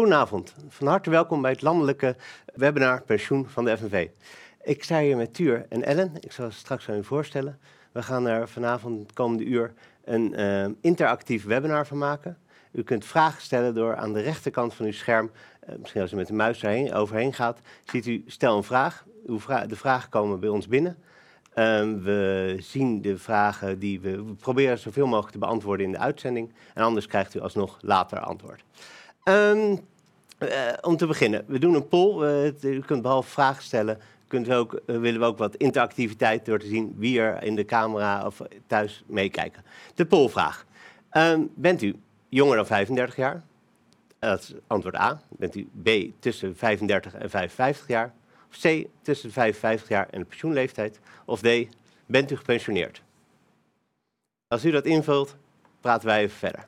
Goedenavond. 0.00 0.54
Van 0.68 0.86
harte 0.86 1.10
welkom 1.10 1.42
bij 1.42 1.50
het 1.50 1.62
landelijke 1.62 2.16
webinar 2.54 3.02
pensioen 3.02 3.48
van 3.48 3.64
de 3.64 3.76
FNV. 3.76 4.08
Ik 4.62 4.84
sta 4.84 5.00
hier 5.00 5.16
met 5.16 5.34
Tuur 5.34 5.66
en 5.68 5.82
Ellen. 5.82 6.12
Ik 6.20 6.32
zal 6.32 6.50
ze 6.50 6.58
straks 6.58 6.88
aan 6.88 6.96
u 6.96 7.04
voorstellen. 7.04 7.58
We 7.92 8.02
gaan 8.02 8.26
er 8.26 8.48
vanavond 8.48 9.00
het 9.00 9.12
komende 9.12 9.44
uur 9.44 9.72
een 10.04 10.40
uh, 10.40 10.66
interactief 10.80 11.44
webinar 11.44 11.86
van 11.86 11.98
maken. 11.98 12.38
U 12.72 12.82
kunt 12.82 13.04
vragen 13.04 13.42
stellen 13.42 13.74
door 13.74 13.96
aan 13.96 14.12
de 14.12 14.20
rechterkant 14.20 14.74
van 14.74 14.86
uw 14.86 14.92
scherm, 14.92 15.30
uh, 15.68 15.74
misschien 15.76 16.00
als 16.00 16.12
u 16.12 16.16
met 16.16 16.26
de 16.26 16.32
muis 16.32 16.62
erheen, 16.62 16.94
overheen 16.94 17.32
gaat, 17.32 17.60
ziet 17.84 18.06
u 18.06 18.24
stel 18.26 18.56
een 18.56 18.62
vraag. 18.62 19.04
Uw 19.26 19.40
de 19.66 19.76
vragen 19.76 20.10
komen 20.10 20.40
bij 20.40 20.48
ons 20.48 20.68
binnen. 20.68 20.96
Um, 21.54 22.02
we 22.02 22.56
zien 22.60 23.02
de 23.02 23.18
vragen 23.18 23.78
die 23.78 24.00
we, 24.00 24.24
we 24.24 24.34
proberen 24.34 24.78
zoveel 24.78 25.06
mogelijk 25.06 25.32
te 25.32 25.38
beantwoorden 25.38 25.86
in 25.86 25.92
de 25.92 25.98
uitzending. 25.98 26.52
En 26.74 26.82
anders 26.82 27.06
krijgt 27.06 27.34
u 27.34 27.40
alsnog 27.40 27.78
later 27.80 28.18
antwoord. 28.20 28.64
Um, 29.24 29.78
uh, 30.38 30.48
om 30.80 30.96
te 30.96 31.06
beginnen, 31.06 31.44
we 31.46 31.58
doen 31.58 31.74
een 31.74 31.88
poll. 31.88 32.24
Uh, 32.62 32.72
u 32.74 32.80
kunt 32.80 33.02
behalve 33.02 33.30
vragen 33.30 33.62
stellen, 33.62 33.98
kunt 34.28 34.48
u 34.48 34.52
ook, 34.52 34.72
uh, 34.72 34.98
willen 34.98 35.20
we 35.20 35.26
ook 35.26 35.38
wat 35.38 35.56
interactiviteit 35.56 36.44
door 36.44 36.58
te 36.58 36.66
zien 36.66 36.94
wie 36.96 37.20
er 37.20 37.42
in 37.42 37.54
de 37.54 37.64
camera 37.64 38.26
of 38.26 38.40
thuis 38.66 39.04
meekijken. 39.06 39.64
De 39.94 40.06
pollvraag. 40.06 40.66
Um, 41.12 41.50
bent 41.54 41.82
u 41.82 41.94
jonger 42.28 42.56
dan 42.56 42.66
35 42.66 43.16
jaar? 43.16 43.42
Dat 44.18 44.40
is 44.40 44.54
antwoord 44.66 44.96
A. 44.96 45.22
Bent 45.28 45.56
u 45.56 45.68
B 45.82 45.88
tussen 46.18 46.56
35 46.56 47.14
en 47.14 47.30
55 47.30 47.88
jaar? 47.88 48.14
Of 48.48 48.60
C 48.60 48.86
tussen 49.02 49.32
55 49.32 49.88
jaar 49.88 50.08
en 50.10 50.20
de 50.20 50.26
pensioenleeftijd? 50.26 51.00
Of 51.24 51.40
D 51.40 51.48
bent 52.06 52.30
u 52.30 52.36
gepensioneerd? 52.36 53.02
Als 54.48 54.64
u 54.64 54.70
dat 54.70 54.84
invult, 54.84 55.36
praten 55.80 56.06
wij 56.06 56.22
even 56.22 56.36
verder. 56.36 56.66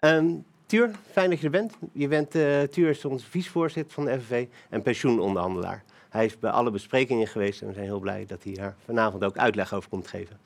Um, 0.00 0.44
Tuur, 0.66 0.90
fijn 1.10 1.30
dat 1.30 1.38
je 1.38 1.44
er 1.44 1.50
bent. 1.50 1.72
Je 1.92 2.08
bent 2.08 2.34
uh, 2.34 2.62
Tuur 2.62 2.88
is 2.88 3.04
onze 3.04 3.26
vicevoorzitter 3.26 3.94
van 3.94 4.04
de 4.04 4.20
FNV 4.20 4.46
en 4.70 4.82
pensioenonderhandelaar. 4.82 5.84
Hij 6.08 6.24
is 6.24 6.38
bij 6.38 6.50
alle 6.50 6.70
besprekingen 6.70 7.26
geweest 7.26 7.60
en 7.60 7.66
we 7.66 7.72
zijn 7.72 7.84
heel 7.84 8.00
blij 8.00 8.26
dat 8.26 8.42
hij 8.42 8.52
daar 8.52 8.74
vanavond 8.84 9.24
ook 9.24 9.36
uitleg 9.36 9.74
over 9.74 9.88
komt 9.88 10.08
geven. 10.08 10.40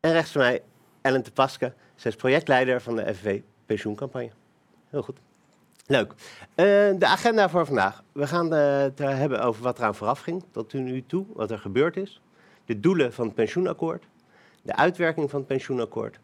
En 0.00 0.12
rechts 0.12 0.32
van 0.32 0.40
mij 0.40 0.62
Ellen 1.00 1.24
de 1.24 1.30
Paske. 1.30 1.72
Zij 1.94 2.10
is 2.10 2.16
projectleider 2.16 2.80
van 2.80 2.96
de 2.96 3.14
FNV 3.14 3.40
pensioencampagne. 3.66 4.30
Heel 4.88 5.02
goed. 5.02 5.18
Leuk. 5.86 6.12
Uh, 6.12 6.16
de 6.98 7.06
agenda 7.06 7.48
voor 7.48 7.66
vandaag. 7.66 8.02
We 8.12 8.26
gaan 8.26 8.54
uh, 8.54 8.78
het 8.78 8.98
hebben 8.98 9.42
over 9.42 9.62
wat 9.62 9.78
eraan 9.78 9.94
vooraf 9.94 10.20
ging 10.20 10.44
tot 10.50 10.72
nu 10.72 11.04
toe, 11.06 11.26
wat 11.34 11.50
er 11.50 11.58
gebeurd 11.58 11.96
is. 11.96 12.20
De 12.64 12.80
doelen 12.80 13.12
van 13.12 13.26
het 13.26 13.34
pensioenakkoord. 13.34 14.04
De 14.62 14.76
uitwerking 14.76 15.30
van 15.30 15.38
het 15.38 15.48
pensioenakkoord. 15.48 16.20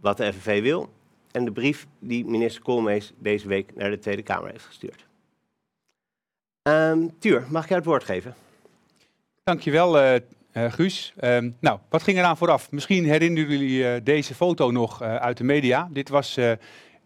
Wat 0.00 0.16
de 0.16 0.32
FNV 0.32 0.62
wil 0.62 0.90
en 1.36 1.44
de 1.44 1.52
brief 1.52 1.86
die 1.98 2.24
minister 2.24 2.62
Koolmees 2.62 3.12
deze 3.18 3.48
week 3.48 3.74
naar 3.74 3.90
de 3.90 3.98
Tweede 3.98 4.22
Kamer 4.22 4.50
heeft 4.50 4.64
gestuurd. 4.64 5.06
Um, 6.62 7.18
Tuur, 7.18 7.44
mag 7.48 7.62
ik 7.62 7.68
jou 7.68 7.80
het 7.80 7.88
woord 7.88 8.04
geven? 8.04 8.34
Dankjewel, 9.44 10.02
uh, 10.02 10.14
uh, 10.14 10.72
Guus. 10.72 11.14
Um, 11.20 11.56
nou, 11.60 11.78
wat 11.88 12.02
ging 12.02 12.18
eraan 12.18 12.36
vooraf? 12.36 12.70
Misschien 12.70 13.04
herinneren 13.04 13.50
jullie 13.50 13.78
uh, 13.78 13.94
deze 14.02 14.34
foto 14.34 14.70
nog 14.70 15.02
uit 15.02 15.36
de 15.36 15.44
media. 15.44 15.88
Dit 15.92 16.08
was 16.08 16.36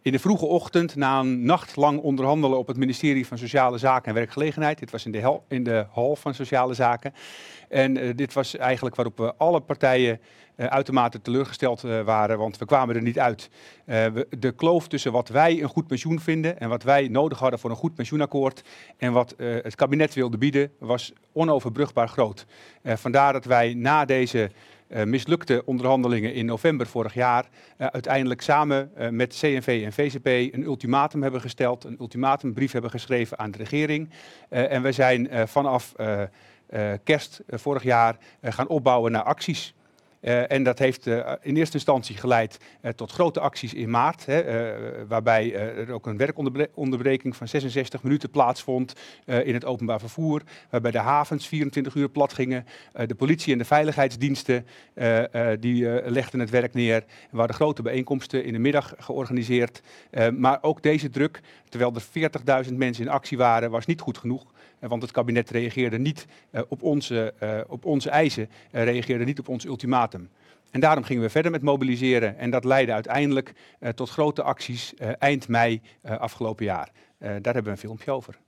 in 0.02 0.12
de 0.12 0.18
vroege 0.18 0.46
ochtend 0.46 0.96
na 0.96 1.20
een 1.20 1.44
nacht 1.44 1.76
lang 1.76 2.00
onderhandelen 2.00 2.58
op 2.58 2.66
het 2.66 2.76
ministerie 2.76 3.26
van 3.26 3.38
Sociale 3.38 3.78
Zaken 3.78 4.08
en 4.08 4.14
Werkgelegenheid. 4.14 4.78
Dit 4.78 4.90
was 4.90 5.04
in 5.04 5.12
de, 5.12 5.40
in 5.48 5.64
de 5.64 5.86
hal 5.90 6.16
van 6.16 6.34
Sociale 6.34 6.74
Zaken. 6.74 7.14
En 7.68 8.16
dit 8.16 8.32
was 8.32 8.56
eigenlijk 8.56 8.96
waarop 8.96 9.16
we 9.16 9.34
alle 9.34 9.60
partijen 9.60 10.20
uitermate 10.68 11.20
teleurgesteld 11.20 11.84
uh, 11.84 12.00
waren, 12.00 12.38
want 12.38 12.58
we 12.58 12.64
kwamen 12.64 12.96
er 12.96 13.02
niet 13.02 13.18
uit. 13.18 13.50
We, 13.84 14.26
de 14.38 14.52
kloof 14.52 14.88
tussen 14.88 15.12
wat 15.12 15.28
wij 15.28 15.62
een 15.62 15.68
goed 15.68 15.86
pensioen 15.86 16.20
vinden 16.20 16.60
en 16.60 16.68
wat 16.68 16.82
wij 16.82 17.08
nodig 17.08 17.38
hadden 17.38 17.58
voor 17.58 17.70
een 17.70 17.76
goed 17.76 17.94
pensioenakkoord 17.94 18.62
en 18.96 19.12
wat 19.12 19.34
het 19.36 19.74
kabinet 19.74 20.14
wilde 20.14 20.38
bieden, 20.38 20.72
was 20.78 21.12
onoverbrugbaar 21.32 22.08
groot. 22.08 22.46
vandaar 22.82 23.32
dat 23.32 23.44
wij 23.44 23.74
na 23.74 24.04
deze 24.04 24.50
mislukte 25.04 25.62
onderhandelingen 25.64 26.34
in 26.34 26.46
november 26.46 26.86
vorig 26.86 27.14
jaar 27.14 27.48
uiteindelijk 27.76 28.40
samen 28.42 28.90
met 29.10 29.38
CNV 29.38 29.82
en 29.84 29.92
VCP 29.92 30.26
een 30.26 30.64
ultimatum 30.64 31.22
hebben 31.22 31.40
gesteld, 31.40 31.84
een 31.84 31.96
ultimatumbrief 32.00 32.72
hebben 32.72 32.90
geschreven 32.90 33.38
aan 33.38 33.50
de 33.50 33.58
regering. 33.58 34.10
en 34.48 34.82
we 34.82 34.92
zijn 34.92 35.48
vanaf 35.48 35.94
kerst 37.04 37.40
vorig 37.48 37.82
jaar 37.82 38.16
gaan 38.42 38.68
opbouwen 38.68 39.12
naar 39.12 39.22
acties. 39.22 39.74
Uh, 40.20 40.50
en 40.50 40.62
dat 40.62 40.78
heeft 40.78 41.06
uh, 41.06 41.32
in 41.40 41.56
eerste 41.56 41.74
instantie 41.74 42.16
geleid 42.16 42.58
uh, 42.82 42.90
tot 42.90 43.12
grote 43.12 43.40
acties 43.40 43.74
in 43.74 43.90
maart, 43.90 44.26
hè, 44.26 44.44
waarbij 45.06 45.54
er 45.54 45.92
ook 45.92 46.06
een 46.06 46.16
werkonderbreking 46.16 47.36
van 47.36 47.48
66 47.48 48.02
minuten 48.02 48.30
plaatsvond 48.30 48.92
in 49.24 49.54
het 49.54 49.64
openbaar 49.64 50.00
vervoer, 50.00 50.42
waarbij 50.70 50.90
de 50.90 50.98
havens 50.98 51.46
24 51.46 51.94
uur 51.94 52.08
plat 52.08 52.32
gingen, 52.32 52.66
de 53.06 53.14
politie 53.14 53.52
en 53.52 53.58
de 53.58 53.64
veiligheidsdiensten 53.64 54.66
die 55.60 56.10
legden 56.10 56.40
het 56.40 56.50
werk 56.50 56.74
neer, 56.74 56.94
er 56.94 57.04
waren 57.30 57.54
grote 57.54 57.82
bijeenkomsten 57.82 58.44
in 58.44 58.52
de 58.52 58.58
middag 58.58 58.94
georganiseerd, 58.98 59.82
maar 60.36 60.58
ook 60.62 60.82
deze 60.82 61.10
druk, 61.10 61.40
terwijl 61.68 61.94
er 61.94 62.66
40.000 62.66 62.74
mensen 62.74 63.04
in 63.04 63.10
actie 63.10 63.38
waren, 63.38 63.70
was 63.70 63.86
niet 63.86 64.00
goed 64.00 64.18
genoeg. 64.18 64.44
Want 64.80 65.02
het 65.02 65.10
kabinet 65.10 65.50
reageerde 65.50 65.98
niet 65.98 66.26
uh, 66.52 66.60
op, 66.68 66.82
onze, 66.82 67.34
uh, 67.42 67.60
op 67.66 67.84
onze 67.84 68.10
eisen, 68.10 68.48
reageerde 68.70 69.24
niet 69.24 69.38
op 69.38 69.48
ons 69.48 69.64
ultimatum. 69.64 70.28
En 70.70 70.80
daarom 70.80 71.04
gingen 71.04 71.22
we 71.22 71.30
verder 71.30 71.50
met 71.50 71.62
mobiliseren 71.62 72.38
en 72.38 72.50
dat 72.50 72.64
leidde 72.64 72.92
uiteindelijk 72.92 73.52
tot 73.94 74.10
grote 74.10 74.42
acties 74.42 74.94
eind 75.18 75.48
mei 75.48 75.80
afgelopen 76.02 76.64
jaar. 76.64 76.90
daar 77.18 77.28
hebben 77.42 77.64
we 77.64 77.70
een 77.70 77.78
filmpje 77.78 78.10
over. 78.10 78.38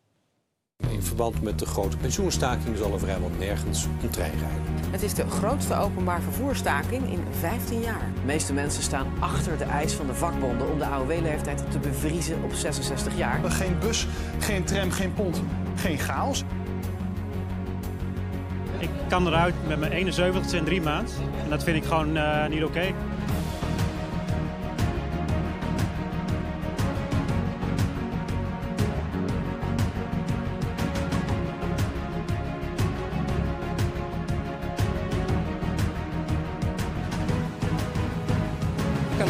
In 0.90 1.02
verband 1.02 1.42
met 1.42 1.58
de 1.58 1.66
grote 1.66 1.96
pensioenstaking 1.96 2.76
zal 2.76 2.92
er 2.92 2.98
vrijwel 2.98 3.30
nergens 3.38 3.84
een 4.02 4.10
trein 4.10 4.38
rijden. 4.38 4.90
Het 4.90 5.02
is 5.02 5.14
de 5.14 5.26
grootste 5.26 5.74
openbaar 5.74 6.20
vervoerstaking 6.20 7.12
in 7.12 7.24
15 7.30 7.80
jaar. 7.80 8.10
De 8.14 8.26
meeste 8.26 8.52
mensen 8.52 8.82
staan 8.82 9.06
achter 9.20 9.58
de 9.58 9.64
eis 9.64 9.92
van 9.92 10.06
de 10.06 10.14
vakbonden 10.14 10.70
om 10.70 10.78
de 10.78 10.84
AOW-leeftijd 10.84 11.70
te 11.70 11.78
bevriezen 11.78 12.42
op 12.42 12.52
66 12.52 13.16
jaar. 13.16 13.50
Geen 13.50 13.78
bus, 13.78 14.06
geen 14.38 14.64
tram, 14.64 14.90
geen 14.90 15.14
pont, 15.14 15.42
geen 15.82 15.98
chaos. 15.98 16.44
Ik 18.78 18.90
kan 19.08 19.26
eruit 19.26 19.54
met 19.66 19.78
mijn 19.78 19.92
71 19.92 20.52
in 20.52 20.64
drie 20.64 20.82
maanden. 20.82 21.14
En 21.44 21.50
dat 21.50 21.64
vind 21.64 21.76
ik 21.76 21.84
gewoon 21.84 22.16
uh, 22.16 22.46
niet 22.46 22.64
oké. 22.64 22.78
Okay. 22.78 22.94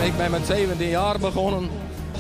Ik 0.07 0.17
ben 0.19 0.31
met 0.31 0.47
17 0.47 0.89
jaar 0.89 1.19
begonnen 1.19 1.71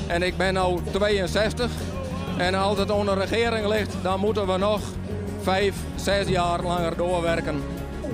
en 0.06 0.22
ik 0.22 0.36
ben 0.36 0.54
nu 0.54 0.80
62. 0.92 1.91
En 2.36 2.54
als 2.54 2.78
het 2.78 2.90
onder 2.90 3.18
regering 3.18 3.66
ligt, 3.66 3.94
dan 4.02 4.20
moeten 4.20 4.46
we 4.46 4.56
nog 4.56 4.80
5, 5.42 5.74
6 5.94 6.28
jaar 6.28 6.62
langer 6.62 6.96
doorwerken. 6.96 7.62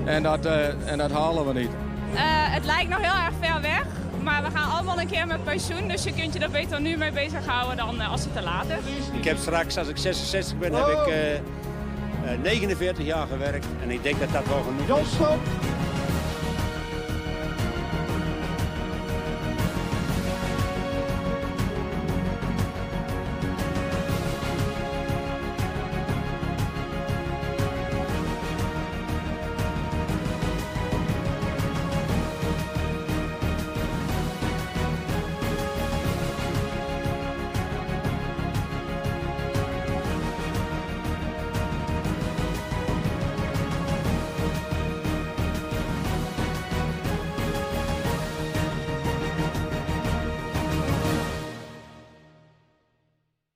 En 0.05 0.23
dat, 0.23 0.47
uh, 0.47 0.91
en 0.91 0.99
dat 0.99 1.11
halen 1.11 1.47
we 1.47 1.53
niet. 1.53 1.71
Uh, 2.15 2.21
het 2.25 2.65
lijkt 2.65 2.89
nog 2.89 3.01
heel 3.01 3.25
erg 3.25 3.33
ver 3.41 3.61
weg, 3.61 3.85
maar 4.23 4.43
we 4.43 4.51
gaan 4.59 4.71
allemaal 4.71 5.01
een 5.01 5.09
keer 5.09 5.27
met 5.27 5.45
pensioen. 5.45 5.89
Dus 5.89 6.05
je 6.05 6.13
kunt 6.13 6.35
je 6.35 6.39
er 6.39 6.51
beter 6.51 6.81
nu 6.81 6.97
mee 6.97 7.13
bezighouden 7.13 7.77
dan 7.77 7.95
uh, 7.95 8.11
als 8.11 8.25
het 8.25 8.35
te 8.35 8.43
laat 8.43 8.67
is. 8.69 9.19
Ik 9.19 9.25
heb 9.25 9.37
straks, 9.37 9.79
als 9.79 9.89
ik 9.89 9.97
66 9.97 10.59
ben, 10.59 10.75
heb 10.75 10.87
ik 10.87 11.41
49 12.43 13.05
jaar 13.05 13.27
gewerkt. 13.27 13.67
En 13.83 13.91
ik 13.91 14.03
denk 14.03 14.21
dat 14.21 14.33
dat 14.33 14.47
wel 14.47 14.63
genoeg 14.63 14.99
is. 14.99 15.09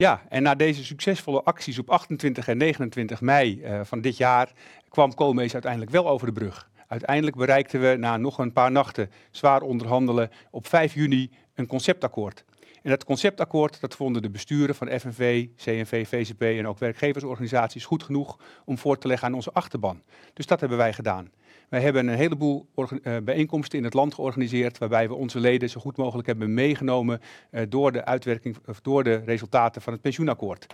Ja, 0.02 0.22
en 0.28 0.42
na 0.42 0.54
deze 0.54 0.84
succesvolle 0.84 1.42
acties 1.42 1.78
op 1.78 1.90
28 1.90 2.48
en 2.48 2.56
29 2.56 3.20
mei 3.20 3.60
uh, 3.62 3.80
van 3.84 4.00
dit 4.00 4.16
jaar 4.16 4.52
kwam 4.88 5.14
Koolmees 5.14 5.52
uiteindelijk 5.52 5.92
wel 5.92 6.08
over 6.08 6.26
de 6.26 6.32
brug. 6.32 6.70
Uiteindelijk 6.86 7.36
bereikten 7.36 7.80
we 7.80 7.96
na 7.98 8.16
nog 8.16 8.38
een 8.38 8.52
paar 8.52 8.70
nachten 8.70 9.10
zwaar 9.30 9.62
onderhandelen 9.62 10.30
op 10.50 10.66
5 10.66 10.94
juni 10.94 11.30
een 11.54 11.66
conceptakkoord. 11.66 12.44
En 12.82 12.90
dat 12.90 13.04
conceptakkoord 13.04 13.80
dat 13.80 13.96
vonden 13.96 14.22
de 14.22 14.30
besturen 14.30 14.74
van 14.74 14.88
FNV, 15.00 15.46
CNV, 15.56 16.08
VCP 16.08 16.42
en 16.42 16.66
ook 16.66 16.78
werkgeversorganisaties 16.78 17.84
goed 17.84 18.02
genoeg 18.02 18.38
om 18.64 18.78
voor 18.78 18.98
te 18.98 19.08
leggen 19.08 19.28
aan 19.28 19.34
onze 19.34 19.52
achterban. 19.52 20.02
Dus 20.32 20.46
dat 20.46 20.60
hebben 20.60 20.78
wij 20.78 20.92
gedaan. 20.92 21.30
Wij 21.72 21.80
hebben 21.80 22.08
een 22.08 22.16
heleboel 22.16 22.68
uh, 22.76 23.16
bijeenkomsten 23.24 23.78
in 23.78 23.84
het 23.84 23.94
land 23.94 24.14
georganiseerd, 24.14 24.78
waarbij 24.78 25.08
we 25.08 25.14
onze 25.14 25.40
leden 25.40 25.70
zo 25.70 25.80
goed 25.80 25.96
mogelijk 25.96 26.26
hebben 26.26 26.54
meegenomen 26.54 27.20
uh, 27.50 27.62
door 27.68 27.92
de 27.92 28.04
uitwerking 28.04 28.56
of 28.66 28.80
door 28.80 29.04
de 29.04 29.14
resultaten 29.14 29.82
van 29.82 29.92
het 29.92 30.02
pensioenakkoord. 30.02 30.66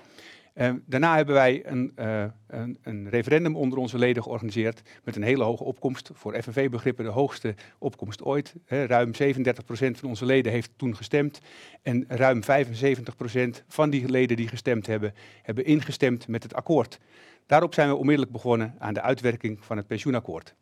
Uh, 0.55 0.71
daarna 0.87 1.17
hebben 1.17 1.35
wij 1.35 1.67
een, 1.67 1.93
uh, 1.99 2.25
een, 2.47 2.79
een, 2.83 3.09
referendum 3.09 3.57
onder 3.57 3.79
onze 3.79 3.99
leden 3.99 4.23
georganiseerd 4.23 4.83
met 5.05 5.17
een 5.17 5.23
hele 5.23 5.45
hoge 5.45 5.65
opkomst. 5.65 6.11
Voor 6.15 6.43
FNV-begrippen 6.43 7.05
de 7.05 7.11
hoogste 7.11 7.55
opkomst 7.79 8.23
ooit. 8.23 8.55
Ruim 8.67 9.13
37% 9.13 9.17
van 9.71 10.09
onze 10.09 10.25
leden 10.25 10.53
heeft 10.53 10.71
toen 10.77 10.97
gestemd. 10.97 11.41
En 11.83 12.05
ruim 12.09 12.43
75% 12.43 12.47
van 13.69 13.91
die 13.91 14.11
leden 14.11 14.37
die 14.37 14.49
gestemd 14.49 14.87
hebben, 14.87 15.15
hebben 15.43 15.65
ingestemd 15.65 16.29
met 16.29 16.43
het 16.43 16.55
akkoord. 16.55 16.99
Daarop 17.47 17.75
zijn 17.75 17.89
we 17.89 17.95
onmiddellijk 17.95 18.33
begonnen 18.33 18.75
aan 18.79 18.95
de 18.95 19.03
uitwerking 19.03 19.65
van 19.65 19.77
het 19.77 19.87
pensioenakkoord. 19.87 20.55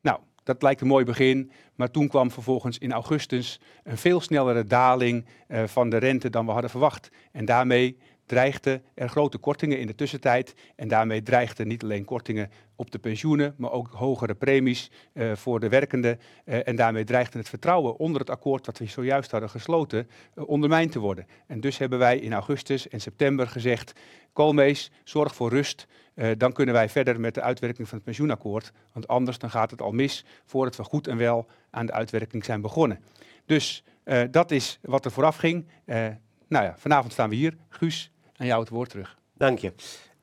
Nou, 0.00 0.18
dat 0.42 0.62
lijkt 0.62 0.80
een 0.80 0.86
mooi 0.86 1.04
begin, 1.04 1.50
maar 1.74 1.90
toen 1.90 2.08
kwam 2.08 2.30
vervolgens 2.30 2.78
in 2.78 2.92
augustus 2.92 3.60
een 3.82 3.98
veel 3.98 4.20
snellere 4.20 4.64
daling 4.64 5.24
uh, 5.48 5.64
van 5.66 5.90
de 5.90 5.96
rente 5.96 6.30
dan 6.30 6.46
we 6.46 6.52
hadden 6.52 6.70
verwacht. 6.70 7.10
En 7.32 7.44
daarmee 7.44 7.98
dreigden 8.30 8.82
er 8.94 9.08
grote 9.08 9.38
kortingen 9.38 9.78
in 9.78 9.86
de 9.86 9.94
tussentijd. 9.94 10.54
En 10.76 10.88
daarmee 10.88 11.22
dreigden 11.22 11.68
niet 11.68 11.82
alleen 11.82 12.04
kortingen 12.04 12.50
op 12.76 12.90
de 12.90 12.98
pensioenen, 12.98 13.54
maar 13.56 13.72
ook 13.72 13.88
hogere 13.92 14.34
premies 14.34 14.90
uh, 15.14 15.32
voor 15.34 15.60
de 15.60 15.68
werkenden. 15.68 16.20
Uh, 16.44 16.68
en 16.68 16.76
daarmee 16.76 17.04
dreigde 17.04 17.38
het 17.38 17.48
vertrouwen 17.48 17.98
onder 17.98 18.20
het 18.20 18.30
akkoord 18.30 18.64
dat 18.64 18.78
we 18.78 18.86
zojuist 18.86 19.30
hadden 19.30 19.50
gesloten 19.50 20.08
ondermijnd 20.34 20.92
te 20.92 20.98
worden. 20.98 21.26
En 21.46 21.60
dus 21.60 21.78
hebben 21.78 21.98
wij 21.98 22.18
in 22.18 22.32
augustus 22.32 22.88
en 22.88 23.00
september 23.00 23.46
gezegd, 23.48 23.92
Koolmees, 24.32 24.90
zorg 25.04 25.34
voor 25.34 25.50
rust. 25.50 25.86
Dan 26.36 26.52
kunnen 26.52 26.74
wij 26.74 26.88
verder 26.88 27.20
met 27.20 27.34
de 27.34 27.40
uitwerking 27.40 27.88
van 27.88 27.96
het 27.96 28.06
pensioenakkoord. 28.06 28.72
Want 28.92 29.08
anders 29.08 29.38
dan 29.38 29.50
gaat 29.50 29.70
het 29.70 29.82
al 29.82 29.92
mis 29.92 30.24
voordat 30.44 30.76
we 30.76 30.82
goed 30.82 31.06
en 31.06 31.16
wel 31.16 31.46
aan 31.70 31.86
de 31.86 31.92
uitwerking 31.92 32.44
zijn 32.44 32.60
begonnen. 32.60 33.04
Dus 33.46 33.84
dat 34.30 34.50
is 34.50 34.78
wat 34.82 35.04
er 35.04 35.10
vooraf 35.10 35.36
ging. 35.36 35.68
nou 36.48 36.64
ja, 36.64 36.74
vanavond 36.76 37.12
staan 37.12 37.28
we 37.28 37.34
hier. 37.34 37.56
Guus, 37.68 38.12
aan 38.36 38.46
jou 38.46 38.60
het 38.60 38.68
woord 38.68 38.90
terug. 38.90 39.18
Dank 39.34 39.58
je. 39.58 39.72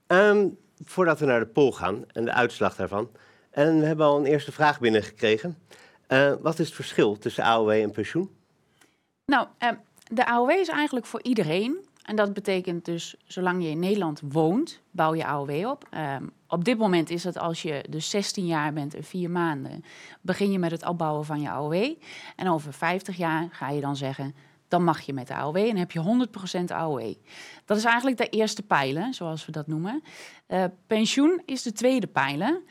Um, 0.08 0.58
voordat 0.84 1.20
we 1.20 1.26
naar 1.26 1.40
de 1.40 1.46
poll 1.46 1.72
gaan 1.72 2.04
en 2.12 2.26
de 2.26 2.34
uitslag 2.34 2.76
daarvan. 2.76 3.10
En 3.52 3.80
we 3.80 3.86
hebben 3.86 4.06
al 4.06 4.18
een 4.18 4.26
eerste 4.26 4.52
vraag 4.52 4.80
binnengekregen. 4.80 5.58
Uh, 6.08 6.34
wat 6.42 6.60
is 6.60 6.66
het 6.66 6.76
verschil 6.76 7.18
tussen 7.18 7.44
AOW 7.44 7.70
en 7.70 7.92
pensioen? 7.92 8.36
Nou, 9.26 9.48
uh, 9.60 9.70
de 10.12 10.26
AOW 10.26 10.50
is 10.50 10.68
eigenlijk 10.68 11.06
voor 11.06 11.24
iedereen. 11.24 11.86
En 12.08 12.16
dat 12.16 12.34
betekent 12.34 12.86
dus, 12.86 13.16
zolang 13.26 13.64
je 13.64 13.70
in 13.70 13.80
Nederland 13.80 14.22
woont, 14.24 14.82
bouw 14.92 15.14
je 15.14 15.26
AOW 15.26 15.68
op. 15.68 15.88
Um, 16.20 16.32
op 16.48 16.64
dit 16.66 16.78
moment 16.78 17.10
is 17.10 17.24
het 17.24 17.38
als 17.38 17.62
je 17.62 17.86
dus 17.90 18.10
16 18.10 18.46
jaar 18.46 18.74
bent 18.74 18.96
en 18.96 19.04
4 19.04 19.30
maanden, 19.30 19.84
begin 20.22 20.52
je 20.52 20.60
met 20.60 20.72
het 20.72 20.86
opbouwen 20.86 21.26
van 21.26 21.42
je 21.42 21.50
AOW. 21.50 21.94
En 22.36 22.50
over 22.50 22.74
50 22.74 23.18
jaar 23.18 23.48
ga 23.52 23.70
je 23.70 23.82
dan 23.82 23.96
zeggen, 23.96 24.36
dan 24.68 24.84
mag 24.84 25.02
je 25.02 25.14
met 25.14 25.28
de 25.28 25.34
AOW 25.34 25.56
en 25.56 25.78
heb 25.78 25.92
je 25.92 26.28
100% 26.62 26.64
AOW. 26.68 27.14
Dat 27.66 27.78
is 27.78 27.84
eigenlijk 27.84 28.18
de 28.18 28.30
eerste 28.30 28.64
pijler, 28.64 29.14
zoals 29.14 29.46
we 29.46 29.52
dat 29.52 29.68
noemen. 29.68 30.04
Uh, 30.48 30.64
pensioen 30.88 31.42
is 31.46 31.62
de 31.62 31.72
tweede 31.72 32.08
pijler. 32.08 32.62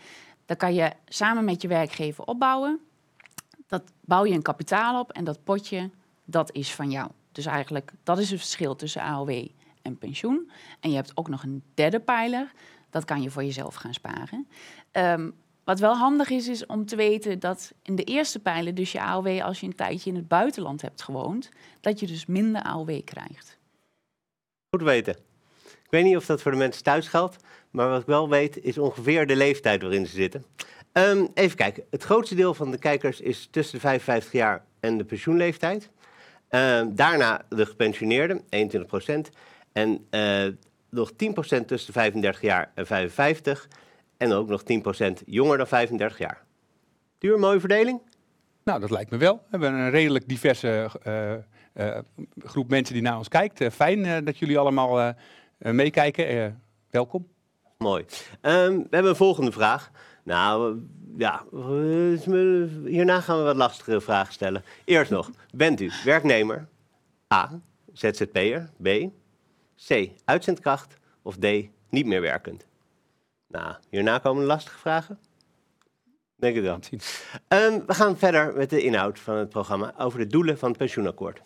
Daar 0.45 0.57
kan 0.57 0.75
je 0.75 0.93
samen 1.07 1.45
met 1.45 1.63
je 1.63 1.69
werkgever 1.69 2.25
opbouwen. 2.25 2.81
Dat 3.67 3.83
bouw 4.01 4.25
je 4.25 4.35
een 4.35 4.43
kapitaal 4.43 5.01
op 5.01 5.13
en 5.13 5.25
dat 5.25 5.45
potje, 5.45 5.91
dat 6.25 6.53
is 6.53 6.75
van 6.75 6.91
jou. 6.91 7.11
Dus 7.37 7.47
eigenlijk, 7.47 7.93
dat 8.03 8.19
is 8.19 8.31
het 8.31 8.41
verschil 8.41 8.77
tussen 8.77 9.03
AOW 9.03 9.47
en 9.83 9.99
pensioen. 9.99 10.51
En 10.81 10.91
je 10.91 10.97
hebt 10.97 11.17
ook 11.17 11.29
nog 11.29 11.43
een 11.43 11.63
derde 11.75 12.01
pijler. 12.01 12.53
Dat 12.91 13.05
kan 13.05 13.23
je 13.23 13.31
voor 13.31 13.45
jezelf 13.45 13.75
gaan 13.75 13.95
sparen. 13.95 14.49
Um, 14.93 15.35
wat 15.65 15.79
wel 15.79 15.97
handig 15.97 16.31
is, 16.31 16.49
is 16.49 16.67
om 16.67 16.87
te 16.87 16.97
weten 16.97 17.39
dat 17.39 17.73
in 17.83 17.97
de 17.97 18.05
eerste 18.05 18.39
pijlen, 18.39 18.75
dus 18.75 18.93
je 18.93 19.01
AOW 19.01 19.41
als 19.41 19.61
je 19.61 19.67
een 19.67 19.75
tijdje 19.75 20.11
in 20.11 20.17
het 20.17 20.29
buitenland 20.29 20.83
hebt 20.83 21.03
gewoond, 21.03 21.49
dat 21.81 22.01
je 22.01 22.07
dus 22.07 22.27
minder 22.27 22.63
AOW 22.63 23.05
krijgt. 23.05 23.59
Goed 24.71 24.83
weten. 24.83 25.17
Ik 25.65 25.91
weet 25.91 26.05
niet 26.05 26.17
of 26.17 26.27
dat 26.27 26.43
voor 26.43 26.51
de 26.51 26.57
mensen 26.57 26.83
thuis 26.83 27.09
geldt, 27.09 27.37
maar 27.71 27.89
wat 27.89 28.01
ik 28.01 28.07
wel 28.07 28.29
weet 28.29 28.63
is 28.63 28.79
ongeveer 28.79 29.27
de 29.27 29.37
leeftijd 29.37 29.83
waarin 29.83 30.07
ze 30.07 30.15
zitten. 30.15 30.45
Um, 30.93 31.29
even 31.35 31.57
kijken. 31.57 31.85
Het 31.91 32.03
grootste 32.03 32.35
deel 32.35 32.55
van 32.55 32.71
de 32.71 32.79
kijkers 32.79 33.21
is 33.21 33.49
tussen 33.51 33.75
de 33.75 33.81
55 33.81 34.33
jaar 34.33 34.65
en 34.81 34.99
de 34.99 35.05
pensioenleeftijd. 35.05 35.91
Um, 36.51 36.95
daarna 36.95 37.43
de 37.49 37.67
gepensioneerden, 37.67 38.43
21 38.49 38.91
procent. 38.91 39.31
En 39.73 40.07
uh, 40.11 40.47
nog 40.91 41.13
10 41.17 41.33
procent 41.33 41.69
tussen 41.69 41.93
de 41.93 41.99
35 41.99 42.43
jaar 42.43 42.71
en 42.75 42.87
55. 42.87 43.69
En 44.17 44.33
ook 44.33 44.49
nog 44.49 44.63
10% 44.63 45.25
jonger 45.27 45.57
dan 45.59 45.67
35 45.67 46.19
jaar. 46.19 46.45
Duur, 47.19 47.39
mooie 47.39 47.61
verdeling? 47.61 48.01
Nou, 48.65 48.81
dat 48.81 48.91
lijkt 48.91 49.11
me 49.11 49.17
wel. 49.17 49.35
We 49.35 49.47
hebben 49.51 49.73
een 49.73 49.91
redelijk 49.91 50.29
diverse 50.29 50.91
uh, 51.07 51.33
uh, 51.75 51.99
groep 52.39 52.69
mensen 52.71 52.95
die 52.95 53.03
naar 53.03 53.19
ons 53.19 53.29
kijkt. 53.29 53.75
Fijn 53.75 54.25
dat 54.25 54.39
jullie 54.39 54.59
allemaal 54.59 55.15
meekijken. 55.59 56.61
welkom. 56.91 57.29
Mooi. 57.79 58.05
Um, 58.43 58.77
we 58.77 58.87
hebben 58.91 59.11
een 59.11 59.17
volgende 59.17 59.53
vraag. 59.53 59.91
Nou, 60.27 60.81
ja, 61.17 61.45
hierna 62.85 63.21
gaan 63.21 63.39
we 63.39 63.43
wat 63.43 63.57
lastigere 63.57 64.01
vragen 64.01 64.33
stellen. 64.33 64.65
Eerst 64.85 65.11
nog, 65.11 65.31
bent 65.55 65.81
u 65.81 65.91
werknemer? 66.05 66.69
A, 67.35 67.61
ZZP'er? 67.93 68.71
B, 68.83 68.89
C, 69.87 70.11
uitzendkracht? 70.25 70.97
Of 71.23 71.37
D, 71.37 71.47
niet 71.89 72.07
meer 72.07 72.21
werkend? 72.21 72.67
Nou, 73.49 73.75
hierna 73.89 74.19
komen 74.19 74.45
lastige 74.45 74.79
vragen. 74.79 75.19
Denk 76.37 76.55
het 76.55 76.65
wel. 76.65 76.79
Um, 77.49 77.87
we 77.87 77.95
gaan 77.95 78.19
verder 78.19 78.55
met 78.57 78.71
de 78.71 78.83
inhoud 78.83 79.19
van 79.19 79.37
het 79.37 79.49
programma 79.49 79.95
over 79.99 80.19
de 80.19 80.27
doelen 80.27 80.59
van 80.59 80.69
het 80.69 80.79
pensioenakkoord. 80.79 81.43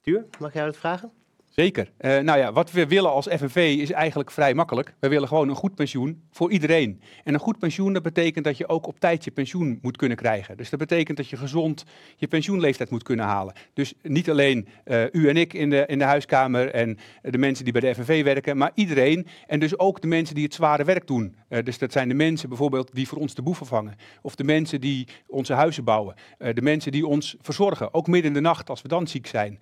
Tuur, 0.00 0.26
mag 0.38 0.52
jij 0.52 0.64
het 0.64 0.76
vragen? 0.76 1.12
Zeker. 1.60 1.90
Uh, 2.00 2.18
nou 2.18 2.38
ja, 2.38 2.52
wat 2.52 2.70
we 2.70 2.86
willen 2.86 3.10
als 3.10 3.26
FNV 3.26 3.76
is 3.78 3.90
eigenlijk 3.90 4.30
vrij 4.30 4.54
makkelijk. 4.54 4.94
We 4.98 5.08
willen 5.08 5.28
gewoon 5.28 5.48
een 5.48 5.54
goed 5.54 5.74
pensioen 5.74 6.22
voor 6.30 6.52
iedereen. 6.52 7.00
En 7.24 7.34
een 7.34 7.40
goed 7.40 7.58
pensioen, 7.58 7.92
dat 7.92 8.02
betekent 8.02 8.44
dat 8.44 8.56
je 8.56 8.68
ook 8.68 8.86
op 8.86 9.00
tijd 9.00 9.24
je 9.24 9.30
pensioen 9.30 9.78
moet 9.82 9.96
kunnen 9.96 10.16
krijgen. 10.16 10.56
Dus 10.56 10.70
dat 10.70 10.78
betekent 10.78 11.16
dat 11.16 11.28
je 11.28 11.36
gezond 11.36 11.84
je 12.16 12.26
pensioenleeftijd 12.26 12.90
moet 12.90 13.02
kunnen 13.02 13.24
halen. 13.24 13.54
Dus 13.72 13.94
niet 14.02 14.30
alleen 14.30 14.68
uh, 14.84 15.04
u 15.12 15.28
en 15.28 15.36
ik 15.36 15.52
in 15.52 15.70
de, 15.70 15.84
in 15.86 15.98
de 15.98 16.04
huiskamer 16.04 16.70
en 16.70 16.98
de 17.22 17.38
mensen 17.38 17.64
die 17.64 17.72
bij 17.72 17.82
de 17.82 17.94
FNV 17.94 18.24
werken, 18.24 18.56
maar 18.56 18.70
iedereen. 18.74 19.26
En 19.46 19.60
dus 19.60 19.78
ook 19.78 20.00
de 20.00 20.06
mensen 20.06 20.34
die 20.34 20.44
het 20.44 20.54
zware 20.54 20.84
werk 20.84 21.06
doen. 21.06 21.36
Uh, 21.48 21.58
dus 21.64 21.78
dat 21.78 21.92
zijn 21.92 22.08
de 22.08 22.14
mensen 22.14 22.48
bijvoorbeeld 22.48 22.94
die 22.94 23.08
voor 23.08 23.18
ons 23.18 23.34
de 23.34 23.42
boeven 23.42 23.66
vangen. 23.66 23.94
Of 24.22 24.34
de 24.34 24.44
mensen 24.44 24.80
die 24.80 25.08
onze 25.26 25.52
huizen 25.52 25.84
bouwen. 25.84 26.14
de 26.38 26.62
mensen 26.62 26.92
die 26.92 27.06
ons 27.06 27.36
verzorgen, 27.40 27.94
ook 27.94 28.06
midden 28.06 28.30
in 28.30 28.36
de 28.36 28.48
nacht 28.48 28.70
als 28.70 28.82
we 28.82 28.88
dan 28.88 29.06
ziek 29.06 29.26
zijn. 29.26 29.58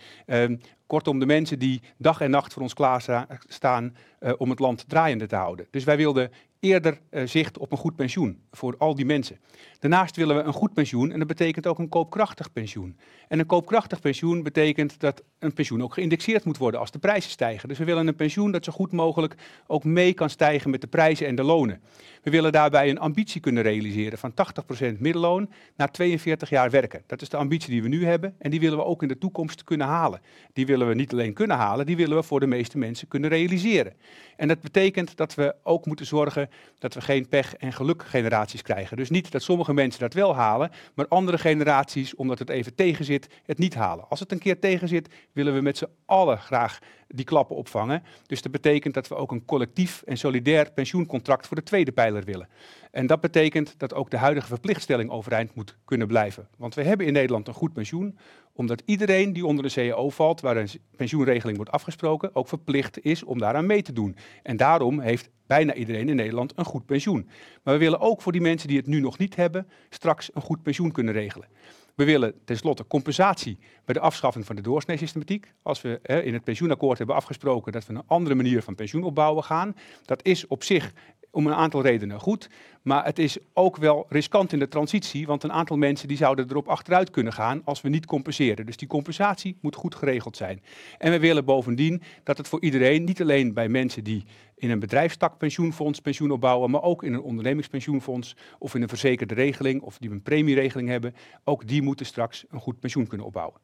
Kortom, 0.86 1.18
de 1.18 1.26
mensen 1.26 1.58
die 1.58 1.82
dag 1.96 2.20
en 2.20 2.30
nacht 2.30 2.52
voor 2.52 2.62
ons 2.62 2.74
klaarstaan 2.74 3.96
uh, 4.20 4.32
om 4.36 4.50
het 4.50 4.58
land 4.58 4.88
draaiende 4.88 5.26
te 5.26 5.36
houden. 5.36 5.66
Dus 5.70 5.84
wij 5.84 5.96
wilden 5.96 6.30
eerder 6.60 7.00
uh, 7.10 7.26
zicht 7.26 7.58
op 7.58 7.72
een 7.72 7.78
goed 7.78 7.96
pensioen 7.96 8.42
voor 8.50 8.74
al 8.78 8.94
die 8.94 9.04
mensen. 9.04 9.38
Daarnaast 9.84 10.16
willen 10.16 10.36
we 10.36 10.42
een 10.42 10.52
goed 10.52 10.74
pensioen 10.74 11.12
en 11.12 11.18
dat 11.18 11.28
betekent 11.28 11.66
ook 11.66 11.78
een 11.78 11.88
koopkrachtig 11.88 12.52
pensioen. 12.52 12.96
En 13.28 13.38
een 13.38 13.46
koopkrachtig 13.46 14.00
pensioen 14.00 14.42
betekent 14.42 15.00
dat 15.00 15.22
een 15.38 15.52
pensioen 15.52 15.82
ook 15.82 15.94
geïndexeerd 15.94 16.44
moet 16.44 16.56
worden 16.56 16.80
als 16.80 16.90
de 16.90 16.98
prijzen 16.98 17.30
stijgen. 17.30 17.68
Dus 17.68 17.78
we 17.78 17.84
willen 17.84 18.06
een 18.06 18.14
pensioen 18.14 18.52
dat 18.52 18.64
zo 18.64 18.72
goed 18.72 18.92
mogelijk 18.92 19.34
ook 19.66 19.84
mee 19.84 20.12
kan 20.12 20.30
stijgen 20.30 20.70
met 20.70 20.80
de 20.80 20.86
prijzen 20.86 21.26
en 21.26 21.34
de 21.34 21.42
lonen. 21.42 21.80
We 22.22 22.30
willen 22.30 22.52
daarbij 22.52 22.90
een 22.90 22.98
ambitie 22.98 23.40
kunnen 23.40 23.62
realiseren 23.62 24.18
van 24.18 24.32
80% 24.32 24.98
middelloon 24.98 25.50
na 25.76 25.86
42 25.86 26.50
jaar 26.50 26.70
werken. 26.70 27.02
Dat 27.06 27.22
is 27.22 27.28
de 27.28 27.36
ambitie 27.36 27.70
die 27.70 27.82
we 27.82 27.88
nu 27.88 28.04
hebben 28.06 28.34
en 28.38 28.50
die 28.50 28.60
willen 28.60 28.78
we 28.78 28.84
ook 28.84 29.02
in 29.02 29.08
de 29.08 29.18
toekomst 29.18 29.64
kunnen 29.64 29.86
halen. 29.86 30.20
Die 30.52 30.66
willen 30.66 30.88
we 30.88 30.94
niet 30.94 31.12
alleen 31.12 31.32
kunnen 31.32 31.56
halen, 31.56 31.86
die 31.86 31.96
willen 31.96 32.16
we 32.16 32.22
voor 32.22 32.40
de 32.40 32.46
meeste 32.46 32.78
mensen 32.78 33.08
kunnen 33.08 33.30
realiseren. 33.30 33.92
En 34.36 34.48
dat 34.48 34.60
betekent 34.60 35.16
dat 35.16 35.34
we 35.34 35.54
ook 35.62 35.86
moeten 35.86 36.06
zorgen 36.06 36.50
dat 36.78 36.94
we 36.94 37.00
geen 37.00 37.28
pech- 37.28 37.54
en 37.54 37.72
gelukgeneraties 37.72 38.62
krijgen. 38.62 38.96
Dus 38.96 39.10
niet 39.10 39.32
dat 39.32 39.42
sommige 39.42 39.73
mensen 39.74 40.00
dat 40.00 40.14
wel 40.14 40.34
halen, 40.34 40.70
maar 40.94 41.08
andere 41.08 41.38
generaties, 41.38 42.14
omdat 42.14 42.38
het 42.38 42.50
even 42.50 42.74
tegenzit, 42.74 43.28
het 43.44 43.58
niet 43.58 43.74
halen. 43.74 44.08
Als 44.08 44.20
het 44.20 44.32
een 44.32 44.38
keer 44.38 44.58
tegenzit, 44.58 45.08
willen 45.32 45.54
we 45.54 45.60
met 45.60 45.78
z'n 45.78 45.88
allen 46.06 46.38
graag 46.38 46.78
die 47.08 47.24
klappen 47.24 47.56
opvangen. 47.56 48.02
Dus 48.26 48.42
dat 48.42 48.52
betekent 48.52 48.94
dat 48.94 49.08
we 49.08 49.14
ook 49.14 49.30
een 49.30 49.44
collectief 49.44 50.02
en 50.02 50.16
solidair 50.16 50.72
pensioencontract 50.72 51.46
voor 51.46 51.56
de 51.56 51.62
tweede 51.62 51.92
pijler 51.92 52.24
willen. 52.24 52.48
En 52.90 53.06
dat 53.06 53.20
betekent 53.20 53.74
dat 53.78 53.94
ook 53.94 54.10
de 54.10 54.16
huidige 54.16 54.46
verplichtstelling 54.46 55.10
overeind 55.10 55.54
moet 55.54 55.76
kunnen 55.84 56.06
blijven. 56.06 56.48
Want 56.56 56.74
we 56.74 56.82
hebben 56.82 57.06
in 57.06 57.12
Nederland 57.12 57.48
een 57.48 57.54
goed 57.54 57.72
pensioen, 57.72 58.18
omdat 58.56 58.82
iedereen 58.84 59.32
die 59.32 59.46
onder 59.46 59.64
de 59.64 59.72
CAO 59.72 60.10
valt, 60.10 60.40
waar 60.40 60.56
een 60.56 60.68
pensioenregeling 60.96 61.56
wordt 61.56 61.72
afgesproken, 61.72 62.34
ook 62.34 62.48
verplicht 62.48 63.04
is 63.04 63.22
om 63.22 63.38
daaraan 63.38 63.66
mee 63.66 63.82
te 63.82 63.92
doen. 63.92 64.16
En 64.42 64.56
daarom 64.56 65.00
heeft 65.00 65.30
bijna 65.46 65.74
iedereen 65.74 66.08
in 66.08 66.16
Nederland 66.16 66.52
een 66.56 66.64
goed 66.64 66.86
pensioen. 66.86 67.28
Maar 67.62 67.74
we 67.74 67.80
willen 67.80 68.00
ook 68.00 68.22
voor 68.22 68.32
die 68.32 68.40
mensen 68.40 68.68
die 68.68 68.76
het 68.76 68.86
nu 68.86 69.00
nog 69.00 69.18
niet 69.18 69.36
hebben, 69.36 69.68
straks 69.90 70.30
een 70.34 70.42
goed 70.42 70.62
pensioen 70.62 70.92
kunnen 70.92 71.14
regelen. 71.14 71.48
We 71.94 72.04
willen 72.04 72.34
tenslotte 72.44 72.86
compensatie 72.86 73.58
bij 73.84 73.94
de 73.94 74.00
afschaffing 74.00 74.46
van 74.46 74.56
de 74.56 74.62
doorsneesystematiek. 74.62 75.52
Als 75.62 75.82
we 75.82 76.00
in 76.02 76.32
het 76.32 76.44
pensioenakkoord 76.44 76.98
hebben 76.98 77.16
afgesproken 77.16 77.72
dat 77.72 77.86
we 77.86 77.94
een 77.94 78.02
andere 78.06 78.34
manier 78.34 78.62
van 78.62 78.74
pensioen 78.74 79.02
opbouwen 79.02 79.44
gaan, 79.44 79.76
dat 80.04 80.24
is 80.24 80.46
op 80.46 80.62
zich 80.62 80.92
om 81.34 81.46
een 81.46 81.54
aantal 81.54 81.82
redenen 81.82 82.20
goed. 82.20 82.48
Maar 82.82 83.04
het 83.04 83.18
is 83.18 83.38
ook 83.52 83.76
wel 83.76 84.06
riskant 84.08 84.52
in 84.52 84.58
de 84.58 84.68
transitie, 84.68 85.26
want 85.26 85.42
een 85.42 85.52
aantal 85.52 85.76
mensen 85.76 86.08
die 86.08 86.16
zouden 86.16 86.50
erop 86.50 86.68
achteruit 86.68 87.10
kunnen 87.10 87.32
gaan 87.32 87.62
als 87.64 87.80
we 87.80 87.88
niet 87.88 88.06
compenseren. 88.06 88.66
Dus 88.66 88.76
die 88.76 88.88
compensatie 88.88 89.56
moet 89.60 89.74
goed 89.74 89.94
geregeld 89.94 90.36
zijn. 90.36 90.62
En 90.98 91.10
we 91.10 91.18
willen 91.18 91.44
bovendien 91.44 92.02
dat 92.22 92.38
het 92.38 92.48
voor 92.48 92.60
iedereen, 92.60 93.04
niet 93.04 93.20
alleen 93.20 93.54
bij 93.54 93.68
mensen 93.68 94.04
die 94.04 94.24
in 94.56 94.70
een 94.70 94.78
bedrijfstak 94.78 95.38
pensioenfonds 95.38 96.00
pensioen 96.00 96.30
opbouwen, 96.30 96.70
maar 96.70 96.82
ook 96.82 97.02
in 97.02 97.12
een 97.12 97.22
ondernemingspensioenfonds 97.22 98.36
of 98.58 98.74
in 98.74 98.82
een 98.82 98.88
verzekerde 98.88 99.34
regeling 99.34 99.82
of 99.82 99.98
die 99.98 100.10
een 100.10 100.22
premieregeling 100.22 100.88
hebben, 100.88 101.14
ook 101.44 101.66
die 101.66 101.82
moeten 101.82 102.06
straks 102.06 102.44
een 102.50 102.60
goed 102.60 102.80
pensioen 102.80 103.06
kunnen 103.06 103.26
opbouwen. 103.26 103.60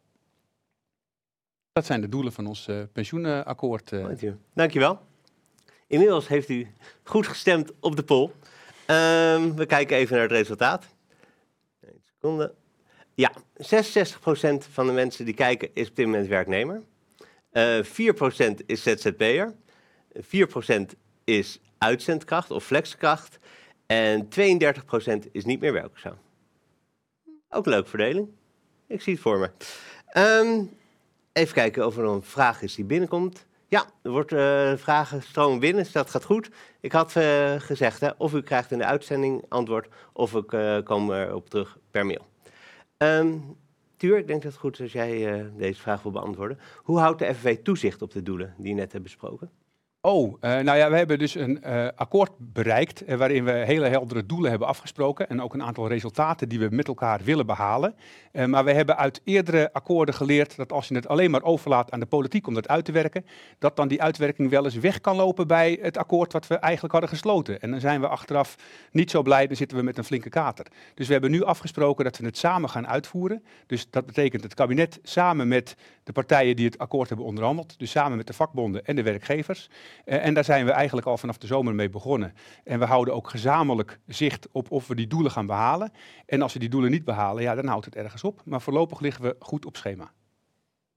Dat 1.73 1.87
zijn 1.87 2.01
de 2.01 2.09
doelen 2.09 2.33
van 2.33 2.47
ons 2.47 2.69
uh, 2.69 2.83
pensioenakkoord. 2.93 3.93
Uh. 3.93 4.07
Dankjewel. 4.55 5.10
Inmiddels 5.91 6.29
heeft 6.29 6.49
u 6.49 6.67
goed 7.03 7.27
gestemd 7.27 7.73
op 7.81 7.97
de 7.97 8.03
poll. 8.03 8.31
Um, 8.87 9.57
we 9.57 9.67
kijken 9.67 9.97
even 9.97 10.15
naar 10.15 10.23
het 10.23 10.33
resultaat. 10.33 10.87
Een 11.81 12.01
seconde. 12.15 12.55
Ja, 13.15 13.33
66% 13.57 14.71
van 14.71 14.87
de 14.87 14.93
mensen 14.93 15.25
die 15.25 15.35
kijken 15.35 15.71
is 15.75 15.89
op 15.89 15.97
dit 15.97 16.07
moment 16.07 16.29
werknemer. 16.29 16.83
Uh, 17.53 17.79
eh, 17.79 17.85
4% 17.85 18.65
is 18.67 18.83
ZZP'er. 18.83 19.55
4% 20.21 20.97
is 21.25 21.61
uitzendkracht 21.79 22.51
of 22.51 22.65
flexkracht. 22.65 23.39
En 23.87 24.29
32% 24.29 25.31
is 25.33 25.45
niet 25.45 25.61
meer 25.61 25.73
werkzaam. 25.73 26.19
Ook 27.49 27.65
een 27.65 27.73
leuke 27.73 27.89
verdeling. 27.89 28.29
Ik 28.87 29.03
zie 29.03 29.13
het 29.13 29.23
voor 29.23 29.39
me. 29.39 29.51
Um, 30.41 30.71
even 31.33 31.55
kijken 31.55 31.87
of 31.87 31.97
er 31.97 32.05
een 32.05 32.23
vraag 32.23 32.63
is 32.63 32.75
die 32.75 32.85
binnenkomt. 32.85 33.49
Ja, 33.71 33.85
er 34.03 34.11
wordt 34.11 34.33
uh, 34.33 34.77
vragen 34.77 35.23
stromen 35.23 35.61
binnen, 35.61 35.83
dus 35.83 35.93
dat 35.93 36.11
gaat 36.11 36.25
goed. 36.25 36.51
Ik 36.81 36.93
had 36.93 37.15
uh, 37.17 37.55
gezegd, 37.59 38.01
hè, 38.01 38.11
of 38.19 38.33
u 38.33 38.43
krijgt 38.43 38.71
in 38.71 38.79
de 38.79 38.85
uitzending 38.85 39.45
antwoord, 39.49 39.89
of 40.13 40.35
ik 40.35 40.53
uh, 40.53 40.83
kom 40.83 41.13
erop 41.13 41.51
terug 41.51 41.79
per 41.91 42.07
mail. 42.07 42.27
Um, 42.97 43.57
Tuur, 43.97 44.19
ik 44.19 44.27
denk 44.27 44.43
dat 44.43 44.53
het 44.53 44.61
goed 44.61 44.75
is 44.75 44.81
als 44.81 44.93
jij 44.93 45.51
deze 45.57 45.81
vraag 45.81 46.03
wil 46.03 46.13
beantwoorden. 46.13 46.59
Hoe 46.77 46.99
houdt 46.99 47.19
de 47.19 47.35
FNV 47.35 47.63
toezicht 47.63 48.03
op 48.03 48.13
de 48.13 48.23
doelen 48.23 48.55
die 48.59 48.69
je 48.69 48.75
net 48.75 48.93
hebt 48.93 49.05
besproken? 49.05 49.51
Oh, 50.03 50.37
uh, 50.41 50.59
nou 50.59 50.79
ja, 50.79 50.91
we 50.91 50.97
hebben 50.97 51.19
dus 51.19 51.35
een 51.35 51.63
uh, 51.67 51.89
akkoord 51.95 52.31
bereikt 52.39 53.09
uh, 53.09 53.17
waarin 53.17 53.45
we 53.45 53.51
hele 53.51 53.87
heldere 53.87 54.27
doelen 54.27 54.51
hebben 54.51 54.69
afgesproken 54.69 55.29
en 55.29 55.43
ook 55.43 55.55
een 55.55 55.63
aantal 55.63 55.89
resultaten 55.89 56.49
die 56.49 56.59
we 56.59 56.69
met 56.71 56.89
elkaar 56.89 57.21
willen 57.25 57.47
behalen. 57.47 57.95
maar 58.47 58.65
we 58.65 58.73
hebben 58.73 58.97
uit 58.97 59.21
eerdere 59.25 59.73
akkoorden 59.73 60.15
geleerd 60.15 60.57
dat 60.57 60.73
als 60.73 60.89
je 60.89 60.95
het 60.95 61.09
alleen 61.09 61.31
maar 61.31 61.43
overlaat 61.43 61.91
aan 61.91 62.01
de 62.01 62.07
politiek 62.07 62.47
om 62.47 62.55
dat 62.55 62.69
uit 62.69 62.85
te 62.85 62.93
werken, 62.93 63.27
dat 63.59 63.77
dan 63.77 63.89
die 63.89 64.03
uitwerking 64.03 64.51
wel 64.51 64.65
eens 64.65 64.75
weg 64.75 65.01
kan 65.01 65.17
lopen 65.17 65.47
bij 65.47 65.79
het 65.83 65.97
akkoord 65.97 66.33
wat 66.33 66.47
we 66.47 66.55
eigenlijk 66.55 66.93
hadden 66.93 67.11
gesloten. 67.11 67.61
En 67.61 67.71
dan 67.71 67.81
zijn 67.81 68.01
we 68.01 68.09
achteraf 68.09 68.57
niet 68.93 69.11
zo 69.11 69.23
blij, 69.23 69.47
dan 69.47 69.57
zitten 69.57 69.77
we 69.77 69.83
met 69.83 69.99
een 69.99 70.05
flinke 70.05 70.29
kater. 70.29 70.67
Dus 70.95 71.07
we 71.07 71.13
hebben 71.13 71.31
nu 71.31 71.43
afgesproken 71.43 72.05
dat 72.05 72.17
we 72.17 72.27
het 72.27 72.39
samen 72.39 72.71
gaan 72.71 72.87
uitvoeren. 72.87 73.45
Dus 73.67 73.91
dat 73.91 74.07
betekent 74.07 74.43
het 74.43 74.55
kabinet 74.55 74.99
samen 75.03 75.49
met 75.49 75.77
de 76.05 76.13
partijen 76.13 76.57
die 76.57 76.67
het 76.67 76.79
akkoord 76.79 77.09
hebben 77.09 77.27
onderhandeld, 77.27 77.79
dus 77.79 77.91
samen 77.91 78.17
met 78.17 78.27
de 78.27 78.33
vakbonden 78.33 78.85
en 78.85 78.97
de 78.97 79.03
werkgevers. 79.03 79.69
Uh, 80.05 80.25
en 80.25 80.35
daar 80.35 80.45
zijn 80.45 80.65
we 80.65 80.71
eigenlijk 80.71 81.07
al 81.07 81.19
vanaf 81.19 81.39
de 81.39 81.47
zomer 81.47 81.75
mee 81.75 81.91
begonnen. 81.91 82.35
En 82.65 82.79
we 82.79 82.85
houden 82.85 83.15
ook 83.15 83.31
gezamenlijk 83.31 83.99
zicht 84.07 84.49
op 84.53 84.71
of 84.71 84.87
we 84.87 84.95
die 84.95 85.07
doelen 85.07 85.31
gaan 85.31 85.47
behalen. 85.47 85.93
En 86.27 86.43
als 86.43 86.53
we 86.53 86.59
die 86.59 86.69
doelen 86.69 86.91
niet 86.91 87.05
behalen, 87.05 87.43
ja, 87.43 87.55
dan 87.55 87.67
houdt 87.67 87.85
het 87.85 87.97
ergens 87.97 88.25
op. 88.25 88.43
Maar 88.45 88.61
voorlopig 88.61 89.01
liggen 89.01 89.25
we 89.25 89.37
goed 89.39 89.67
op 89.67 89.77
schema. 89.77 90.13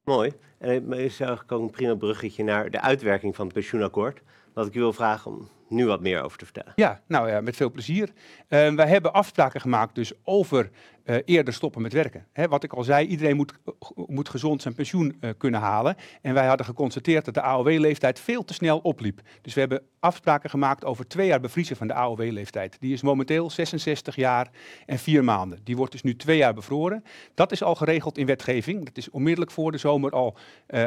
Mooi. 0.04 0.32
En 0.58 0.70
het 0.70 1.00
is 1.00 1.20
eigenlijk 1.20 1.52
ook 1.52 1.62
een 1.62 1.70
prima 1.70 1.96
bruggetje 1.96 2.44
naar 2.44 2.70
de 2.70 2.82
uitwerking 2.82 3.36
van 3.36 3.46
het 3.46 3.54
pensioenakkoord. 3.54 4.22
Wat 4.54 4.68
ik 4.68 4.76
u 4.76 4.80
wil 4.80 4.94
vragen 4.94 5.32
om 5.32 5.48
nu 5.74 5.86
wat 5.86 6.02
meer 6.02 6.22
over 6.22 6.38
te 6.38 6.46
vertellen. 6.46 6.74
Ja, 6.76 7.02
nou 7.08 7.30
ja, 7.30 7.42
met 7.42 7.56
veel 7.56 7.72
plezier. 7.72 8.10
Uh, 8.50 8.74
wij 8.74 8.88
hebben 8.88 9.14
afspraken 9.14 9.62
gemaakt 9.62 9.96
dus 9.96 10.12
over 10.24 10.70
uh, 11.06 11.16
eerder 11.26 11.54
stoppen 11.54 11.82
met 11.82 11.94
werken. 11.94 12.26
Hè, 12.32 12.48
wat 12.48 12.64
ik 12.64 12.74
al 12.74 12.84
zei, 12.84 13.08
iedereen 13.08 13.36
moet, 13.36 13.54
moet 13.96 14.30
gezond 14.30 14.62
zijn 14.62 14.74
pensioen 14.74 15.18
uh, 15.20 15.30
kunnen 15.38 15.60
halen. 15.60 15.96
En 16.22 16.34
wij 16.34 16.46
hadden 16.46 16.66
geconstateerd 16.66 17.26
dat 17.26 17.34
de 17.34 17.42
AOW-leeftijd 17.42 18.20
veel 18.20 18.46
te 18.46 18.54
snel 18.54 18.80
opliep. 18.80 19.22
Dus 19.42 19.54
we 19.54 19.60
hebben 19.60 19.82
afspraken 20.00 20.50
gemaakt 20.50 20.86
over 20.86 21.08
twee 21.08 21.28
jaar 21.28 21.40
bevriezen 21.40 21.76
van 21.76 21.88
de 21.88 21.94
AOW-leeftijd. 21.94 22.78
Die 22.80 22.94
is 22.94 23.02
momenteel 23.02 23.50
66 23.50 24.16
jaar 24.16 24.50
en 24.86 25.00
vier 25.00 25.24
maanden. 25.24 25.60
Die 25.64 25.76
wordt 25.76 25.92
dus 25.92 26.04
nu 26.04 26.16
twee 26.16 26.38
jaar 26.38 26.54
bevroren. 26.54 27.04
Dat 27.34 27.52
is 27.52 27.64
al 27.64 27.76
geregeld 27.76 28.18
in 28.18 28.26
wetgeving. 28.26 28.86
Dat 28.86 28.98
is 28.98 29.10
onmiddellijk 29.10 29.52
voor 29.52 29.72
de 29.72 29.78
zomer 29.78 30.12
al 30.12 30.38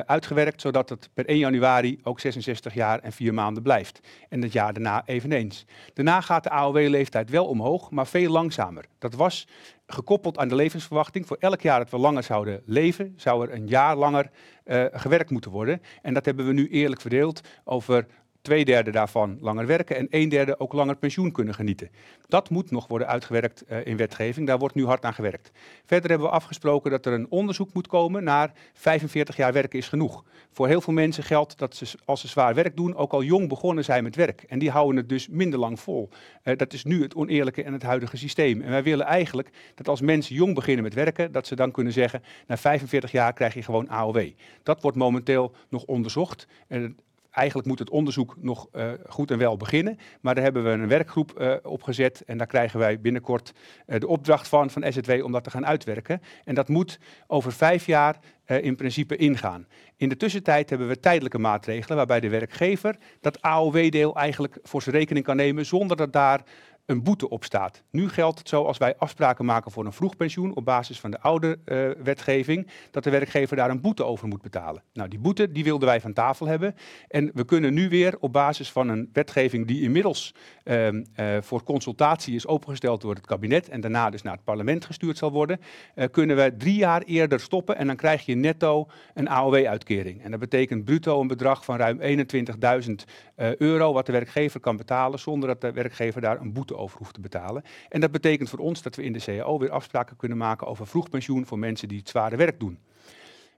uitgewerkt, 0.06 0.60
zodat 0.60 0.88
het 0.88 1.10
per 1.14 1.26
1 1.26 1.38
januari 1.38 2.00
ook 2.02 2.20
66 2.20 2.74
jaar 2.74 2.98
en 2.98 3.12
vier 3.12 3.34
maanden 3.34 3.62
blijft. 3.62 4.00
En 4.28 4.42
het 4.42 4.52
jaar 4.52 4.72
daarna 4.82 5.02
eveneens. 5.06 5.64
Daarna 5.94 6.20
gaat 6.20 6.42
de 6.42 6.50
AOW-leeftijd 6.50 7.30
wel 7.30 7.46
omhoog, 7.46 7.90
maar 7.90 8.06
veel 8.06 8.30
langzamer. 8.30 8.84
Dat 8.98 9.14
was 9.14 9.48
gekoppeld 9.86 10.38
aan 10.38 10.48
de 10.48 10.54
levensverwachting. 10.54 11.26
Voor 11.26 11.36
elk 11.40 11.60
jaar 11.60 11.78
dat 11.78 11.90
we 11.90 11.98
langer 11.98 12.22
zouden 12.22 12.62
leven, 12.64 13.14
zou 13.16 13.46
er 13.46 13.54
een 13.54 13.66
jaar 13.66 13.96
langer 13.96 14.30
uh, 14.64 14.84
gewerkt 14.92 15.30
moeten 15.30 15.50
worden. 15.50 15.82
En 16.02 16.14
dat 16.14 16.24
hebben 16.24 16.46
we 16.46 16.52
nu 16.52 16.68
eerlijk 16.68 17.00
verdeeld 17.00 17.40
over 17.64 18.06
twee 18.46 18.64
derde 18.64 18.90
daarvan 18.90 19.38
langer 19.40 19.66
werken 19.66 19.96
en 19.96 20.06
een 20.10 20.28
derde 20.28 20.60
ook 20.60 20.72
langer 20.72 20.96
pensioen 20.96 21.32
kunnen 21.32 21.54
genieten. 21.54 21.90
Dat 22.28 22.50
moet 22.50 22.70
nog 22.70 22.86
worden 22.86 23.08
uitgewerkt 23.08 23.64
uh, 23.68 23.86
in 23.86 23.96
wetgeving. 23.96 24.46
Daar 24.46 24.58
wordt 24.58 24.74
nu 24.74 24.84
hard 24.86 25.04
aan 25.04 25.14
gewerkt. 25.14 25.50
Verder 25.84 26.10
hebben 26.10 26.28
we 26.28 26.34
afgesproken 26.34 26.90
dat 26.90 27.06
er 27.06 27.12
een 27.12 27.30
onderzoek 27.30 27.72
moet 27.72 27.86
komen 27.86 28.24
naar 28.24 28.52
45 28.72 29.36
jaar 29.36 29.52
werken 29.52 29.78
is 29.78 29.88
genoeg. 29.88 30.24
Voor 30.50 30.66
heel 30.66 30.80
veel 30.80 30.92
mensen 30.92 31.22
geldt 31.22 31.58
dat 31.58 31.76
ze 31.76 31.98
als 32.04 32.20
ze 32.20 32.28
zwaar 32.28 32.54
werk 32.54 32.76
doen 32.76 32.94
ook 32.94 33.12
al 33.12 33.22
jong 33.22 33.48
begonnen 33.48 33.84
zijn 33.84 34.02
met 34.02 34.16
werk. 34.16 34.42
En 34.42 34.58
die 34.58 34.70
houden 34.70 34.96
het 34.96 35.08
dus 35.08 35.28
minder 35.28 35.58
lang 35.58 35.80
vol. 35.80 36.08
Uh, 36.44 36.56
dat 36.56 36.72
is 36.72 36.84
nu 36.84 37.02
het 37.02 37.14
oneerlijke 37.14 37.62
en 37.62 37.72
het 37.72 37.82
huidige 37.82 38.16
systeem. 38.16 38.62
En 38.62 38.70
wij 38.70 38.82
willen 38.82 39.06
eigenlijk 39.06 39.50
dat 39.74 39.88
als 39.88 40.00
mensen 40.00 40.34
jong 40.34 40.54
beginnen 40.54 40.84
met 40.84 40.94
werken, 40.94 41.32
dat 41.32 41.46
ze 41.46 41.56
dan 41.56 41.70
kunnen 41.70 41.92
zeggen, 41.92 42.22
na 42.46 42.56
45 42.56 43.12
jaar 43.12 43.32
krijg 43.32 43.54
je 43.54 43.62
gewoon 43.62 43.88
AOW. 43.88 44.30
Dat 44.62 44.82
wordt 44.82 44.96
momenteel 44.96 45.54
nog 45.68 45.84
onderzocht. 45.84 46.46
En 46.68 46.96
eigenlijk 47.36 47.68
moet 47.68 47.78
het 47.78 47.90
onderzoek 47.90 48.36
nog 48.40 48.68
uh, 48.72 48.90
goed 49.08 49.30
en 49.30 49.38
wel 49.38 49.56
beginnen. 49.56 49.98
Maar 50.20 50.34
daar 50.34 50.44
hebben 50.44 50.64
we 50.64 50.70
een 50.70 50.88
werkgroep 50.88 51.40
uh, 51.40 51.54
op 51.62 51.82
gezet. 51.82 52.22
En 52.26 52.38
daar 52.38 52.46
krijgen 52.46 52.78
wij 52.78 53.00
binnenkort 53.00 53.52
uh, 53.86 54.00
de 54.00 54.06
opdracht 54.06 54.48
van, 54.48 54.70
van 54.70 54.92
SZW 54.92 55.24
om 55.24 55.32
dat 55.32 55.44
te 55.44 55.50
gaan 55.50 55.66
uitwerken. 55.66 56.22
En 56.44 56.54
dat 56.54 56.68
moet 56.68 56.98
over 57.26 57.52
vijf 57.52 57.86
jaar 57.86 58.18
in 58.46 58.76
principe 58.76 59.16
ingaan. 59.16 59.66
In 59.96 60.08
de 60.08 60.16
tussentijd 60.16 60.70
hebben 60.70 60.88
we 60.88 61.00
tijdelijke 61.00 61.38
maatregelen 61.38 61.96
waarbij 61.96 62.20
de 62.20 62.28
werkgever 62.28 62.96
dat 63.20 63.42
AOW-deel 63.42 64.16
eigenlijk 64.16 64.58
voor 64.62 64.82
zijn 64.82 64.94
rekening 64.94 65.24
kan 65.24 65.36
nemen 65.36 65.66
zonder 65.66 65.96
dat 65.96 66.12
daar 66.12 66.42
een 66.86 67.02
boete 67.02 67.28
op 67.28 67.44
staat. 67.44 67.82
Nu 67.90 68.08
geldt 68.08 68.38
het 68.38 68.48
zo 68.48 68.64
als 68.64 68.78
wij 68.78 68.96
afspraken 68.96 69.44
maken 69.44 69.70
voor 69.70 69.84
een 69.84 69.92
vroegpensioen 69.92 70.54
op 70.56 70.64
basis 70.64 71.00
van 71.00 71.10
de 71.10 71.20
oude 71.20 71.58
uh, 71.64 71.90
wetgeving, 72.04 72.70
dat 72.90 73.04
de 73.04 73.10
werkgever 73.10 73.56
daar 73.56 73.70
een 73.70 73.80
boete 73.80 74.04
over 74.04 74.28
moet 74.28 74.42
betalen. 74.42 74.82
Nou, 74.92 75.08
die 75.08 75.18
boete 75.18 75.52
die 75.52 75.64
wilden 75.64 75.88
wij 75.88 76.00
van 76.00 76.12
tafel 76.12 76.46
hebben. 76.46 76.74
En 77.08 77.30
we 77.34 77.44
kunnen 77.44 77.74
nu 77.74 77.88
weer 77.88 78.16
op 78.20 78.32
basis 78.32 78.72
van 78.72 78.88
een 78.88 79.10
wetgeving 79.12 79.66
die 79.66 79.82
inmiddels 79.82 80.34
uh, 80.66 80.92
uh, 80.92 81.02
voor 81.40 81.62
consultatie 81.62 82.34
is 82.34 82.46
opengesteld 82.46 83.00
door 83.00 83.14
het 83.14 83.26
kabinet 83.26 83.68
en 83.68 83.80
daarna 83.80 84.10
dus 84.10 84.22
naar 84.22 84.32
het 84.32 84.44
parlement 84.44 84.84
gestuurd 84.84 85.18
zal 85.18 85.32
worden, 85.32 85.60
eh, 85.94 86.08
kunnen 86.10 86.36
we 86.36 86.54
drie 86.58 86.74
jaar 86.74 87.02
eerder 87.02 87.40
stoppen 87.40 87.76
en 87.76 87.86
dan 87.86 87.96
krijg 87.96 88.26
je 88.26 88.34
netto 88.34 88.88
een 89.14 89.28
AOW-uitkering. 89.28 90.22
En 90.22 90.30
dat 90.30 90.40
betekent 90.40 90.84
bruto 90.84 91.20
een 91.20 91.26
bedrag 91.26 91.64
van 91.64 91.76
ruim 91.76 92.00
21.000 92.00 93.04
eh, 93.34 93.56
euro 93.56 93.92
wat 93.92 94.06
de 94.06 94.12
werkgever 94.12 94.60
kan 94.60 94.76
betalen 94.76 95.18
zonder 95.18 95.48
dat 95.48 95.60
de 95.60 95.72
werkgever 95.72 96.20
daar 96.20 96.40
een 96.40 96.52
boete 96.52 96.76
over 96.76 96.98
hoeft 96.98 97.14
te 97.14 97.20
betalen. 97.20 97.62
En 97.88 98.00
dat 98.00 98.10
betekent 98.10 98.48
voor 98.48 98.58
ons 98.58 98.82
dat 98.82 98.96
we 98.96 99.02
in 99.02 99.12
de 99.12 99.20
CAO 99.20 99.58
weer 99.58 99.70
afspraken 99.70 100.16
kunnen 100.16 100.38
maken 100.38 100.66
over 100.66 100.86
vroegpensioen 100.86 101.46
voor 101.46 101.58
mensen 101.58 101.88
die 101.88 101.98
het 101.98 102.08
zware 102.08 102.36
werk 102.36 102.60
doen. 102.60 102.78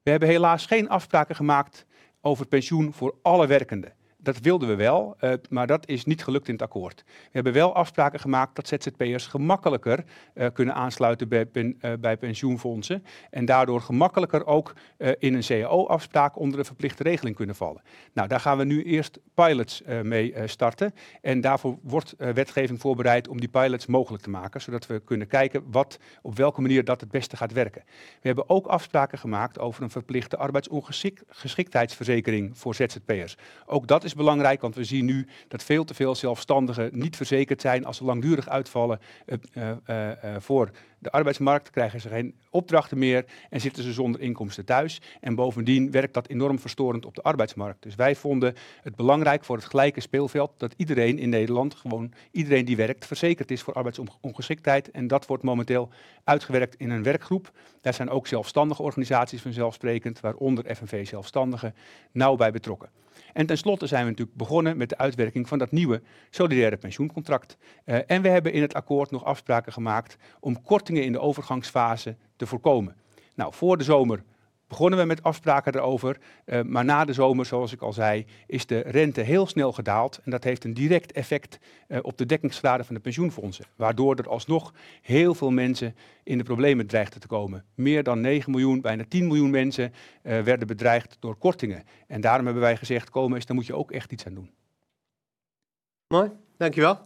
We 0.02 0.10
hebben 0.10 0.28
helaas 0.28 0.66
geen 0.66 0.88
afspraken 0.88 1.36
gemaakt 1.36 1.86
over 2.20 2.46
pensioen 2.46 2.92
voor 2.92 3.14
alle 3.22 3.46
werkenden 3.46 3.97
dat 4.34 4.42
wilden 4.42 4.68
we 4.68 4.74
wel, 4.74 5.16
uh, 5.20 5.32
maar 5.50 5.66
dat 5.66 5.88
is 5.88 6.04
niet 6.04 6.24
gelukt 6.24 6.48
in 6.48 6.52
het 6.52 6.62
akkoord. 6.62 7.04
We 7.06 7.12
hebben 7.30 7.52
wel 7.52 7.74
afspraken 7.74 8.20
gemaakt 8.20 8.56
dat 8.56 8.68
ZZP'ers 8.68 9.26
gemakkelijker 9.26 10.04
uh, 10.34 10.46
kunnen 10.52 10.74
aansluiten 10.74 11.28
bij, 11.28 11.46
uh, 11.52 11.92
bij, 12.00 12.16
pensioenfondsen. 12.16 13.04
En 13.30 13.44
daardoor 13.44 13.80
gemakkelijker 13.80 14.46
ook 14.46 14.74
in 15.18 15.34
een 15.34 15.42
CAO-afspraak 15.42 16.38
onder 16.38 16.58
de 16.58 16.64
verplichte 16.64 17.02
regeling 17.02 17.36
kunnen 17.36 17.54
vallen. 17.54 17.82
Nou, 18.12 18.28
daar 18.28 18.40
gaan 18.40 18.58
we 18.58 18.64
nu 18.64 18.84
eerst 18.84 19.18
pilots 19.34 19.82
mee 20.02 20.34
starten. 20.44 20.94
En 21.20 21.40
daarvoor 21.40 21.78
wordt 21.82 22.14
wetgeving 22.16 22.80
voorbereid 22.80 23.28
om 23.28 23.40
die 23.40 23.48
pilots 23.48 23.86
mogelijk 23.86 24.22
te 24.22 24.30
maken. 24.30 24.60
Zodat 24.60 24.86
we 24.86 25.00
kunnen 25.04 25.26
kijken 25.26 25.64
wat, 25.70 25.98
op 26.22 26.36
welke 26.36 26.60
manier 26.60 26.84
dat 26.84 27.00
het 27.00 27.10
beste 27.10 27.36
gaat 27.36 27.52
werken. 27.52 27.82
We 28.20 28.26
hebben 28.26 28.48
ook 28.48 28.66
afspraken 28.66 29.18
gemaakt 29.18 29.58
over 29.58 29.82
een 29.82 29.90
verplichte 29.90 30.36
arbeidsongeschiktheidsverzekering 30.36 32.58
voor 32.58 32.74
ZZP'ers. 32.74 33.36
Ook 33.66 33.86
dat 33.86 34.04
is 34.04 34.14
belangrijk, 34.18 34.60
want 34.60 34.74
we 34.74 34.84
zien 34.84 35.04
nu 35.04 35.26
dat 35.48 35.62
veel 35.62 35.84
te 35.84 35.94
veel 35.94 36.14
zelfstandigen 36.14 36.90
niet 36.92 37.16
verzekerd 37.16 37.60
zijn 37.60 37.84
als 37.84 37.96
ze 37.96 38.04
langdurig 38.04 38.48
uitvallen 38.48 39.00
uh, 39.26 39.36
uh, 39.54 40.06
uh, 40.24 40.36
voor 40.38 40.70
de 40.98 41.10
arbeidsmarkt, 41.10 41.70
krijgen 41.70 42.00
ze 42.00 42.08
geen 42.08 42.34
opdrachten 42.50 42.98
meer 42.98 43.24
en 43.50 43.60
zitten 43.60 43.82
ze 43.82 43.92
zonder 43.92 44.20
inkomsten 44.20 44.64
thuis. 44.64 45.00
En 45.20 45.34
bovendien 45.34 45.90
werkt 45.90 46.14
dat 46.14 46.28
enorm 46.28 46.58
verstorend 46.58 47.06
op 47.06 47.14
de 47.14 47.22
arbeidsmarkt. 47.22 47.82
Dus 47.82 47.94
wij 47.94 48.14
vonden 48.14 48.54
het 48.82 48.96
belangrijk 48.96 49.44
voor 49.44 49.56
het 49.56 49.64
gelijke 49.64 50.00
speelveld 50.00 50.52
dat 50.56 50.74
iedereen 50.76 51.18
in 51.18 51.28
Nederland, 51.28 51.74
gewoon 51.74 52.12
iedereen 52.30 52.64
die 52.64 52.76
werkt, 52.76 53.06
verzekerd 53.06 53.50
is 53.50 53.62
voor 53.62 53.74
arbeidsongeschiktheid. 53.74 54.90
En 54.90 55.06
dat 55.06 55.26
wordt 55.26 55.42
momenteel 55.42 55.88
uitgewerkt 56.24 56.74
in 56.74 56.90
een 56.90 57.02
werkgroep. 57.02 57.52
Daar 57.80 57.94
zijn 57.94 58.10
ook 58.10 58.26
zelfstandige 58.26 58.82
organisaties 58.82 59.42
vanzelfsprekend, 59.42 60.20
waaronder 60.20 60.76
FNV 60.76 61.06
Zelfstandigen, 61.06 61.74
nauw 62.12 62.36
bij 62.36 62.50
betrokken. 62.50 62.88
En 63.32 63.46
tenslotte 63.46 63.86
zijn 63.86 64.04
we 64.04 64.10
natuurlijk 64.10 64.36
begonnen 64.36 64.76
met 64.76 64.88
de 64.88 64.98
uitwerking 64.98 65.48
van 65.48 65.58
dat 65.58 65.70
nieuwe 65.70 66.02
solidaire 66.30 66.76
pensioencontract. 66.76 67.56
Uh, 67.84 67.98
en 68.06 68.22
we 68.22 68.28
hebben 68.28 68.52
in 68.52 68.62
het 68.62 68.74
akkoord 68.74 69.10
nog 69.10 69.24
afspraken 69.24 69.72
gemaakt 69.72 70.16
om 70.40 70.62
kortingen 70.62 71.04
in 71.04 71.12
de 71.12 71.20
overgangsfase 71.20 72.16
te 72.36 72.46
voorkomen. 72.46 72.96
Nou, 73.34 73.54
voor 73.54 73.78
de 73.78 73.84
zomer 73.84 74.22
begonnen 74.68 74.98
we 74.98 75.04
met 75.04 75.22
afspraken 75.22 75.74
erover. 75.74 76.18
Uh, 76.46 76.62
maar 76.62 76.84
na 76.84 77.04
de 77.04 77.12
zomer, 77.12 77.46
zoals 77.46 77.72
ik 77.72 77.80
al 77.80 77.92
zei, 77.92 78.26
is 78.46 78.66
de 78.66 78.80
rente 78.80 79.20
heel 79.20 79.46
snel 79.46 79.72
gedaald. 79.72 80.20
En 80.24 80.30
dat 80.30 80.44
heeft 80.44 80.64
een 80.64 80.74
direct 80.74 81.12
effect 81.12 81.58
uh, 81.88 81.98
op 82.02 82.18
de 82.18 82.26
dekkingsgraden 82.26 82.86
van 82.86 82.94
de 82.94 83.00
pensioenfondsen. 83.00 83.64
Waardoor 83.76 84.16
er 84.16 84.28
alsnog 84.28 84.72
heel 85.02 85.34
veel 85.34 85.50
mensen 85.50 85.96
in 86.22 86.38
de 86.38 86.44
problemen 86.44 86.86
dreigden 86.86 87.20
te 87.20 87.26
komen. 87.26 87.64
Meer 87.74 88.02
dan 88.02 88.20
9 88.20 88.50
miljoen, 88.50 88.80
bijna 88.80 89.04
10 89.08 89.26
miljoen 89.26 89.50
mensen 89.50 89.92
uh, 90.22 90.40
werden 90.40 90.66
bedreigd 90.66 91.16
door 91.20 91.36
kortingen. 91.36 91.84
En 92.06 92.20
daarom 92.20 92.44
hebben 92.44 92.62
wij 92.62 92.76
gezegd, 92.76 93.10
komen 93.10 93.36
eens, 93.36 93.46
daar 93.46 93.56
moet 93.56 93.66
je 93.66 93.74
ook 93.76 93.92
echt 93.92 94.12
iets 94.12 94.26
aan 94.26 94.34
doen. 94.34 94.50
Mooi, 96.08 96.30
dankjewel. 96.56 96.98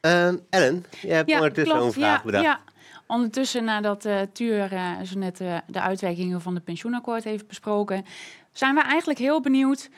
Ellen, 0.00 0.84
jij 1.00 1.16
hebt 1.16 1.28
ja, 1.28 1.36
ondertussen 1.36 1.76
klopt, 1.76 1.94
een 1.94 2.00
vraag 2.00 2.18
ja, 2.18 2.24
bedacht. 2.24 2.44
Ja. 2.44 2.60
Ondertussen, 3.06 3.64
nadat 3.64 4.04
uh, 4.04 4.20
Tuur 4.32 4.72
uh, 4.72 5.00
zo 5.00 5.18
net 5.18 5.40
uh, 5.40 5.58
de 5.66 5.80
uitwerkingen 5.80 6.40
van 6.40 6.54
het 6.54 6.64
pensioenakkoord 6.64 7.24
heeft 7.24 7.46
besproken, 7.46 8.04
zijn 8.52 8.74
we 8.74 8.82
eigenlijk 8.82 9.18
heel 9.18 9.40
benieuwd 9.40 9.90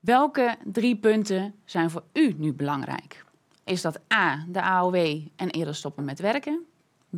welke 0.00 0.56
drie 0.64 0.96
punten 0.96 1.54
zijn 1.64 1.90
voor 1.90 2.04
u 2.12 2.34
nu 2.36 2.52
belangrijk? 2.52 3.24
Is 3.64 3.82
dat 3.82 4.00
A, 4.14 4.44
de 4.48 4.62
AOW 4.62 4.94
en 5.36 5.50
eerder 5.50 5.74
stoppen 5.74 6.04
met 6.04 6.20
werken? 6.20 6.66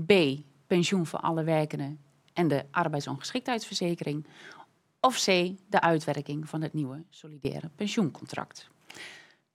B, 0.07 0.13
pensioen 0.67 1.07
voor 1.07 1.19
alle 1.19 1.45
werkenden 1.45 2.01
en 2.33 2.49
de 2.49 2.65
arbeidsongeschiktheidsverzekering? 2.71 4.27
Of 5.01 5.25
C, 5.25 5.27
de 5.69 5.81
uitwerking 5.81 6.49
van 6.49 6.63
het 6.63 6.73
nieuwe 6.73 7.03
solidaire 7.11 7.71
pensioencontract? 7.77 8.69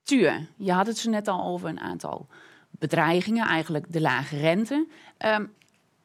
Tuur, 0.04 0.48
je 0.58 0.72
had 0.72 0.88
het 0.88 0.98
zo 0.98 1.10
net 1.10 1.28
al 1.28 1.46
over 1.46 1.70
een 1.70 1.80
aantal 1.80 2.28
bedreigingen, 2.80 3.48
eigenlijk 3.48 3.86
de 3.94 4.02
lage 4.02 4.38
rente. 4.38 4.88
Um, 5.26 5.54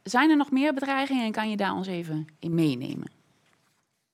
zijn 0.02 0.30
er 0.30 0.36
nog 0.36 0.50
meer 0.50 0.74
bedreigingen 0.74 1.24
en 1.24 1.32
kan 1.32 1.50
je 1.50 1.56
daar 1.56 1.74
ons 1.74 1.86
even 1.86 2.26
in 2.38 2.54
meenemen? 2.54 3.10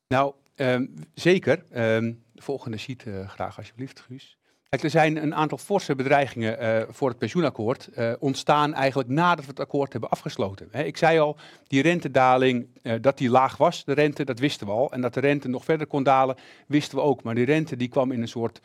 Nou, 0.09 0.35
um, 0.57 0.95
zeker. 1.15 1.65
Um, 1.75 2.23
de 2.33 2.43
volgende 2.43 2.77
sheet 2.77 3.05
uh, 3.05 3.29
graag 3.29 3.59
alsjeblieft, 3.59 4.01
Guus. 4.01 4.37
Er 4.69 4.91
zijn 4.91 5.23
een 5.23 5.35
aantal 5.35 5.59
forse 5.59 5.95
bedreigingen 5.95 6.63
uh, 6.63 6.83
voor 6.89 7.09
het 7.09 7.19
pensioenakkoord 7.19 7.89
uh, 7.95 8.13
ontstaan 8.19 8.75
eigenlijk 8.75 9.09
nadat 9.09 9.45
we 9.45 9.51
het 9.51 9.61
akkoord 9.61 9.93
hebben 9.93 10.11
afgesloten. 10.11 10.69
Ik 10.73 10.97
zei 10.97 11.19
al, 11.19 11.37
die 11.67 11.83
rentedaling, 11.83 12.67
dat 13.01 13.19
die 13.19 13.31
laag 13.31 13.57
was, 13.57 13.85
de 13.85 13.93
rente, 13.93 14.25
dat 14.25 14.39
wisten 14.39 14.67
we 14.67 14.73
al. 14.73 14.93
En 14.93 15.01
dat 15.01 15.15
de 15.15 15.21
rente 15.21 15.49
nog 15.49 15.65
verder 15.65 15.87
kon 15.87 16.03
dalen, 16.03 16.37
wisten 16.67 16.99
we 16.99 17.05
ook. 17.05 17.23
Maar 17.23 17.35
die 17.35 17.45
rente 17.45 17.77
die 17.77 17.89
kwam 17.89 18.13
in 18.13 18.21
een 18.21 18.29
soort 18.29 18.61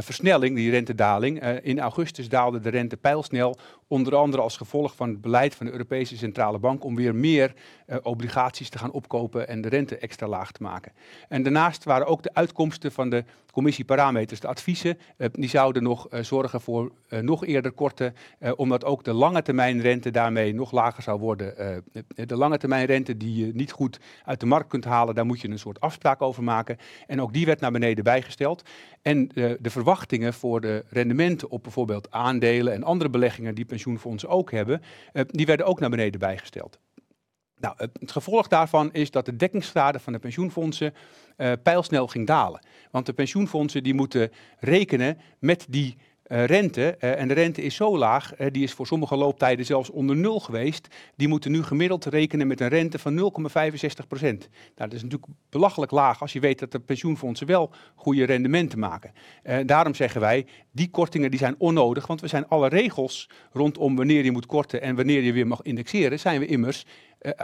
versnelling, 0.00 0.56
die 0.56 0.70
rentedaling. 0.70 1.42
Uh, 1.42 1.56
in 1.62 1.80
augustus 1.80 2.28
daalde 2.28 2.60
de 2.60 2.68
rente 2.68 2.96
pijlsnel, 2.96 3.58
onder 3.92 4.16
andere 4.16 4.42
als 4.42 4.56
gevolg 4.56 4.96
van 4.96 5.08
het 5.08 5.20
beleid 5.20 5.54
van 5.54 5.66
de 5.66 5.72
Europese 5.72 6.16
Centrale 6.16 6.58
Bank 6.58 6.84
om 6.84 6.96
weer 6.96 7.14
meer 7.14 7.54
uh, 7.86 7.96
obligaties 8.02 8.68
te 8.68 8.78
gaan 8.78 8.90
opkopen 8.90 9.48
en 9.48 9.60
de 9.60 9.68
rente 9.68 9.98
extra 9.98 10.26
laag 10.26 10.52
te 10.52 10.62
maken. 10.62 10.92
En 11.28 11.42
daarnaast 11.42 11.84
waren 11.84 12.06
ook 12.06 12.22
de 12.22 12.34
uitkomsten 12.34 12.92
van 12.92 13.10
de 13.10 13.24
commissie 13.52 13.84
parameters, 13.84 14.40
de 14.40 14.46
adviezen, 14.46 14.98
die 15.32 15.48
zouden 15.48 15.82
nog 15.82 16.06
zorgen 16.20 16.60
voor 16.60 16.92
nog 17.20 17.46
eerder 17.46 17.72
korten, 17.72 18.14
omdat 18.56 18.84
ook 18.84 19.04
de 19.04 19.12
lange 19.12 19.42
termijn 19.42 19.80
rente 19.80 20.10
daarmee 20.10 20.54
nog 20.54 20.70
lager 20.70 21.02
zou 21.02 21.20
worden. 21.20 21.54
de 22.14 22.36
lange 22.36 22.58
termijn 22.58 22.86
rente 22.86 23.16
die 23.16 23.46
je 23.46 23.52
niet 23.54 23.72
goed 23.72 24.00
uit 24.24 24.40
de 24.40 24.46
markt 24.46 24.68
kunt 24.68 24.84
halen, 24.84 25.14
daar 25.14 25.26
moet 25.26 25.40
je 25.40 25.48
een 25.48 25.58
soort 25.58 25.80
afspraak 25.80 26.22
over 26.22 26.42
maken. 26.42 26.76
En 27.06 27.20
ook 27.20 27.32
die 27.32 27.46
werd 27.46 27.60
naar 27.60 27.72
beneden 27.72 28.04
bijgesteld. 28.04 28.62
En 29.02 29.28
de 29.34 29.70
verwachtingen 29.70 30.34
voor 30.34 30.60
de 30.60 30.84
rendementen 30.88 31.50
op 31.50 31.62
bijvoorbeeld 31.62 32.10
aandelen 32.10 32.72
en 32.72 32.82
andere 32.82 33.10
beleggingen 33.10 33.54
die 33.54 33.64
pensioenfondsen 33.82 34.28
ook 34.28 34.50
hebben, 34.50 34.82
uh, 35.12 35.22
die 35.26 35.46
werden 35.46 35.66
ook 35.66 35.80
naar 35.80 35.90
beneden 35.90 36.20
bijgesteld. 36.20 36.78
Nou, 37.58 37.74
het, 37.76 37.90
het, 38.00 38.12
gevolg 38.12 38.48
daarvan 38.48 38.92
is 38.92 39.10
dat 39.10 39.24
de 39.24 39.36
dekkingsgraad 39.36 40.02
van 40.02 40.12
de 40.12 40.18
pensioenfondsen 40.18 40.94
uh, 41.36 41.52
pijlsnel 41.62 42.06
ging 42.06 42.26
dalen. 42.26 42.66
Want 42.90 43.06
de 43.06 43.12
pensioenfondsen 43.12 43.82
die 43.82 43.94
moeten 43.94 44.30
rekenen 44.58 45.18
met 45.38 45.66
die 45.68 45.96
uh, 46.32 46.44
rente. 46.44 46.96
Uh, 47.00 47.20
en 47.20 47.28
de 47.28 47.34
rente 47.34 47.62
is 47.62 47.74
zo 47.74 47.98
laag, 47.98 48.40
uh, 48.40 48.46
die 48.50 48.62
is 48.62 48.72
voor 48.72 48.86
sommige 48.86 49.16
looptijden 49.16 49.66
zelfs 49.66 49.90
onder 49.90 50.16
nul 50.16 50.40
geweest. 50.40 50.88
Die 51.16 51.28
moeten 51.28 51.50
nu 51.50 51.62
gemiddeld 51.62 52.04
rekenen 52.04 52.46
met 52.46 52.60
een 52.60 52.68
rente 52.68 52.98
van 52.98 53.18
0,65 53.18 54.06
procent. 54.08 54.48
Nou, 54.50 54.90
dat 54.90 54.92
is 54.92 55.02
natuurlijk 55.02 55.32
belachelijk 55.50 55.92
laag 55.92 56.20
als 56.20 56.32
je 56.32 56.40
weet 56.40 56.58
dat 56.58 56.72
de 56.72 56.80
pensioenfondsen 56.80 57.46
wel 57.46 57.70
goede 57.94 58.24
rendementen 58.24 58.78
maken. 58.78 59.12
daarom 59.66 59.94
zeggen 59.94 60.20
wij, 60.20 60.46
die 60.70 60.90
kortingen 60.90 61.30
die 61.30 61.38
zijn 61.38 61.54
onnodig, 61.58 62.06
want 62.06 62.20
we 62.20 62.26
zijn 62.26 62.48
alle 62.48 62.68
regels 62.68 63.28
rondom 63.52 63.96
wanneer 63.96 64.24
je 64.24 64.32
moet 64.32 64.46
korten 64.46 64.82
en 64.82 64.96
wanneer 64.96 65.22
je 65.22 65.32
weer 65.32 65.46
mag 65.46 65.62
indexeren, 65.62 66.18
zijn 66.18 66.40
we 66.40 66.46
immers 66.46 66.84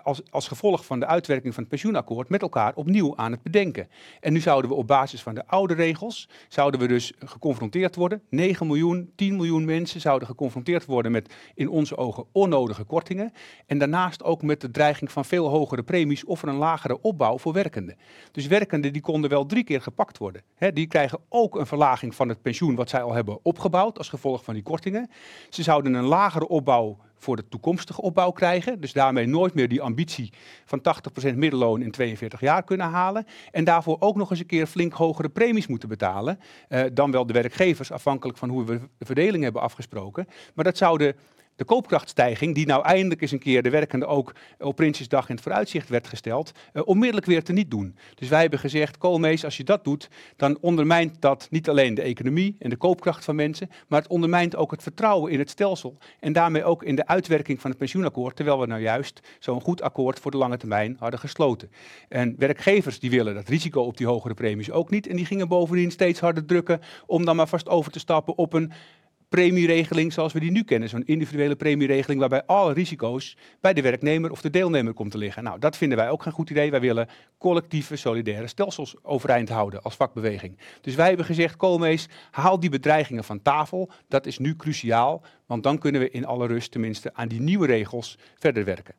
als, 0.03 0.23
als, 0.31 0.49
gevolg 0.49 0.85
van 0.85 1.01
de 1.01 1.07
uitwerking 1.07 1.55
van 1.55 1.63
het 1.63 1.73
pensioenakkoord 1.73 2.29
met 2.29 2.43
elkaar 2.43 2.75
opnieuw 2.75 3.17
aan 3.17 3.33
het 3.33 3.43
bedenken. 3.43 3.89
En 4.21 4.33
nu 4.33 4.41
zouden 4.41 4.71
we 4.71 4.77
op 4.77 4.87
basis 4.87 5.23
van 5.23 5.35
de 5.35 5.47
oude 5.47 5.75
regels, 5.75 6.29
zouden 6.49 6.81
we 6.81 6.87
dus 6.87 7.13
geconfronteerd 7.19 7.97
worden. 7.97 8.23
9 8.31 8.67
miljoen, 8.67 9.13
10 9.15 9.37
miljoen 9.37 9.65
mensen 9.65 10.01
zouden 10.01 10.29
geconfronteerd 10.29 10.85
worden 10.85 11.13
met 11.13 11.35
in 11.55 11.69
onze 11.69 11.97
ogen 11.97 12.25
onnodige 12.33 12.85
kortingen. 12.85 13.33
En 13.67 13.79
daarnaast 13.79 14.23
ook 14.23 14.43
met 14.43 14.61
de 14.61 14.71
dreiging 14.71 15.13
van 15.13 15.25
veel 15.25 15.49
hogere 15.49 15.83
premies 15.83 16.25
of 16.25 16.43
een 16.43 16.55
lagere 16.55 17.01
opbouw 17.01 17.39
voor 17.39 17.53
werkenden. 17.53 17.97
Dus 18.33 18.47
werkenden 18.47 18.93
die 18.93 19.03
konden 19.03 19.31
wel 19.31 19.47
drie 19.47 19.65
keer 19.65 19.83
gepakt 19.83 20.19
worden. 20.19 20.43
Die 20.75 20.87
krijgen 20.87 21.21
ook 21.29 21.57
een 21.57 21.67
verlaging 21.67 22.15
van 22.15 22.29
het 22.29 22.43
pensioen 22.43 22.75
wat 22.75 22.89
zij 22.89 23.03
al 23.03 23.13
hebben 23.13 23.39
opgebouwd 23.43 23.99
als 23.99 24.09
gevolg 24.09 24.45
van 24.45 24.55
die 24.55 24.63
kortingen. 24.63 25.11
Ze 25.49 25.63
zouden 25.63 25.95
een 25.95 26.05
lagere 26.05 26.49
opbouw 26.49 26.99
voor 27.19 27.37
de 27.37 27.49
toekomstige 27.49 28.03
opbouw 28.03 28.31
krijgen. 28.31 28.81
Dus 28.81 28.93
daarmee 28.93 29.27
nooit 29.27 29.55
meer 29.55 29.69
die 29.69 29.83
ambitie 29.83 30.33
van 30.65 30.83
80% 31.31 31.35
middelloon 31.35 31.83
in 31.83 31.91
42 31.91 32.41
jaar 32.41 32.63
kunnen 32.63 32.87
halen. 32.87 33.27
En 33.51 33.65
daarvoor 33.65 33.97
ook 34.01 34.17
nog 34.17 34.31
eens 34.31 34.41
een 34.41 34.47
keer 34.47 34.67
flink 34.67 34.93
hogere 34.93 35.29
premies 35.29 35.67
moeten 35.67 35.89
betalen. 35.89 36.39
Uh, 36.69 36.83
dan 36.93 37.11
wel 37.11 37.27
de 37.27 37.33
werkgevers, 37.33 37.93
afhankelijk 37.93 38.39
van 38.39 38.49
hoe 38.49 38.65
we 38.65 38.81
de 38.99 39.05
verdeling 39.05 39.43
hebben 39.43 39.63
afgesproken. 39.63 40.27
Maar 40.55 40.65
dat 40.65 40.77
zouden 40.77 41.07
de 41.09 41.15
koopkrachtstijging, 41.65 42.55
die 42.55 42.67
nou 42.67 42.85
eindelijk 42.85 43.21
eens 43.21 43.33
een 43.33 43.39
keer 43.39 43.63
de 43.63 43.71
werkende 43.71 44.07
ook 44.07 44.35
op 44.59 44.77
Prinsjesdag 44.77 45.29
in 45.29 45.35
het 45.35 45.45
vooruitzicht 45.45 45.89
werd 45.89 46.07
gesteld, 46.07 46.53
uh, 46.73 46.83
onmiddellijk 46.85 47.27
weer 47.27 47.45
te 47.45 47.53
niet 47.53 47.71
doen. 47.71 47.97
Dus 48.15 48.29
wij 48.29 48.41
hebben 48.41 48.59
gezegd, 48.59 48.99
Koolmees, 48.99 49.45
als 49.45 49.57
je 49.57 49.65
dat 49.65 49.85
doet, 49.85 50.09
dan 50.37 50.59
ondermijnt 50.61 51.21
dat 51.21 51.47
niet 51.51 51.69
alleen 51.69 51.95
de 51.95 52.03
economie 52.03 52.57
en 52.59 52.71
de 52.71 52.77
koopkracht 52.77 53.25
van 53.25 53.35
mensen, 53.35 53.71
maar 53.89 54.01
het 54.01 54.11
ondermijnt 54.11 54.57
ook 54.57 54.71
het 54.71 54.83
vertrouwen 54.83 55.33
in 55.33 55.39
het 55.39 55.51
stelsel 55.51 55.97
en 56.21 56.33
daarmee 56.33 56.65
ook 56.65 56.83
in 56.83 56.95
de 56.95 57.07
uitwerking 57.07 57.61
van 57.61 57.71
het 57.71 57.79
pensioenakkoord, 57.79 58.37
terwijl 58.37 58.61
we 58.61 58.67
nou 58.67 58.81
juist 58.81 59.21
zo'n 59.39 59.61
goed 59.61 59.83
akkoord 59.83 60.21
voor 60.21 60.31
de 60.31 60.37
lange 60.37 60.57
termijn 60.57 60.97
hadden 60.99 61.21
gesloten. 61.21 61.71
En 62.09 62.35
werkgevers 62.39 63.01
die 63.01 63.11
willen 63.11 63.35
dat 63.35 63.49
risico 63.49 63.81
op 63.81 63.97
die 63.97 64.07
hogere 64.07 64.35
premies 64.35 64.71
ook 64.71 64.91
niet 64.91 65.07
en 65.07 65.17
die 65.17 65.27
gingen 65.27 65.49
bovendien 65.49 65.91
steeds 65.91 66.21
harder 66.21 66.45
drukken 66.45 66.81
om 67.07 67.25
dan 67.25 67.37
maar 67.37 67.49
vast 67.49 67.69
over 67.69 67.93
te 67.93 67.99
stappen 67.99 68.39
op 68.39 68.53
een 68.53 68.73
premieregeling 69.29 70.13
zoals 70.13 70.33
we 70.33 70.41
die 70.41 70.51
nu 70.51 70.63
kennen. 70.63 70.89
Zo'n 70.89 71.05
individuele 71.05 71.57
premieregeling 71.57 72.21
waarbij 72.21 72.43
alle 72.47 72.73
risico's 72.73 73.37
bij 73.61 73.73
de 73.73 73.83
werknemer 73.83 74.31
of 74.31 74.41
de 74.41 74.51
deelnemer 74.51 74.93
komt 74.93 75.11
te 75.11 75.19
liggen. 75.19 75.43
Nou, 75.43 75.59
dat 75.59 75.77
vinden 75.77 75.99
wij 75.99 76.11
ook 76.11 76.23
geen 76.23 76.33
goed 76.33 76.51
idee. 76.51 76.71
Wij 76.71 76.81
willen 76.81 77.09
collectieve, 77.39 77.97
solidaire 77.97 78.47
stelsels 78.47 78.95
overeind 79.03 79.49
houden 79.49 79.83
als 79.83 79.97
vakbeweging. 79.97 80.59
Dus 80.81 80.95
wij 80.95 81.09
hebben 81.09 81.27
gezegd, 81.27 81.57
Koolmees, 81.57 82.09
haal 82.31 82.61
die 82.61 82.71
bedreigingen 82.71 83.25
van 83.25 83.43
tafel. 83.43 83.91
Dat 84.09 84.27
is 84.27 84.39
nu 84.39 84.57
cruciaal, 84.57 85.23
want 85.47 85.63
dan 85.63 85.79
kunnen 85.79 86.01
we 86.01 86.11
in 86.11 86.27
alle 86.27 86.47
rust 86.47 86.71
tenminste 86.71 87.15
aan 87.15 87.29
die 87.29 87.41
nieuwe 87.41 87.67
regels 87.67 88.19
verder 88.35 88.65
werken. 88.65 88.95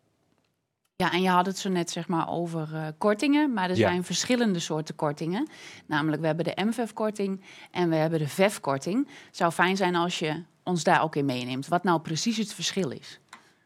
Ja, 1.04 1.12
en 1.12 1.22
je 1.22 1.30
had 1.30 1.46
het 1.46 1.58
zo 1.58 1.70
net 1.70 1.90
zeg 1.90 2.08
maar 2.08 2.30
over 2.30 2.70
uh, 2.74 2.88
kortingen, 2.98 3.54
maar 3.54 3.70
er 3.70 3.78
Ja. 3.78 3.88
zijn 3.90 4.04
verschillende 4.04 4.60
soorten 4.60 4.96
kortingen. 4.96 5.48
Namelijk, 5.86 6.22
we 6.22 6.28
hebben 6.28 6.46
de 6.46 6.62
MVEF-korting 6.66 7.42
en 7.72 7.90
we 7.90 7.96
hebben 7.96 8.20
de 8.20 8.28
VEF-korting. 8.28 9.08
Het 9.26 9.38
zou 9.38 9.52
fijn 9.52 9.78
zijn 9.78 9.96
als 9.96 10.20
je 10.20 10.44
ons 10.64 10.84
daar 10.84 11.02
ook 11.04 11.16
in 11.16 11.26
meeneemt, 11.26 11.68
wat 11.68 11.84
nou 11.84 12.00
precies 12.02 12.38
het 12.38 12.54
verschil 12.54 12.90
is. 12.90 13.20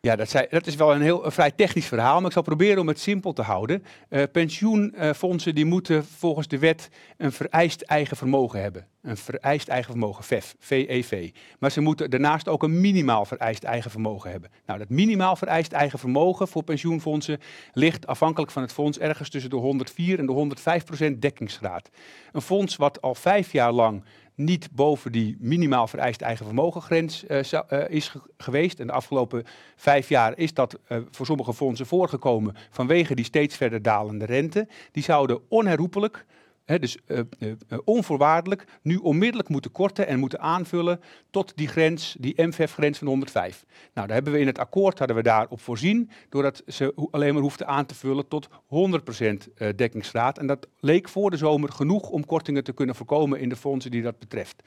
Ja, 0.06 0.16
dat, 0.16 0.46
dat 0.50 0.68
is 0.68 0.76
wel 0.76 0.94
een 0.94 1.02
heel 1.02 1.32
vrij 1.32 1.52
technisch 1.52 1.86
verhaal, 1.86 2.18
maar 2.18 2.26
ik 2.26 2.32
zal 2.32 2.42
proberen 2.42 2.82
om 2.82 2.88
het 2.88 3.00
simpel 3.00 3.34
te 3.34 3.42
houden. 3.42 3.84
Eh, 4.10 4.24
pensioenfondsen 4.32 5.56
die 5.56 5.66
moeten 5.66 6.06
volgens 6.06 6.48
de 6.48 6.60
wet 6.60 6.90
een 7.18 7.32
vereist 7.32 7.82
eigen 7.82 8.18
vermogen 8.18 8.62
hebben. 8.62 8.88
Een 9.02 9.18
vereist 9.18 9.68
eigen 9.68 9.92
vermogen, 9.92 10.24
VEF, 10.24 10.56
VEV. 10.60 11.30
Maar 11.60 11.72
ze 11.72 11.82
moeten 11.82 12.10
daarnaast 12.10 12.48
ook 12.48 12.64
een 12.64 12.82
minimaal 12.82 13.26
vereist 13.26 13.64
eigen 13.64 13.92
vermogen 13.92 14.32
hebben. 14.32 14.50
Nou, 14.66 14.80
dat 14.80 14.90
minimaal 14.90 15.36
vereist 15.36 15.72
eigen 15.72 16.00
vermogen 16.00 16.48
voor 16.48 16.64
pensioenfondsen 16.64 17.40
ligt 17.74 18.08
afhankelijk 18.08 18.52
van 18.52 18.62
het 18.62 18.74
fonds 18.74 19.00
ergens 19.00 19.30
tussen 19.30 19.50
de 19.50 19.56
104 19.56 20.20
en 20.20 20.26
de 20.26 20.32
105 20.32 20.84
procent 20.84 21.22
dekkingsgraad. 21.22 21.90
Een 22.32 22.42
fonds 22.42 22.76
wat 22.76 23.02
al 23.02 23.16
vijf 23.16 23.52
jaar 23.52 23.72
lang 23.72 24.04
niet 24.36 24.70
boven 24.72 25.12
die 25.12 25.38
minimaal 25.40 25.88
vereist 25.88 26.22
eigen 26.22 26.46
vermogengrens 26.46 27.26
eh, 27.26 27.40
eh, 27.68 27.90
is 27.90 28.08
ge- 28.08 28.22
geweest. 28.38 28.80
En 28.80 28.88
de 28.88 28.94
afgelopen 28.94 29.44
vijf 29.76 30.10
jaar 30.10 30.38
is 30.38 30.54
dat 30.54 30.80
eh, 30.88 30.98
voor 31.12 31.26
sommige 31.26 31.54
fondsen 31.54 31.86
voorgekomen 31.86 32.56
vanwege 32.70 33.16
die 33.16 33.26
steeds 33.26 33.56
verder 33.56 33.82
dalende 33.82 34.26
rente. 34.26 34.68
Die 34.92 35.04
zouden 35.04 35.40
onherroepelijk, 35.48 36.26
dus 36.66 36.98
eh, 37.06 37.20
eh, 37.20 37.52
eh, 37.68 37.78
onvoorwaardelijk, 37.84 38.66
nu 38.82 38.96
onmiddellijk 38.96 39.50
moeten 39.50 39.72
korten 39.72 40.08
en 40.08 40.20
moeten 40.20 40.40
aanvullen 40.40 41.00
tot 41.30 41.52
die 41.56 41.68
grens, 41.68 42.16
die 42.20 42.42
MVF-grens 42.42 42.98
van 42.98 43.08
105. 43.08 43.66
Nou, 43.94 44.08
daar 44.08 44.16
hebben 44.16 44.34
we 44.34 44.40
in 44.40 44.48
het 44.48 44.60
akkoord 44.60 45.00
hadden 45.00 45.18
we 45.18 45.24
daarop 45.24 45.62
voorzien, 45.62 46.10
doordat 46.30 46.64
ze 46.68 47.08
alleen 47.12 47.34
maar 47.34 47.42
hoefden 47.42 47.68
aan 47.68 47.86
te 47.86 47.96
vullen 47.96 48.28
tot 48.28 48.48
100% 48.48 49.52
eh, 49.56 49.70
dekkingsgraad. 49.76 50.38
En 50.38 50.48
dat 50.48 50.68
leek 50.80 51.10
voor 51.10 51.32
de 51.32 51.38
zomer 51.38 51.72
genoeg 51.72 52.10
om 52.10 52.26
kortingen 52.26 52.64
te 52.64 52.74
kunnen 52.74 52.96
voorkomen 52.96 53.40
in 53.40 53.50
de 53.50 53.56
fondsen 53.56 53.92
die 53.92 54.02
dat 54.02 54.20
betreft. 54.20 54.64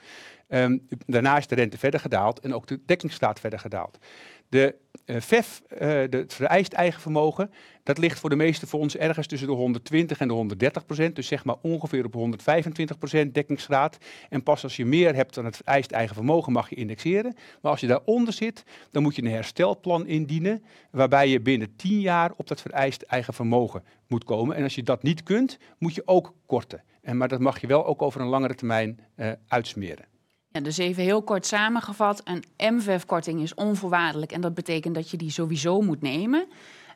Ehm, 0.49 0.79
daarna 1.07 1.37
is 1.37 1.47
de 1.47 1.55
rente 1.55 1.79
verder 1.79 2.01
gedaald 2.01 2.41
en 2.41 2.55
ook 2.55 2.67
de 2.67 2.81
dekkingsgraad 2.87 3.41
verder 3.41 3.59
gedaald. 3.59 3.99
De 4.57 4.75
eh, 5.05 5.21
VEF, 5.21 5.62
eh, 5.69 5.88
het 6.11 6.35
vereist 6.35 6.73
eigen 6.73 7.01
vermogen, 7.01 7.51
dat 7.83 7.99
ligt 7.99 8.19
voor 8.19 8.31
de 8.31 8.37
meeste 8.37 8.66
fondsen 8.66 9.01
ergens 9.01 9.27
tussen 9.27 9.49
de 9.49 9.55
120 9.55 10.19
en 10.19 10.29
de 10.29 10.35
130 10.35 10.87
procent. 10.87 11.16
Dus 11.16 11.27
zeg 11.27 11.45
maar 11.45 11.57
ongeveer 11.62 12.05
op 12.05 12.12
125 12.12 12.99
procent 12.99 13.35
dekkingsgraad. 13.35 13.99
En 14.29 14.42
pas 14.42 14.62
als 14.62 14.77
je 14.77 14.85
meer 14.85 15.14
hebt 15.14 15.35
dan 15.35 15.45
het 15.45 15.57
vereist 15.57 15.90
eigen 15.90 16.14
vermogen 16.14 16.53
mag 16.53 16.71
je 16.71 16.77
indexeren. 16.77 17.35
Maar 17.62 17.71
als 17.71 17.81
je 17.81 17.87
daaronder 17.87 18.33
zit, 18.33 18.64
dan 18.90 19.03
moet 19.03 19.16
je 19.16 19.23
een 19.23 19.31
herstelplan 19.31 20.07
indienen. 20.07 20.64
Waarbij 20.90 21.29
je 21.29 21.40
binnen 21.40 21.77
10 21.77 22.01
jaar 22.01 22.33
op 22.37 22.49
dat 22.49 22.61
vereist 22.61 23.03
eigen 23.03 23.35
vermogen 23.35 23.85
moet 24.07 24.25
komen. 24.25 24.57
En 24.57 24.62
als 24.62 24.75
je 24.75 24.83
dat 24.83 25.03
niet 25.03 25.23
kunt, 25.23 25.59
moet 25.79 25.95
je 25.95 26.03
ook 26.05 26.35
korten. 26.47 26.83
En, 27.03 27.16
maar 27.16 27.29
dat 27.29 27.40
mag 27.40 27.61
je 27.61 27.66
wel 27.66 27.87
ook 27.87 28.03
over 28.03 28.21
een 28.21 28.27
langere 28.27 28.55
termijn 28.55 29.01
eh, 29.14 29.33
uitsmeren. 29.49 30.15
Dus 30.62 30.79
even 30.79 31.03
heel 31.03 31.23
kort 31.23 31.47
samengevat, 31.47 32.23
een 32.25 32.75
MVEF-korting 32.75 33.42
is 33.42 33.55
onvoorwaardelijk 33.55 34.33
en 34.33 34.40
dat 34.40 34.55
betekent 34.55 34.95
dat 34.95 35.11
je 35.11 35.16
die 35.16 35.31
sowieso 35.31 35.81
moet 35.81 36.03
nemen. 36.03 36.47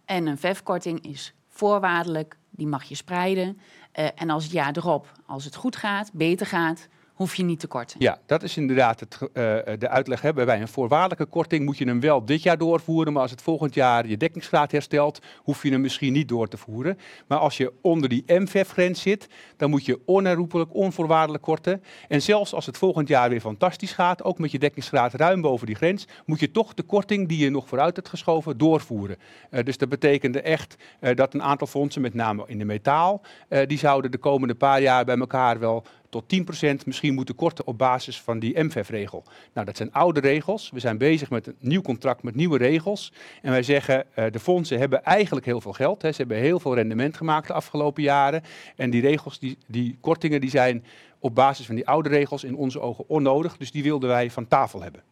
En 0.05 0.27
een 0.27 0.39
VEF-korting 0.39 1.05
is 1.05 1.35
voorwaardelijk, 1.49 2.37
die 2.51 2.67
mag 2.67 2.85
je 2.85 2.95
spreiden. 2.95 3.61
Eh, 3.93 4.09
en 4.15 4.31
als 4.31 4.43
het 4.43 4.53
jaar 4.53 4.77
erop, 4.77 5.13
als 5.27 5.45
het 5.45 5.55
goed 5.55 5.77
gaat, 5.77 6.11
beter 6.13 6.47
gaat, 6.47 6.89
hoef 7.21 7.35
je 7.35 7.43
niet 7.43 7.61
te 7.61 7.67
korten. 7.67 7.97
Ja, 8.01 8.19
dat 8.27 8.43
is 8.43 8.57
inderdaad 8.57 9.01
het, 9.01 9.15
ge- 9.15 9.31
eh, 9.33 9.79
de 9.79 9.89
uitleg. 9.89 10.21
Hè. 10.21 10.33
Bij 10.33 10.61
een 10.61 10.69
voorwaardelijke 10.69 11.25
korting 11.27 11.65
moet 11.65 11.79
je 11.79 11.85
hem 11.85 12.01
wel 12.01 12.25
dit 12.25 12.43
jaar 12.43 12.59
doorvoeren. 12.59 13.13
Maar 13.13 13.23
als 13.23 13.31
het 13.31 13.43
volgend 13.43 13.75
jaar 13.75 14.07
je 14.07 14.17
dekkingsgraad 14.17 14.73
herstelt, 14.73 15.19
hoef 15.37 15.63
je 15.63 15.71
hem 15.71 15.81
misschien 15.81 16.13
niet 16.13 16.29
door 16.29 16.49
te 16.49 16.57
voeren. 16.57 16.99
Maar 17.27 17.39
als 17.39 17.57
je 17.57 17.73
onder 17.83 18.09
die 18.09 18.25
MVEF-grens 18.27 19.03
zit, 19.03 19.27
dan 19.57 19.71
moet 19.71 19.85
je 19.85 20.01
onherroepelijk, 20.05 20.75
onvoorwaardelijk 20.75 21.43
korten. 21.43 21.83
En 22.09 22.23
zelfs 22.23 22.55
als 22.55 22.67
het 22.67 22.79
volgend 22.79 23.09
jaar 23.09 23.29
weer 23.29 23.41
fantastisch 23.41 23.93
gaat, 23.93 24.23
ook 24.25 24.39
met 24.39 24.51
je 24.51 24.59
dekkingsgraad 24.59 25.15
ruim 25.15 25.41
boven 25.41 25.67
die 25.67 25.77
grens, 25.77 26.07
moet 26.27 26.41
je 26.41 26.51
toch 26.51 26.75
de 26.75 26.83
korting 26.83 27.29
die 27.29 27.39
je 27.39 27.51
nog 27.51 27.69
vooruit 27.69 27.97
hebt 27.97 28.09
geschoven 28.09 28.59
doorvoeren. 28.59 29.17
Eh, 29.51 29.65
dus 29.65 29.79
dat 29.79 29.89
betekende 29.89 30.41
echt 30.41 30.77
eh, 31.01 31.17
dat 31.17 31.35
een 31.35 31.43
aantal 31.43 31.67
fondsen, 31.67 32.03
met 32.03 32.15
name 32.15 32.45
in 32.47 32.59
de 32.59 32.65
metaal, 32.65 33.21
eh, 33.49 33.67
die 33.67 33.79
zouden 33.79 34.11
de 34.11 34.19
komende 34.19 34.55
paar 34.55 34.81
jaar 34.83 35.05
bij 35.05 35.19
elkaar 35.19 35.59
wel 35.59 35.85
tot 36.11 36.25
10% 36.25 36.87
misschien 36.87 37.15
moeten 37.15 37.35
korten 37.35 37.67
op 37.67 37.79
basis 37.79 38.21
van 38.21 38.39
die 38.39 38.63
MVEF-regel. 38.63 39.25
Nou, 39.53 39.67
dat 39.67 39.77
zijn 39.77 39.93
oude 39.93 40.21
regels. 40.21 40.71
We 40.71 40.81
zijn 40.81 40.99
bezig 40.99 41.31
met 41.31 41.47
een 41.47 41.57
nieuw 41.59 41.83
contract 41.83 42.23
met 42.23 42.35
nieuwe 42.35 42.59
regels. 42.59 43.13
En 43.43 43.51
wij 43.51 43.63
zeggen, 43.63 44.15
eh, 44.15 44.25
de 44.31 44.41
fondsen 44.41 44.79
hebben 44.79 45.05
eigenlijk 45.05 45.47
heel 45.47 45.61
veel 45.61 45.73
geld. 45.73 46.03
Hè. 46.03 46.13
Ze 46.13 46.17
hebben 46.17 46.37
heel 46.37 46.61
veel 46.61 46.75
rendement 46.75 47.17
gemaakt 47.17 47.47
de 47.47 47.53
afgelopen 47.53 48.03
jaren. 48.03 48.43
En 48.77 48.91
die 48.91 49.01
regels, 49.01 49.39
die, 49.39 49.59
die 49.67 49.99
kortingen, 50.01 50.41
die 50.41 50.51
zijn 50.51 50.85
op 51.19 51.35
basis 51.35 51.67
van 51.67 51.75
die 51.75 51.87
oude 51.89 52.09
regels 52.09 52.45
in 52.45 52.57
onze 52.57 52.81
ogen 52.81 53.05
onnodig. 53.09 53.57
Dus 53.57 53.71
die 53.71 53.83
wilden 53.83 54.09
wij 54.09 54.31
van 54.31 54.49
tafel 54.49 54.83
hebben. 54.83 55.03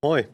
Mooi. 0.00 0.26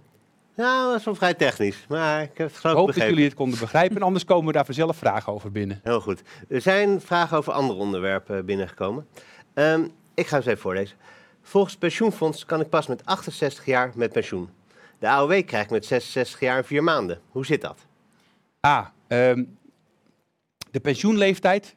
Nou, 0.56 0.90
dat 0.90 0.98
is 0.98 1.04
wel 1.04 1.14
vrij 1.14 1.34
technisch, 1.34 1.84
maar 1.88 2.22
ik 2.22 2.28
heb 2.34 2.46
het 2.46 2.56
Ik 2.56 2.60
geloof 2.60 2.76
hoop 2.76 2.86
dat 2.86 2.94
begrepen. 2.94 3.14
jullie 3.14 3.28
het 3.28 3.38
konden 3.38 3.58
begrijpen. 3.58 4.02
Anders 4.02 4.24
komen 4.24 4.46
we 4.46 4.52
daar 4.52 4.64
vanzelf 4.64 4.96
vragen 4.96 5.32
over 5.32 5.52
binnen. 5.52 5.80
Heel 5.82 6.00
goed. 6.00 6.22
Er 6.48 6.60
zijn 6.60 7.00
vragen 7.00 7.36
over 7.36 7.52
andere 7.52 7.78
onderwerpen 7.78 8.44
binnengekomen. 8.46 9.06
Ehm, 9.54 9.86
ik 10.14 10.26
ga 10.26 10.36
eens 10.36 10.46
even 10.46 10.60
voorlezen. 10.60 10.96
Volgens 11.42 11.72
het 11.72 11.82
pensioenfonds 11.82 12.44
kan 12.44 12.60
ik 12.60 12.68
pas 12.68 12.86
met 12.86 13.04
68 13.04 13.64
jaar 13.64 13.92
met 13.94 14.12
pensioen. 14.12 14.48
De 14.98 15.08
AOW 15.08 15.44
krijgt 15.46 15.70
met 15.70 15.86
66 15.86 16.40
jaar 16.40 16.56
en 16.56 16.64
4 16.64 16.82
maanden. 16.82 17.20
Hoe 17.30 17.46
zit 17.46 17.60
dat? 17.60 17.86
A. 18.66 18.92
ehm, 19.06 19.44
de 20.70 20.80
pensioenleeftijd 20.80 21.75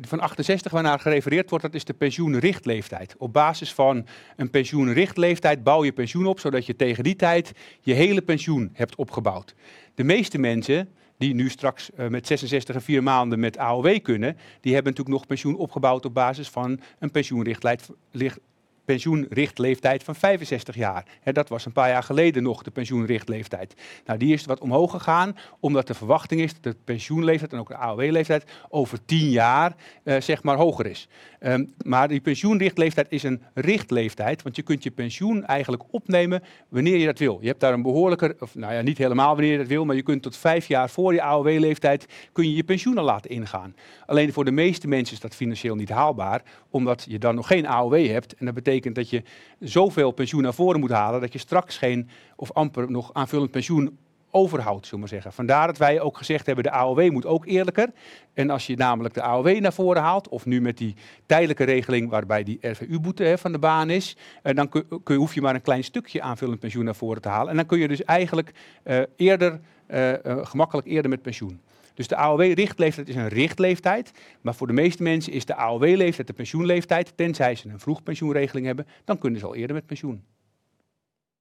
van 0.00 0.20
68 0.20 0.72
waarnaar 0.72 1.00
gerefereerd 1.00 1.50
wordt, 1.50 1.64
dat 1.64 1.74
is 1.74 1.84
de 1.84 1.94
pensioenrichtleeftijd. 1.94 3.14
Op 3.18 3.32
basis 3.32 3.72
van 3.72 4.06
een 4.36 4.50
pensioenrichtleeftijd 4.50 5.62
bouw 5.62 5.84
je 5.84 5.92
pensioen 5.92 6.26
op, 6.26 6.40
zodat 6.40 6.66
je 6.66 6.76
tegen 6.76 7.04
die 7.04 7.16
tijd 7.16 7.52
je 7.80 7.94
hele 7.94 8.22
pensioen 8.22 8.70
hebt 8.72 8.94
opgebouwd. 8.94 9.54
De 9.94 10.04
meeste 10.04 10.38
mensen 10.38 10.88
die 11.18 11.34
nu 11.34 11.48
straks 11.48 11.92
eh, 11.92 12.08
met 12.08 12.26
66 12.26 12.74
en 12.74 12.82
4 12.82 13.02
maanden 13.02 13.40
met 13.40 13.58
AOW 13.58 13.98
kunnen, 14.02 14.36
die 14.60 14.74
hebben 14.74 14.92
natuurlijk 14.92 15.18
nog 15.18 15.26
pensioen 15.26 15.56
opgebouwd 15.56 16.04
op 16.04 16.14
basis 16.14 16.48
van 16.48 16.80
een 16.98 17.10
pensioenrichtleid, 17.10 17.88
licht- 18.10 18.40
pensioenrichtleeftijd 18.88 20.02
van 20.02 20.14
65 20.14 20.74
jaar. 20.74 21.04
Dat 21.32 21.48
was 21.48 21.66
een 21.66 21.72
paar 21.72 21.88
jaar 21.88 22.02
geleden 22.02 22.42
nog 22.42 22.62
de 22.62 22.70
pensioenrichtleeftijd. 22.70 23.74
Nou, 24.06 24.18
die 24.18 24.32
is 24.32 24.44
wat 24.44 24.60
omhoog 24.60 24.90
gegaan, 24.90 25.36
omdat 25.60 25.86
de 25.86 25.94
verwachting 25.94 26.40
is 26.40 26.52
dat 26.52 26.62
de 26.62 26.76
pensioenleeftijd 26.84 27.52
en 27.52 27.58
ook 27.58 27.68
de 27.68 27.76
AOW-leeftijd 27.76 28.44
over 28.68 29.04
10 29.04 29.30
jaar 29.30 29.76
eh, 30.02 30.20
zeg 30.20 30.42
maar 30.42 30.56
hoger 30.56 30.86
is. 30.86 31.08
Ehm, 31.38 31.64
maar 31.84 32.08
die 32.08 32.20
pensioenrichtleeftijd 32.20 33.06
is 33.10 33.22
een 33.22 33.42
richtleeftijd, 33.54 34.42
want 34.42 34.56
je 34.56 34.62
kunt 34.62 34.82
je 34.82 34.90
pensioen 34.90 35.44
eigenlijk 35.44 35.82
opnemen 35.90 36.42
wanneer 36.68 36.96
je 36.96 37.06
dat 37.06 37.18
wil. 37.18 37.38
Je 37.40 37.46
hebt 37.46 37.60
daar 37.60 37.72
een 37.72 37.82
behoorlijke, 37.82 38.36
of 38.40 38.54
nou 38.54 38.72
ja, 38.72 38.80
niet 38.80 38.98
helemaal 38.98 39.34
wanneer 39.34 39.52
je 39.52 39.58
dat 39.58 39.66
wil, 39.66 39.84
maar 39.84 39.96
je 39.96 40.02
kunt 40.02 40.22
tot 40.22 40.36
vijf 40.36 40.66
jaar 40.66 40.90
voor 40.90 41.14
je 41.14 41.22
AOW-leeftijd 41.22 42.06
kun 42.32 42.44
je 42.44 42.56
je 42.56 42.64
pensioen 42.64 42.98
al 42.98 43.04
laten 43.04 43.30
ingaan. 43.30 43.74
Alleen 44.06 44.32
voor 44.32 44.44
de 44.44 44.50
meeste 44.50 44.88
mensen 44.88 45.14
is 45.14 45.20
dat 45.20 45.34
financieel 45.34 45.74
niet 45.74 45.88
haalbaar, 45.88 46.42
omdat 46.70 47.04
je 47.08 47.18
dan 47.18 47.34
nog 47.34 47.46
geen 47.46 47.66
AOW 47.66 48.06
hebt. 48.06 48.34
En 48.34 48.44
dat 48.44 48.54
betekent 48.54 48.77
dat 48.82 49.10
je 49.10 49.22
zoveel 49.60 50.10
pensioen 50.10 50.42
naar 50.42 50.54
voren 50.54 50.80
moet 50.80 50.90
halen, 50.90 51.20
dat 51.20 51.32
je 51.32 51.38
straks 51.38 51.78
geen 51.78 52.08
of 52.36 52.52
amper 52.52 52.90
nog 52.90 53.10
aanvullend 53.12 53.50
pensioen 53.50 53.98
overhoudt, 54.30 54.86
zullen 54.86 55.04
we 55.04 55.10
zeggen. 55.10 55.32
Vandaar 55.32 55.66
dat 55.66 55.78
wij 55.78 56.00
ook 56.00 56.16
gezegd 56.16 56.46
hebben, 56.46 56.64
de 56.64 56.70
AOW 56.70 57.10
moet 57.10 57.26
ook 57.26 57.46
eerlijker. 57.46 57.90
En 58.34 58.50
als 58.50 58.66
je 58.66 58.76
namelijk 58.76 59.14
de 59.14 59.22
AOW 59.22 59.60
naar 59.60 59.72
voren 59.72 60.02
haalt, 60.02 60.28
of 60.28 60.46
nu 60.46 60.60
met 60.60 60.78
die 60.78 60.94
tijdelijke 61.26 61.64
regeling 61.64 62.10
waarbij 62.10 62.42
die 62.42 62.58
RVU-boete 62.60 63.34
van 63.38 63.52
de 63.52 63.58
baan 63.58 63.90
is, 63.90 64.16
eh, 64.42 64.54
dan 64.54 64.68
kun, 65.02 65.16
hoef 65.16 65.34
je 65.34 65.40
maar 65.40 65.54
een 65.54 65.62
klein 65.62 65.84
stukje 65.84 66.22
aanvullend 66.22 66.60
pensioen 66.60 66.84
naar 66.84 66.94
voren 66.94 67.22
te 67.22 67.28
halen. 67.28 67.50
En 67.50 67.56
dan 67.56 67.66
kun 67.66 67.78
je 67.78 67.88
dus 67.88 68.04
eigenlijk 68.04 68.52
eh, 68.82 69.00
eerder, 69.16 69.60
eh, 69.86 70.12
gemakkelijk 70.42 70.86
eerder 70.86 71.10
met 71.10 71.22
pensioen. 71.22 71.60
Dus 71.98 72.08
de 72.08 72.16
AOW-richtleeftijd 72.16 73.08
is 73.08 73.14
een 73.14 73.28
richtleeftijd. 73.28 74.12
Maar 74.40 74.54
voor 74.54 74.66
de 74.66 74.72
meeste 74.72 75.02
mensen 75.02 75.32
is 75.32 75.44
de 75.44 75.54
AOW-leeftijd 75.54 76.26
de 76.26 76.32
pensioenleeftijd. 76.32 77.12
Tenzij 77.16 77.54
ze 77.54 77.68
een 77.68 77.80
vroegpensioenregeling 77.80 78.66
hebben, 78.66 78.86
dan 79.04 79.18
kunnen 79.18 79.40
ze 79.40 79.46
al 79.46 79.54
eerder 79.54 79.76
met 79.76 79.86
pensioen. 79.86 80.24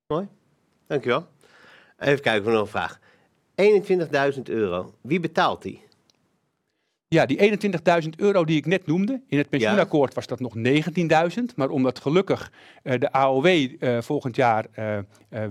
Mooi, 0.08 0.28
dankjewel. 0.88 1.28
Even 1.98 2.22
kijken 2.22 2.46
er 2.46 2.52
nog 2.52 2.62
een 2.62 2.68
vraag. 2.68 3.00
21.000 4.36 4.42
euro. 4.44 4.94
Wie 5.02 5.20
betaalt 5.20 5.62
die? 5.62 5.82
Ja, 7.10 7.26
die 7.26 7.60
21.000 8.04 8.10
euro 8.18 8.46
die 8.46 8.58
ik 8.58 8.66
net 8.66 8.86
noemde, 8.86 9.22
in 9.28 9.38
het 9.38 9.50
pensioenakkoord 9.50 10.14
was 10.14 10.28
dat 10.28 10.40
nog 10.40 10.54
19.000. 11.38 11.44
Maar 11.56 11.70
omdat 11.70 12.00
gelukkig 12.00 12.52
uh, 12.84 13.00
de 13.00 13.12
AOW 13.12 13.46
uh, 13.46 14.02
volgend 14.02 14.36
jaar 14.36 14.66
uh, 14.80 14.98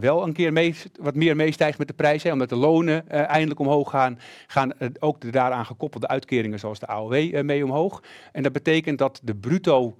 wel 0.00 0.22
een 0.22 0.32
keer 0.32 0.52
mee, 0.52 0.74
wat 1.00 1.14
meer 1.14 1.36
meestijgt 1.36 1.78
met 1.78 1.88
de 1.88 1.94
prijzen, 1.94 2.32
omdat 2.32 2.48
de 2.48 2.56
lonen 2.56 3.08
eindelijk 3.08 3.60
omhoog 3.60 3.90
gaan, 3.90 4.18
gaan 4.46 4.72
ook 4.98 5.20
de 5.20 5.30
daaraan 5.30 5.66
gekoppelde 5.66 6.08
uitkeringen 6.08 6.58
zoals 6.58 6.78
de 6.78 6.86
AOW 6.86 7.42
mee 7.42 7.64
omhoog. 7.64 8.02
En 8.32 8.42
dat 8.42 8.52
betekent 8.52 8.98
dat 8.98 9.20
de 9.22 9.34
bruto 9.34 9.98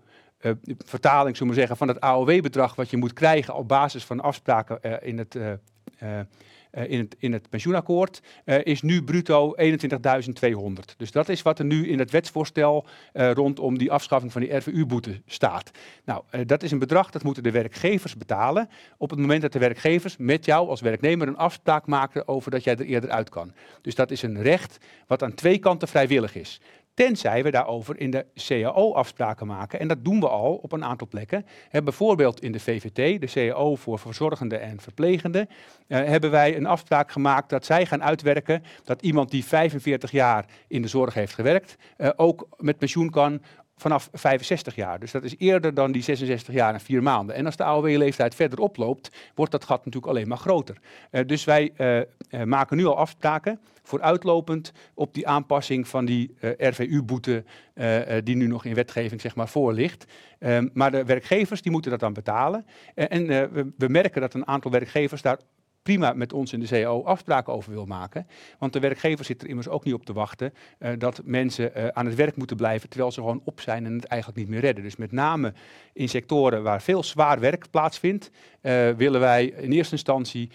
vertaling, 0.84 1.36
zullen 1.36 1.52
we 1.52 1.58
zeggen, 1.58 1.76
van 1.76 1.88
het 1.88 2.00
AOW-bedrag 2.00 2.74
wat 2.74 2.90
je 2.90 2.96
moet 2.96 3.12
krijgen 3.12 3.54
op 3.54 3.68
basis 3.68 4.04
van 4.04 4.20
afspraken 4.20 5.02
in 5.02 5.18
het 5.18 5.34
uh, 5.34 5.52
in, 6.84 6.98
het, 6.98 7.16
in 7.18 7.32
het 7.32 7.48
pensioenakkoord 7.48 8.20
uh, 8.44 8.58
is 8.62 8.82
nu 8.82 9.04
bruto 9.04 9.54
21.200. 9.60 10.96
Dus 10.96 11.10
dat 11.10 11.28
is 11.28 11.42
wat 11.42 11.58
er 11.58 11.64
nu 11.64 11.88
in 11.88 11.98
het 11.98 12.10
wetsvoorstel 12.10 12.86
uh, 13.12 13.32
rondom 13.32 13.78
die 13.78 13.92
afschaffing 13.92 14.32
van 14.32 14.40
die 14.40 14.56
RVU-boete 14.56 15.20
staat. 15.26 15.70
Nou, 16.04 16.22
dat 16.46 16.62
is 16.62 16.70
een 16.70 16.78
bedrag 16.78 17.10
dat 17.10 17.22
moeten 17.22 17.42
de 17.42 17.50
werkgevers 17.50 18.16
betalen 18.16 18.68
op 18.98 19.10
het 19.10 19.18
moment 19.18 19.42
dat 19.42 19.52
de 19.52 19.58
werkgevers 19.58 20.16
met 20.16 20.44
jou 20.44 20.68
als 20.68 20.80
werknemer 20.80 21.28
een 21.28 21.36
afspraak 21.36 21.86
maken 21.86 22.28
over 22.28 22.50
dat 22.50 22.64
jij 22.64 22.76
er 22.76 22.84
eerder 22.84 23.10
uit 23.10 23.28
kan. 23.28 23.52
Dus 23.82 23.94
dat 23.94 24.10
is 24.10 24.22
een 24.22 24.42
recht 24.42 24.78
wat 25.06 25.22
aan 25.22 25.34
twee 25.34 25.58
kanten 25.58 25.88
vrijwillig 25.88 26.34
is. 26.34 26.60
Tenzij 26.96 27.42
we 27.42 27.50
daarover 27.50 28.00
in 28.00 28.10
de 28.10 28.26
CAO 28.34 28.92
afspraken 28.92 29.46
maken. 29.46 29.80
En 29.80 29.88
dat 29.88 30.04
doen 30.04 30.20
we 30.20 30.28
al 30.28 30.54
op 30.54 30.72
een 30.72 30.84
aantal 30.84 31.06
plekken. 31.06 31.46
bijvoorbeeld 31.70 32.42
in 32.42 32.52
de 32.52 32.60
VVT, 32.60 33.20
de 33.20 33.26
CAO 33.32 33.74
voor 33.74 33.98
verzorgenden 33.98 34.60
en 34.60 34.80
verplegenden, 34.80 35.48
eh, 35.86 36.04
hebben 36.04 36.30
wij 36.30 36.56
een 36.56 36.66
afspraak 36.66 37.10
gemaakt 37.10 37.50
dat 37.50 37.64
zij 37.64 37.86
gaan 37.86 38.02
uitwerken 38.02 38.62
dat 38.84 39.02
iemand 39.02 39.30
die 39.30 39.44
45 39.44 40.10
jaar 40.10 40.44
in 40.68 40.82
de 40.82 40.88
zorg 40.88 41.14
heeft 41.14 41.34
gewerkt, 41.34 41.76
eh, 41.96 42.10
ook 42.16 42.48
met 42.56 42.78
pensioen 42.78 43.10
kan 43.10 43.40
vanaf 43.76 44.08
65 44.12 44.74
jaar. 44.74 45.00
Dus 45.00 45.10
dat 45.10 45.24
is 45.24 45.34
eerder 45.38 45.74
dan 45.74 45.92
die 45.92 46.02
66 46.02 46.54
jaar 46.54 46.74
en 46.74 46.80
vier 46.80 47.02
maanden. 47.02 47.36
En 47.36 47.46
als 47.46 47.56
de 47.56 47.64
AOW-leeftijd 47.64 48.34
verder 48.34 48.58
oploopt, 48.58 49.10
wordt 49.34 49.52
dat 49.52 49.64
gat 49.64 49.84
natuurlijk 49.84 50.12
alleen 50.12 50.28
maar 50.28 50.38
groter. 50.38 50.76
Uh, 51.10 51.20
dus 51.26 51.44
wij 51.44 51.72
uh, 51.76 51.96
uh, 51.96 52.42
maken 52.42 52.76
nu 52.76 52.86
al 52.86 52.96
afspraken 52.96 53.60
vooruitlopend 53.82 54.72
op 54.94 55.14
die 55.14 55.28
aanpassing 55.28 55.88
van 55.88 56.04
die 56.04 56.34
RVU-boete 56.40 57.44
die 58.24 58.36
nu 58.36 58.46
nog 58.46 58.64
in 58.64 58.74
wetgeving 58.74 59.20
zeg 59.20 59.34
maar, 59.34 59.48
voor 59.48 59.72
ligt. 59.72 60.04
Ehm, 60.38 60.68
maar 60.72 60.90
de 60.90 61.04
werkgevers 61.04 61.62
die 61.62 61.72
moeten 61.72 61.90
dat 61.90 62.00
dan 62.00 62.12
betalen. 62.12 62.66
en 62.94 63.26
we, 63.26 63.72
we 63.76 63.88
merken 63.88 64.20
dat 64.20 64.34
een 64.34 64.46
aantal 64.46 64.70
werkgevers 64.70 65.22
daar 65.22 65.38
prima 65.86 66.12
met 66.12 66.32
ons 66.32 66.52
in 66.52 66.60
de 66.60 66.66
CAO 66.66 67.04
afspraken 67.04 67.52
over 67.52 67.72
wil 67.72 67.84
maken. 67.84 68.26
Want 68.58 68.72
de 68.72 68.80
werkgever 68.80 69.24
zit 69.24 69.42
er 69.42 69.48
immers 69.48 69.68
ook 69.68 69.84
niet 69.84 69.94
op 69.94 70.04
te 70.04 70.12
wachten 70.12 70.52
uh, 70.78 70.90
dat 70.98 71.20
mensen 71.24 71.72
uh, 71.76 71.88
aan 71.88 72.06
het 72.06 72.14
werk 72.14 72.36
moeten 72.36 72.56
blijven 72.56 72.88
terwijl 72.88 73.12
ze 73.12 73.20
gewoon 73.20 73.40
op 73.44 73.60
zijn 73.60 73.86
en 73.86 73.92
het 73.92 74.04
eigenlijk 74.04 74.40
niet 74.40 74.48
meer 74.48 74.60
redden. 74.60 74.84
Dus 74.84 74.96
met 74.96 75.12
name 75.12 75.52
in 75.92 76.08
sectoren 76.08 76.62
waar 76.62 76.82
veel 76.82 77.02
zwaar 77.02 77.40
werk 77.40 77.70
plaatsvindt, 77.70 78.30
uh, 78.62 78.90
willen 78.90 79.20
wij 79.20 79.44
in 79.46 79.72
eerste 79.72 79.92
instantie 79.92 80.50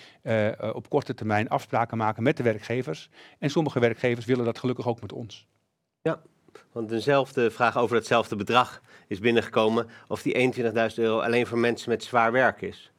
op 0.73 0.89
korte 0.89 1.13
termijn 1.13 1.49
afspraken 1.49 1.97
maken 1.97 2.23
met 2.23 2.37
de 2.37 2.43
werkgevers. 2.43 3.09
En 3.39 3.49
sommige 3.49 3.79
werkgevers 3.79 4.25
willen 4.25 4.45
dat 4.45 4.59
gelukkig 4.59 4.87
ook 4.87 5.01
met 5.01 5.13
ons. 5.13 5.47
Ja, 6.01 6.21
want 6.71 6.89
dezelfde 6.89 7.51
vraag 7.51 7.77
over 7.77 7.95
hetzelfde 7.95 8.35
bedrag 8.35 8.81
is 9.07 9.19
binnengekomen 9.19 9.87
of 10.07 10.21
die 10.21 10.53
21.000 10.53 10.63
euro 10.95 11.19
alleen 11.19 11.47
voor 11.47 11.57
mensen 11.57 11.89
met 11.89 12.03
zwaar 12.03 12.31
werk 12.31 12.61
is. 12.61 12.91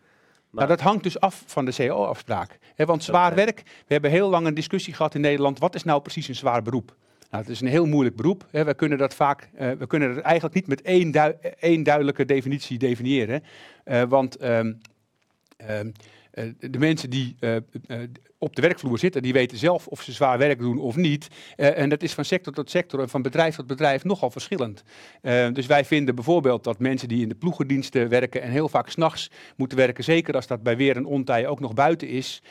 Nou, 0.53 0.69
dat 0.69 0.81
hangt 0.81 1.03
dus 1.03 1.21
af 1.21 1.43
van 1.47 1.65
de 1.65 1.73
CO-afspraak. 1.77 2.59
want 2.77 3.05
zwaar 3.05 3.35
werk, 3.35 3.63
we 3.65 3.93
hebben 3.93 4.11
heel 4.11 4.29
lang 4.29 4.47
een 4.47 4.55
discussie 4.55 4.95
gehad 4.95 5.15
in 5.15 5.21
Nederland. 5.21 5.59
Wat 5.59 5.75
is 5.75 5.85
nou 5.85 6.03
precies 6.03 6.29
een 6.29 6.35
zwaar 6.35 6.63
beroep? 6.63 6.97
Nou, 7.31 7.45
het 7.45 7.53
is 7.53 7.61
een 7.61 7.69
heel 7.69 7.87
moeilijk 7.87 8.17
beroep. 8.17 8.47
Hè. 8.51 8.65
We 8.65 8.75
kunnen 8.75 8.99
dat 8.99 9.15
vaak, 9.15 9.49
uh, 9.55 9.71
we 9.71 9.87
kunnen 9.87 10.09
het 10.09 10.21
eigenlijk 10.21 10.55
niet 10.55 10.67
met 10.67 10.83
één, 10.83 11.11
du 11.11 11.35
één 11.59 11.83
duidelijke 11.83 12.25
definitie 12.25 12.79
definiëren. 12.79 13.43
Uh, 13.85 14.03
want 14.03 14.43
um, 14.45 14.49
um, 14.51 14.79
uh, 15.61 15.93
de 16.59 16.79
mensen 16.79 17.11
die 17.11 17.37
op 18.39 18.57
de 18.57 18.63
werkvloer 18.63 18.99
zitten, 18.99 19.23
die 19.23 19.33
weten 19.33 19.59
zelf 19.59 19.87
of 19.87 20.03
ze 20.03 20.13
zwaar 20.13 20.39
werk 20.39 20.59
doen 20.59 20.79
of 20.79 20.97
niet. 20.97 21.29
En 21.57 21.89
dat 21.89 22.03
is 22.03 22.13
van 22.13 22.25
sector 22.25 22.53
tot 22.53 22.71
sector 22.71 23.01
en 23.01 23.09
van 23.09 23.23
bedrijf 23.23 23.55
tot 23.55 23.67
bedrijf 23.67 24.05
nogal 24.05 24.31
verschillend. 24.31 24.83
Dus 25.53 25.67
wij 25.67 25.85
vinden 25.85 26.15
bijvoorbeeld 26.15 26.65
dat 26.65 26.79
mensen 26.79 27.09
die 27.09 27.23
in 27.23 27.29
de 27.29 27.35
ploegendiensten 27.35 28.09
werken 28.09 28.43
en 28.43 28.51
heel 28.51 28.69
vaak 28.69 28.89
s'nachts 28.89 29.31
moeten 29.57 29.79
werken, 29.79 30.05
zeker 30.05 30.35
als 30.35 30.47
dat 30.47 30.63
bij 30.63 30.77
weer 30.77 30.97
en 30.97 31.07
ontij 31.07 31.47
ook 31.47 31.61
nog 31.61 31.75
buiten 31.75 32.09
is, 32.09 32.43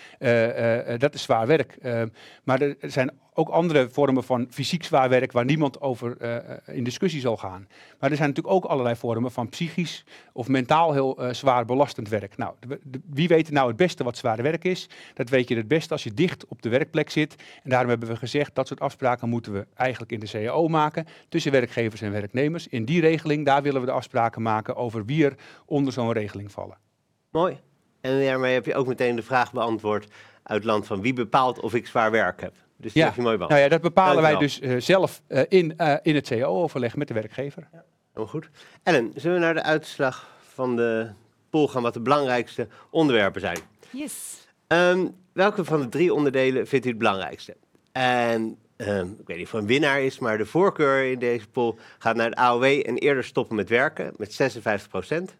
dat 0.97 1.13
is 1.13 1.21
zwaar 1.21 1.47
werk. 1.47 1.77
maar 2.43 2.61
er 2.61 2.75
zijn 2.81 3.11
ook 3.33 3.49
andere 3.49 3.89
vormen 3.89 4.23
van 4.23 4.47
fysiek 4.49 4.83
zwaar 4.83 5.09
werk 5.09 5.31
waar 5.31 5.45
niemand 5.45 5.81
over 5.81 6.17
uh, 6.21 6.75
in 6.75 6.83
discussie 6.83 7.21
zal 7.21 7.37
gaan. 7.37 7.67
Maar 7.99 8.09
er 8.09 8.15
zijn 8.15 8.29
natuurlijk 8.29 8.55
ook 8.55 8.65
allerlei 8.65 8.95
vormen 8.95 9.31
van 9.31 9.49
psychisch 9.49 10.05
of 10.33 10.47
mentaal 10.47 10.93
heel 10.93 11.23
uh, 11.23 11.33
zwaar 11.33 11.65
belastend 11.65 12.09
werk. 12.09 12.37
Nou, 12.37 12.53
wie 13.09 13.27
weet 13.27 13.51
nou 13.51 13.67
het 13.67 13.77
beste 13.77 14.03
wat 14.03 14.17
zwaar 14.17 14.41
werk 14.41 14.63
is? 14.63 14.89
Dat 15.13 15.29
weet 15.29 15.47
je 15.47 15.55
het 15.55 15.67
beste 15.67 15.93
als 15.93 16.03
je 16.03 16.13
dicht 16.13 16.45
op 16.47 16.61
de 16.61 16.69
werkplek 16.69 17.09
zit. 17.09 17.35
En 17.63 17.69
daarom 17.69 17.89
hebben 17.89 18.07
we 18.07 18.15
gezegd 18.15 18.55
dat 18.55 18.67
soort 18.67 18.79
afspraken 18.79 19.29
moeten 19.29 19.53
we 19.53 19.67
eigenlijk 19.73 20.11
in 20.11 20.19
de 20.19 20.29
CAO 20.29 20.67
maken 20.67 21.05
tussen 21.29 21.51
werkgevers 21.51 22.01
en 22.01 22.11
werknemers. 22.11 22.67
In 22.67 22.85
die 22.85 23.01
regeling, 23.01 23.45
daar 23.45 23.61
willen 23.61 23.81
we 23.81 23.87
de 23.87 23.93
afspraken 23.93 24.41
maken 24.41 24.75
over 24.75 25.05
wie 25.05 25.25
er 25.25 25.35
onder 25.65 25.93
zo'n 25.93 26.11
regeling 26.11 26.51
vallen. 26.51 26.77
Mooi. 27.29 27.59
En 28.01 28.25
daarmee 28.25 28.53
heb 28.53 28.65
je 28.65 28.75
ook 28.75 28.87
meteen 28.87 29.15
de 29.15 29.23
vraag 29.23 29.51
beantwoord 29.53 30.07
uit 30.43 30.63
land 30.63 30.87
van 30.87 31.01
wie 31.01 31.13
bepaalt 31.13 31.59
of 31.59 31.73
ik 31.73 31.87
zwaar 31.87 32.11
werk 32.11 32.41
heb. 32.41 32.53
Dus 32.81 32.93
ja. 32.93 33.13
je 33.15 33.21
mooi 33.21 33.37
Nou 33.37 33.55
ja, 33.55 33.67
dat 33.67 33.81
bepalen 33.81 34.21
wij 34.21 34.37
dus 34.37 34.59
uh, 34.59 34.79
zelf 34.79 35.21
uh, 35.27 35.41
in, 35.47 35.73
uh, 35.77 35.95
in 36.01 36.15
het 36.15 36.27
CAO-overleg 36.27 36.95
met 36.95 37.07
de 37.07 37.13
werkgever. 37.13 37.67
Ja. 37.71 37.83
Heel 38.13 38.27
goed. 38.27 38.49
Ellen, 38.83 39.11
zullen 39.15 39.39
we 39.39 39.43
naar 39.43 39.53
de 39.53 39.63
uitslag 39.63 40.29
van 40.53 40.75
de 40.75 41.09
poll 41.49 41.67
gaan 41.67 41.81
wat 41.81 41.93
de 41.93 41.99
belangrijkste 41.99 42.67
onderwerpen 42.89 43.41
zijn? 43.41 43.57
Yes. 43.89 44.47
Um, 44.67 45.15
welke 45.33 45.65
van 45.65 45.81
de 45.81 45.89
drie 45.89 46.13
onderdelen 46.13 46.67
vindt 46.67 46.85
u 46.85 46.89
het 46.89 46.97
belangrijkste? 46.97 47.55
En 47.91 48.57
um, 48.77 49.17
ik 49.19 49.27
weet 49.27 49.37
niet 49.37 49.45
of 49.45 49.53
er 49.53 49.59
een 49.59 49.65
winnaar 49.65 50.01
is, 50.01 50.19
maar 50.19 50.37
de 50.37 50.45
voorkeur 50.45 51.11
in 51.11 51.19
deze 51.19 51.47
poll 51.47 51.75
gaat 51.97 52.15
naar 52.15 52.29
de 52.29 52.35
AOW 52.35 52.63
en 52.63 52.97
eerder 52.97 53.23
stoppen 53.23 53.55
met 53.55 53.69
werken 53.69 54.13
met 54.17 54.33
56 54.33 54.87
procent. 54.89 55.35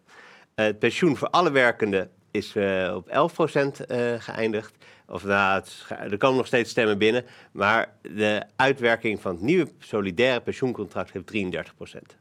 het 0.54 0.78
pensioen 0.78 1.16
voor 1.16 1.28
alle 1.28 1.50
werkenden 1.50 2.10
is 2.30 2.54
uh, 2.54 2.92
op 2.96 3.08
11 3.08 3.32
procent 3.32 3.80
uh, 3.90 4.14
geëindigd. 4.18 4.74
Of 5.12 5.24
nou, 5.24 5.60
het, 5.60 5.84
er 5.88 6.16
komen 6.16 6.36
nog 6.36 6.46
steeds 6.46 6.70
stemmen 6.70 6.98
binnen. 6.98 7.24
Maar 7.52 7.94
de 8.02 8.42
uitwerking 8.56 9.20
van 9.20 9.32
het 9.32 9.40
nieuwe 9.40 9.68
solidaire 9.78 10.40
pensioencontract 10.40 11.12
heeft 11.12 11.26
33 11.26 11.74
procent. 11.74 12.16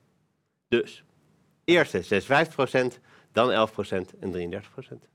Dus 0.67 1.03
eerste 1.63 2.01
56 2.01 2.55
procent, 2.55 2.99
dan 3.31 3.51
11 3.51 3.71
procent 3.71 4.13
en 4.19 4.31
33 4.31 4.71
procent. 4.71 5.07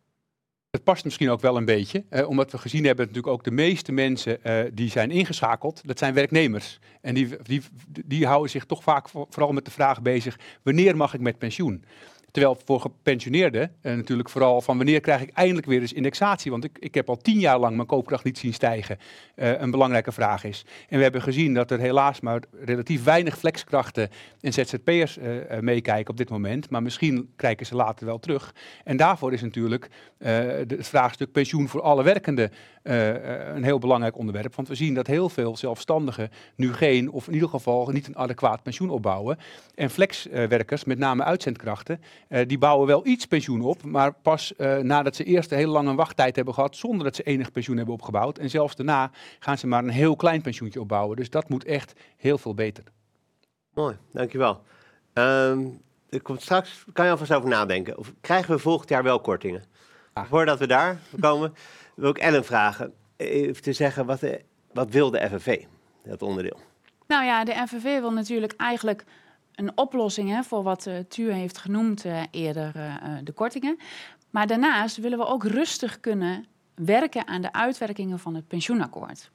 Het 0.71 0.85
past 0.85 1.05
misschien 1.05 1.31
ook 1.31 1.41
wel 1.41 1.57
een 1.57 1.65
beetje, 1.65 2.05
eh, 2.09 2.29
omdat 2.29 2.53
we 2.53 2.59
gezien 2.59 2.85
hebben 2.85 3.07
natuurlijk 3.07 3.33
ook 3.33 3.45
de 3.45 3.51
meeste 3.51 3.93
mensen 3.93 4.39
uh, 4.45 4.65
die 4.73 4.91
zijn 4.91 5.11
ingeschakeld, 5.11 5.81
dat 5.85 5.99
zijn 5.99 6.15
werknemers. 6.15 6.79
En 7.01 7.15
die, 7.15 7.37
die, 7.43 7.63
die 8.05 8.27
houden 8.27 8.51
zich 8.51 8.65
toch 8.65 8.83
vaak 8.83 9.09
vooral 9.09 9.53
met 9.53 9.65
de 9.65 9.71
vraag 9.71 10.03
bezig, 10.03 10.39
wanneer 10.63 10.97
mag 10.97 11.15
ik 11.15 11.21
met 11.21 11.39
pensioen? 11.39 11.85
Terwijl 12.37 12.59
voor 12.65 12.81
gepensioneerden 12.81 13.73
uh, 13.83 13.95
natuurlijk 13.95 14.29
vooral 14.29 14.61
van 14.61 14.77
wanneer 14.77 15.01
krijg 15.01 15.23
ik 15.23 15.31
eindelijk 15.31 15.67
weer 15.67 15.81
eens 15.81 15.93
indexatie. 15.93 16.51
Want 16.51 16.65
ik, 16.65 16.79
ik 16.79 16.95
heb 16.95 17.09
al 17.09 17.17
tien 17.17 17.39
jaar 17.39 17.59
lang 17.59 17.77
mijn 17.77 17.89
koopkracht 17.89 18.25
niet 18.25 18.39
zien 18.39 18.55
stijgen. 18.55 18.99
Uh, 19.37 19.61
een 19.61 19.71
belangrijke 19.71 20.13
vraag 20.13 20.45
is. 20.45 20.65
En 20.89 20.97
we 20.97 21.03
hebben 21.03 21.23
gezien 21.23 21.55
dat 21.55 21.71
er 21.71 21.79
helaas 21.79 22.21
maar 22.21 22.43
relatief 22.65 23.05
weinig 23.05 23.39
flexkrachten 23.39 24.09
en 24.41 24.53
ZZP'ers 24.53 25.19
uh, 25.19 25.25
meekijken 25.61 26.11
op 26.11 26.17
dit 26.17 26.31
moment. 26.31 26.71
Maar 26.71 26.83
misschien 26.83 27.33
kijken 27.37 27.67
ze 27.67 27.75
later 27.75 28.07
wel 28.07 28.19
terug. 28.19 28.55
En 28.85 28.97
daarvoor 28.97 29.33
is 29.33 29.43
natuurlijk 29.43 29.89
het 30.19 30.89
vraagstuk 30.89 31.33
pensioen 31.33 31.69
voor 31.69 31.83
alle 31.83 32.03
werkenden 32.03 32.51
een 32.87 33.65
heel 33.65 33.79
belangrijk 33.79 34.19
onderwerp. 34.19 34.55
Want 34.55 34.69
we 34.69 34.75
zien 34.75 34.95
dat 34.95 35.07
heel 35.07 35.29
veel 35.29 35.57
zelfstandigen 35.57 36.31
nu 36.57 36.73
geen, 36.73 37.11
of 37.11 37.27
in 37.27 37.35
ieder 37.35 37.49
geval 37.49 37.89
niet 37.89 38.07
een 38.07 38.17
adequaat 38.17 38.63
pensioen 38.63 38.91
opbouwen. 38.91 39.39
En 39.75 39.91
flexwerkers, 39.91 40.85
met 40.85 40.99
name 40.99 41.25
uitzendkrachten, 41.25 42.01
uh, 42.29 42.41
die 42.47 42.59
bouwen 42.59 42.87
wel 42.87 43.07
iets 43.07 43.27
pensioen 43.27 43.61
op, 43.61 43.83
maar 43.83 44.13
pas 44.13 44.53
uh, 44.59 44.77
nadat 44.77 45.17
ze 45.17 45.25
eerst 45.25 45.51
een 45.51 45.59
hele 45.59 45.71
lange 45.71 45.95
wachttijd 45.95 46.37
hebben 46.37 46.55
gehad, 46.55 46.77
zonder 46.77 47.05
dat 47.05 47.17
ze 47.17 47.23
enig 47.23 47.53
pensioen 47.53 47.77
hebben 47.77 47.95
opgebouwd. 47.95 48.39
En 48.39 48.51
zelfs 48.51 48.77
daarna 48.77 49.11
gaan 49.39 49.59
ze 49.59 49.67
maar 49.67 49.83
een 49.85 49.91
heel 49.91 50.17
klein 50.17 50.43
pensioentje 50.43 50.81
opbouwen. 50.81 51.17
Dus 51.17 51.31
dat 51.31 51.49
moet 51.49 51.65
echt 51.65 51.93
heel 52.17 52.39
veel 52.39 52.55
beter. 52.55 52.85
Mooi, 53.75 53.97
dankjewel. 54.13 54.63
Um, 55.13 55.81
er 56.09 56.23
komt 56.23 56.43
straks, 56.43 56.85
kan 56.93 57.05
je 57.05 57.11
alvast 57.11 57.33
over 57.33 57.49
nadenken. 57.49 57.99
Of 57.99 58.13
krijgen 58.21 58.55
we 58.55 58.61
volgend 58.61 58.89
jaar 58.89 59.03
wel 59.03 59.21
kortingen? 59.21 59.65
Voordat 60.29 60.59
we 60.59 60.67
daar 60.67 60.99
komen, 61.21 61.55
wil 61.97 62.11
ik 62.11 62.19
Ellen 62.19 62.45
vragen. 62.45 62.93
Even 63.17 63.63
te 63.63 63.73
zeggen, 63.73 64.07
wat, 64.07 64.21
de, 64.21 64.41
wat 64.73 64.91
wil 64.91 65.11
de 65.11 65.29
FNV, 65.29 65.65
dat 66.05 66.23
onderdeel? 66.23 66.61
Nou 67.07 67.25
ja, 67.25 67.45
de 67.45 67.67
FNV 67.67 68.01
wil 68.01 68.13
natuurlijk 68.13 68.55
eigenlijk 68.57 69.05
een 69.55 69.79
oplossing 69.79 70.31
hè, 70.31 70.43
voor 70.43 70.63
wat 70.63 70.87
uh, 70.87 70.99
Tuur 71.09 71.33
heeft 71.33 71.59
genoemd 71.59 72.05
uh, 72.05 72.23
eerder, 72.31 72.73
de 73.25 73.33
kortingen. 73.33 73.79
Maar 74.31 74.47
daarnaast 74.47 74.97
willen 74.97 75.19
we 75.19 75.27
ook 75.27 75.45
rustig 75.45 76.01
kunnen 76.01 76.47
werken 76.75 77.27
aan 77.27 77.43
de 77.43 77.53
uitwerkingen 77.53 78.19
van 78.19 78.35
het 78.35 78.49
pensioenakkoord. 78.49 79.31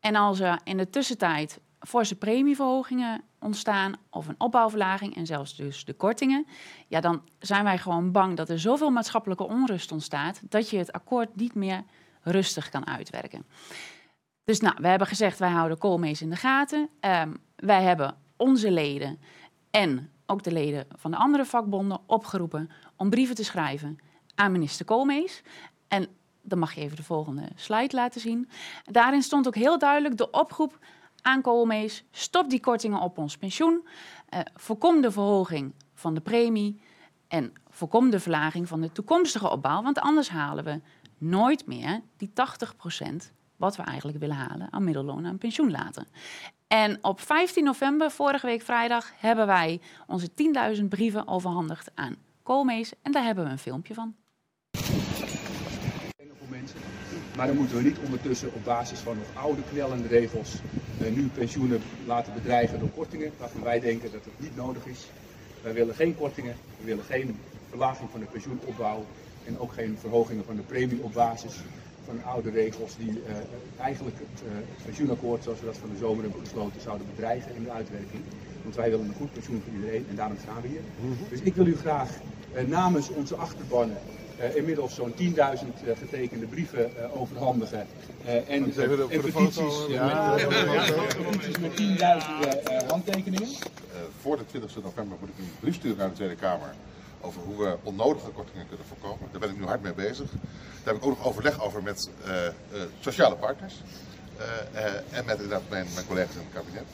En 0.00 0.14
als 0.14 0.40
er 0.40 0.60
in 0.64 0.76
de 0.76 0.90
tussentijd 0.90 1.60
forse 1.80 2.14
premieverhogingen 2.14 3.22
ontstaan 3.44 3.94
of 4.10 4.28
een 4.28 4.40
opbouwverlaging 4.40 5.16
en 5.16 5.26
zelfs 5.26 5.56
dus 5.56 5.84
de 5.84 5.92
kortingen, 5.92 6.46
ja, 6.88 7.00
dan 7.00 7.22
zijn 7.38 7.64
wij 7.64 7.78
gewoon 7.78 8.12
bang 8.12 8.36
dat 8.36 8.48
er 8.48 8.58
zoveel 8.58 8.90
maatschappelijke 8.90 9.46
onrust 9.46 9.92
ontstaat 9.92 10.40
dat 10.48 10.70
je 10.70 10.78
het 10.78 10.92
akkoord 10.92 11.36
niet 11.36 11.54
meer 11.54 11.84
rustig 12.20 12.68
kan 12.68 12.86
uitwerken. 12.86 13.46
Dus 14.44 14.60
nou, 14.60 14.76
we 14.80 14.88
hebben 14.88 15.06
gezegd, 15.06 15.38
wij 15.38 15.50
houden 15.50 15.78
Koolmees 15.78 16.22
in 16.22 16.30
de 16.30 16.36
gaten. 16.36 16.88
Um, 17.00 17.36
wij 17.56 17.82
hebben 17.82 18.16
onze 18.36 18.70
leden 18.70 19.18
en 19.70 20.10
ook 20.26 20.42
de 20.42 20.52
leden 20.52 20.86
van 20.96 21.10
de 21.10 21.16
andere 21.16 21.44
vakbonden 21.44 22.00
opgeroepen 22.06 22.70
om 22.96 23.10
brieven 23.10 23.34
te 23.34 23.44
schrijven 23.44 23.98
aan 24.34 24.52
minister 24.52 24.84
Koolmees. 24.84 25.42
En 25.88 26.08
dan 26.42 26.58
mag 26.58 26.74
je 26.74 26.80
even 26.80 26.96
de 26.96 27.02
volgende 27.02 27.48
slide 27.54 27.96
laten 27.96 28.20
zien. 28.20 28.48
Daarin 28.84 29.22
stond 29.22 29.46
ook 29.46 29.54
heel 29.54 29.78
duidelijk 29.78 30.16
de 30.16 30.30
oproep 30.30 30.78
aan 31.24 31.42
Koolmees: 31.42 32.04
stop 32.10 32.50
die 32.50 32.60
kortingen 32.60 33.00
op 33.00 33.18
ons 33.18 33.36
pensioen, 33.36 33.86
uh, 34.34 34.40
voorkom 34.54 35.00
de 35.00 35.10
verhoging 35.10 35.74
van 35.94 36.14
de 36.14 36.20
premie 36.20 36.80
en 37.28 37.52
voorkom 37.68 38.10
de 38.10 38.20
verlaging 38.20 38.68
van 38.68 38.80
de 38.80 38.92
toekomstige 38.92 39.50
opbouw, 39.50 39.82
want 39.82 39.98
anders 39.98 40.28
halen 40.28 40.64
we 40.64 40.80
nooit 41.18 41.66
meer 41.66 42.00
die 42.16 42.30
80% 42.30 43.32
wat 43.56 43.76
we 43.76 43.82
eigenlijk 43.82 44.18
willen 44.18 44.36
halen 44.36 44.72
aan 44.72 44.84
middelloon 44.84 45.24
en 45.24 45.38
pensioen 45.38 45.70
laten. 45.70 46.06
En 46.66 47.04
op 47.04 47.20
15 47.20 47.64
november, 47.64 48.10
vorige 48.10 48.46
week 48.46 48.62
vrijdag, 48.62 49.12
hebben 49.16 49.46
wij 49.46 49.80
onze 50.06 50.30
10.000 50.76 50.84
brieven 50.88 51.28
overhandigd 51.28 51.90
aan 51.94 52.16
Koolmees 52.42 52.92
en 53.02 53.12
daar 53.12 53.24
hebben 53.24 53.44
we 53.44 53.50
een 53.50 53.58
filmpje 53.58 53.94
van. 53.94 54.14
Maar 57.36 57.46
dan 57.46 57.56
moeten 57.56 57.76
we 57.76 57.82
niet 57.82 57.98
ondertussen 57.98 58.52
op 58.52 58.64
basis 58.64 58.98
van 58.98 59.16
nog 59.16 59.44
oude 59.44 59.62
knellende 59.64 60.08
regels 60.08 60.62
uh, 61.02 61.16
nu 61.16 61.28
pensioenen 61.28 61.80
laten 62.06 62.34
bedreigen 62.34 62.78
door 62.78 62.88
kortingen, 62.94 63.32
waarvan 63.38 63.62
wij 63.62 63.80
denken 63.80 64.12
dat 64.12 64.24
het 64.24 64.40
niet 64.40 64.56
nodig 64.56 64.86
is. 64.86 65.10
Wij 65.62 65.72
willen 65.72 65.94
geen 65.94 66.14
kortingen, 66.14 66.56
we 66.78 66.84
willen 66.84 67.04
geen 67.04 67.38
verlaging 67.68 68.10
van 68.10 68.20
de 68.20 68.26
pensioenopbouw 68.26 69.06
en 69.44 69.58
ook 69.58 69.72
geen 69.72 69.98
verhogingen 69.98 70.44
van 70.44 70.56
de 70.56 70.62
premie 70.62 71.02
op 71.02 71.12
basis 71.12 71.62
van 72.04 72.24
oude 72.24 72.50
regels 72.50 72.96
die 72.96 73.10
uh, 73.10 73.16
eigenlijk 73.78 74.18
het, 74.18 74.42
uh, 74.42 74.54
het, 74.54 74.84
pensioenakkoord 74.84 75.42
zoals 75.42 75.60
we 75.60 75.66
dat 75.66 75.76
van 75.76 75.88
de 75.90 75.96
zomer 75.96 76.22
hebben 76.22 76.40
gesloten 76.40 76.80
zouden 76.80 77.06
bedreigen 77.06 77.54
in 77.54 77.62
de 77.62 77.70
uitwerking. 77.70 78.22
Want 78.62 78.74
wij 78.74 78.90
willen 78.90 79.08
een 79.08 79.14
goed 79.14 79.32
pensioen 79.32 79.60
voor 79.60 79.72
iedereen 79.72 80.06
en 80.08 80.16
daarom 80.16 80.38
staan 80.38 80.62
we 80.62 80.68
hier. 80.68 80.80
Mhm. 81.00 81.28
Dus 81.28 81.40
ik 81.40 81.54
wil 81.54 81.66
u 81.66 81.76
graag 81.76 82.10
namens 82.66 83.08
onze 83.08 83.36
achterbannen 83.36 83.98
inmiddels 84.54 84.94
zo'n 84.94 85.12
10.000 85.12 85.18
uh, 85.18 85.96
getekende 85.98 86.46
brieven 86.46 86.90
uh, 86.98 87.20
overhandigen. 87.20 87.86
en, 88.24 88.46
en 88.46 89.20
petities, 89.20 89.86
ja, 89.88 90.34
petities 91.16 91.58
met 91.58 91.72
10.000 92.82 92.86
handtekeningen. 92.88 93.48
voor 94.20 94.36
de 94.36 94.46
20 94.46 94.82
november 94.82 95.16
moet 95.20 95.28
ik 95.28 95.38
een 95.38 95.50
brief 95.60 95.74
sturen 95.74 95.96
naar 95.96 96.08
de 96.08 96.14
Tweede 96.14 96.34
Kamer 96.34 96.74
over 97.20 97.40
hoe 97.42 97.64
we 97.64 97.76
onnodige 97.82 98.30
kortingen 98.30 98.66
kunnen 98.68 98.86
voorkomen. 98.86 99.28
Daar 99.30 99.40
ben 99.40 99.50
ik 99.50 99.58
nu 99.58 99.64
hard 99.64 99.82
mee 99.82 99.94
bezig. 99.94 100.30
Daar 100.30 100.94
heb 100.94 100.96
ik 100.96 101.04
ook 101.04 101.18
nog 101.18 101.26
overleg 101.26 101.64
over 101.64 101.82
met 101.82 102.10
sociale 103.00 103.36
partners. 103.36 103.74
en 105.10 105.24
met 105.24 105.34
inderdaad 105.34 105.68
mijn, 105.68 105.86
mijn 105.94 106.06
collega's 106.06 106.34
in 106.34 106.40
het 106.40 106.54
kabinet. 106.54 106.86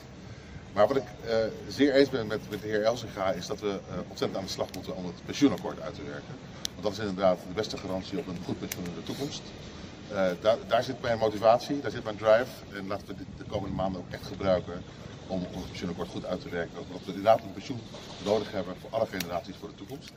Maar 0.73 0.87
wat 0.87 0.97
ik 0.97 1.03
uh, 1.25 1.35
zeer 1.67 1.93
eens 1.93 2.09
ben 2.09 2.27
met, 2.27 2.49
met 2.49 2.61
de 2.61 2.67
heer 2.67 2.83
Elsinga 2.83 3.31
is 3.31 3.47
dat 3.47 3.59
we 3.59 3.67
uh, 3.67 3.97
ontzettend 4.07 4.39
aan 4.39 4.45
de 4.45 4.51
slag 4.51 4.67
moeten 4.73 4.95
om 4.95 5.05
het 5.05 5.25
pensioenakkoord 5.25 5.81
uit 5.81 5.95
te 5.95 6.03
werken. 6.03 6.35
Dat 6.81 6.91
is 6.91 6.99
inderdaad 6.99 7.37
de 7.47 7.53
beste 7.53 7.77
garantie 7.77 8.17
op 8.17 8.27
een 8.27 8.37
goed 8.45 8.59
pensioen 8.59 8.85
in 8.85 8.95
de 8.95 9.03
toekomst. 9.03 9.41
Uh, 10.11 10.17
daar, 10.41 10.57
daar, 10.67 10.83
zit 10.83 11.01
mijn 11.01 11.17
motivatie, 11.17 11.79
daar 11.79 11.91
zit 11.91 12.03
mijn 12.03 12.17
drive. 12.17 12.51
En 12.73 12.87
laten 12.87 13.07
we 13.07 13.15
dit 13.15 13.25
de 13.37 13.43
komende 13.43 13.75
maanden 13.75 14.01
ook 14.01 14.11
echt 14.11 14.25
gebruiken 14.27 14.83
om 15.27 15.45
ons 15.53 15.65
pensioenakkoord 15.65 16.09
goed 16.09 16.25
uit 16.25 16.41
te 16.41 16.49
werken. 16.49 16.79
Omdat 16.87 17.01
we 17.05 17.07
inderdaad 17.07 17.41
een 17.41 17.53
pensioen 17.53 17.79
nodig 18.25 18.51
hebben 18.51 18.75
voor 18.81 18.89
alle 18.89 19.05
generaties 19.05 19.55
voor 19.59 19.69
de 19.69 19.75
toekomst. 19.75 20.11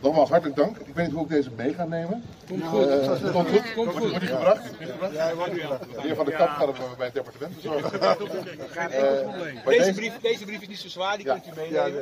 Nogmaals 0.00 0.28
hartelijk 0.28 0.56
dank. 0.56 0.76
Ik 0.76 0.94
weet 0.94 1.06
niet 1.06 1.14
hoe 1.14 1.24
ik 1.24 1.28
deze 1.28 1.50
mee 1.50 1.74
ga 1.74 1.84
nemen. 1.84 2.22
Komt 2.48 2.64
goed. 2.64 2.86
Uh, 2.86 3.32
komt 3.32 3.48
goed. 3.48 3.74
Komt 3.74 3.90
goed. 3.90 4.00
Wordt 4.00 4.20
die 4.20 4.28
gebracht? 4.28 4.70
Ja, 5.12 5.34
wordt 5.34 5.52
gebracht. 5.60 5.82
De 5.94 6.00
heer 6.00 6.16
Van 6.16 6.24
de 6.24 6.32
Kamp 6.32 6.50
gaat 6.50 6.78
hem 6.78 6.96
bij 6.96 7.06
het 7.06 7.14
departement 7.14 7.54
bezorgen. 7.54 8.00
Uh, 8.00 8.18
deze, 9.66 9.92
brief, 9.92 10.20
deze 10.20 10.44
brief 10.44 10.60
is 10.60 10.68
niet 10.68 10.78
zo 10.78 10.88
zwaar, 10.88 11.16
die 11.16 11.26
ja. 11.26 11.38
kunt 11.38 11.46
u 11.46 11.60
meenemen. 11.60 11.92
Ja, 11.92 12.00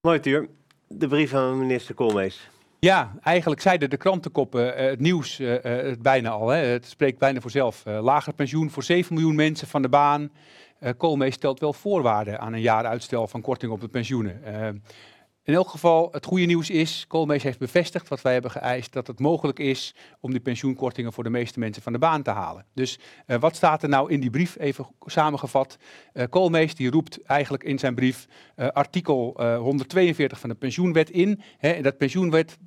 nee. 0.00 0.48
De 0.88 1.08
brief 1.08 1.30
van 1.30 1.58
minister 1.58 1.94
Koolmees. 1.94 2.50
Ja, 2.78 3.12
eigenlijk 3.22 3.60
zeiden 3.60 3.90
de 3.90 3.96
krantenkoppen 3.96 4.80
uh, 4.80 4.88
het 4.88 5.00
nieuws 5.00 5.40
uh, 5.40 5.56
het 5.62 6.02
bijna 6.02 6.30
al. 6.30 6.48
Hè. 6.48 6.58
Het 6.58 6.86
spreekt 6.86 7.18
bijna 7.18 7.40
voor 7.40 7.50
zelf. 7.50 7.82
lager 7.84 8.32
pensioen 8.32 8.70
voor 8.70 8.82
7 8.82 9.14
miljoen 9.14 9.34
mensen 9.34 9.68
van 9.68 9.82
de 9.82 9.88
baan. 9.88 10.30
Koolmees 10.96 11.34
stelt 11.34 11.60
wel 11.60 11.72
voorwaarden 11.72 12.40
aan 12.40 12.52
een 12.52 12.60
jaar 12.60 12.86
uitstel 12.86 13.26
van 13.26 13.40
korting 13.40 13.72
op 13.72 13.80
de 13.80 13.88
pensioenen. 13.88 14.40
In 15.46 15.54
elk 15.54 15.68
geval, 15.68 16.08
het 16.12 16.24
goede 16.24 16.44
nieuws 16.44 16.70
is, 16.70 17.04
Koolmees 17.08 17.42
heeft 17.42 17.58
bevestigd 17.58 18.08
wat 18.08 18.22
wij 18.22 18.32
hebben 18.32 18.50
geëist, 18.50 18.92
dat 18.92 19.06
het 19.06 19.18
mogelijk 19.18 19.58
is 19.58 19.94
om 20.20 20.30
die 20.30 20.40
pensioenkortingen 20.40 21.12
voor 21.12 21.24
de 21.24 21.30
meeste 21.30 21.58
mensen 21.58 21.82
van 21.82 21.92
de 21.92 21.98
baan 21.98 22.22
te 22.22 22.30
halen. 22.30 22.64
Dus 22.74 22.98
uh, 23.26 23.36
wat 23.36 23.56
staat 23.56 23.82
er 23.82 23.88
nou 23.88 24.10
in 24.10 24.20
die 24.20 24.30
brief, 24.30 24.58
even 24.58 24.86
samengevat? 25.00 25.78
Uh, 26.12 26.24
Koolmees 26.30 26.74
die 26.74 26.90
roept 26.90 27.22
eigenlijk 27.22 27.64
in 27.64 27.78
zijn 27.78 27.94
brief 27.94 28.26
uh, 28.56 28.68
artikel 28.68 29.42
142 29.58 30.40
van 30.40 30.48
de 30.48 30.54
pensioenwet 30.54 31.10
in. 31.10 31.40
Hè, 31.58 31.70
en 31.70 31.82
dat 31.82 31.96
pensioenwet, 31.96 32.58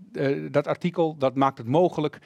dat 0.52 0.68
artikel, 0.68 1.16
dat 1.18 1.36
maakt 1.36 1.58
het 1.58 1.68
mogelijk 1.68 2.20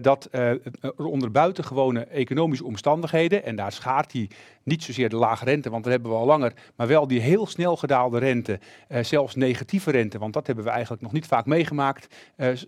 dat 0.00 0.28
er 0.30 0.60
onder 0.96 1.30
buitengewone 1.30 2.04
economische 2.04 2.64
omstandigheden, 2.64 3.44
en 3.44 3.56
daar 3.56 3.72
schaart 3.72 4.12
hij 4.12 4.30
niet 4.62 4.82
zozeer 4.82 5.08
de 5.08 5.16
lage 5.16 5.44
rente, 5.44 5.70
want 5.70 5.84
dat 5.84 5.92
hebben 5.92 6.10
we 6.10 6.16
al 6.16 6.26
langer, 6.26 6.52
maar 6.76 6.86
wel 6.86 7.06
die 7.06 7.20
heel 7.20 7.46
snel 7.46 7.76
gedaalde 7.76 8.18
rente, 8.18 8.58
zelfs 9.00 9.34
negatieve 9.34 9.90
rente, 9.90 10.18
want 10.18 10.32
dat 10.32 10.46
hebben 10.46 10.64
we 10.64 10.70
eigenlijk 10.70 11.02
nog 11.02 11.12
niet 11.12 11.26
vaak 11.26 11.46
meegemaakt, 11.46 12.14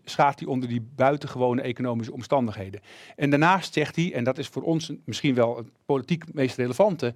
schaart 0.05 0.38
hij 0.38 0.49
onder 0.49 0.69
die 0.69 0.88
buitengewone 0.97 1.61
economische 1.61 2.12
omstandigheden. 2.12 2.81
En 3.16 3.31
daarnaast 3.31 3.73
zegt 3.73 3.97
hij, 3.97 4.12
en 4.14 4.25
dat 4.25 4.38
is 4.38 4.47
voor 4.47 4.62
ons 4.62 4.93
misschien 5.05 5.35
wel 5.35 5.57
het 5.57 5.66
politiek 5.85 6.35
meest 6.35 6.57
relevante 6.57 7.14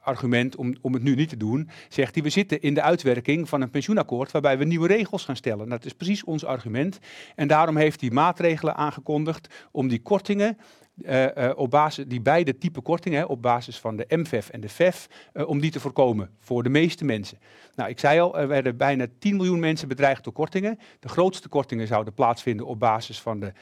argument 0.00 0.56
om, 0.56 0.74
om 0.80 0.92
het 0.92 1.02
nu 1.02 1.14
niet 1.14 1.28
te 1.28 1.36
doen, 1.36 1.68
zegt 1.88 2.14
hij, 2.14 2.22
we 2.22 2.30
zitten 2.30 2.60
in 2.60 2.74
de 2.74 2.82
uitwerking 2.82 3.48
van 3.48 3.60
een 3.60 3.70
pensioenakkoord 3.70 4.30
waarbij 4.30 4.58
we 4.58 4.64
nieuwe 4.64 4.86
regels 4.86 5.24
gaan 5.24 5.36
stellen. 5.36 5.68
Dat 5.68 5.84
is 5.84 5.92
precies 5.98 6.24
ons 6.24 6.44
argument. 6.44 6.98
En 7.34 7.48
daarom 7.48 7.76
heeft 7.76 8.00
hij 8.00 8.10
maatregelen 8.10 8.76
aangekondigd 8.76 9.68
om 9.70 9.88
die 9.88 10.02
kortingen 10.02 10.58
uh, 11.02 11.24
uh, 11.24 11.50
op 11.54 11.70
basis, 11.70 12.04
die 12.06 12.20
beide 12.20 12.58
type 12.58 12.80
kortingen, 12.80 13.28
op 13.28 13.42
basis 13.42 13.78
van 13.78 13.96
de 13.96 14.04
MVEF 14.08 14.48
en 14.48 14.60
de 14.60 14.68
VEF, 14.68 15.08
uh, 15.34 15.48
om 15.48 15.60
die 15.60 15.70
te 15.70 15.80
voorkomen 15.80 16.30
voor 16.38 16.62
de 16.62 16.68
meeste 16.68 17.04
mensen. 17.04 17.38
Nou, 17.74 17.90
ik 17.90 17.98
zei 17.98 18.20
al, 18.20 18.38
er 18.38 18.48
werden 18.48 18.76
bijna 18.76 19.06
10 19.18 19.36
miljoen 19.36 19.60
mensen 19.60 19.88
bedreigd 19.88 20.24
door 20.24 20.32
kortingen. 20.32 20.78
De 21.00 21.08
grootste 21.08 21.48
kortingen 21.48 21.86
zouden 21.86 22.14
plaatsvinden 22.14 22.66
op 22.66 22.78
basis 22.78 23.20
van 23.20 23.40
de 23.40 23.52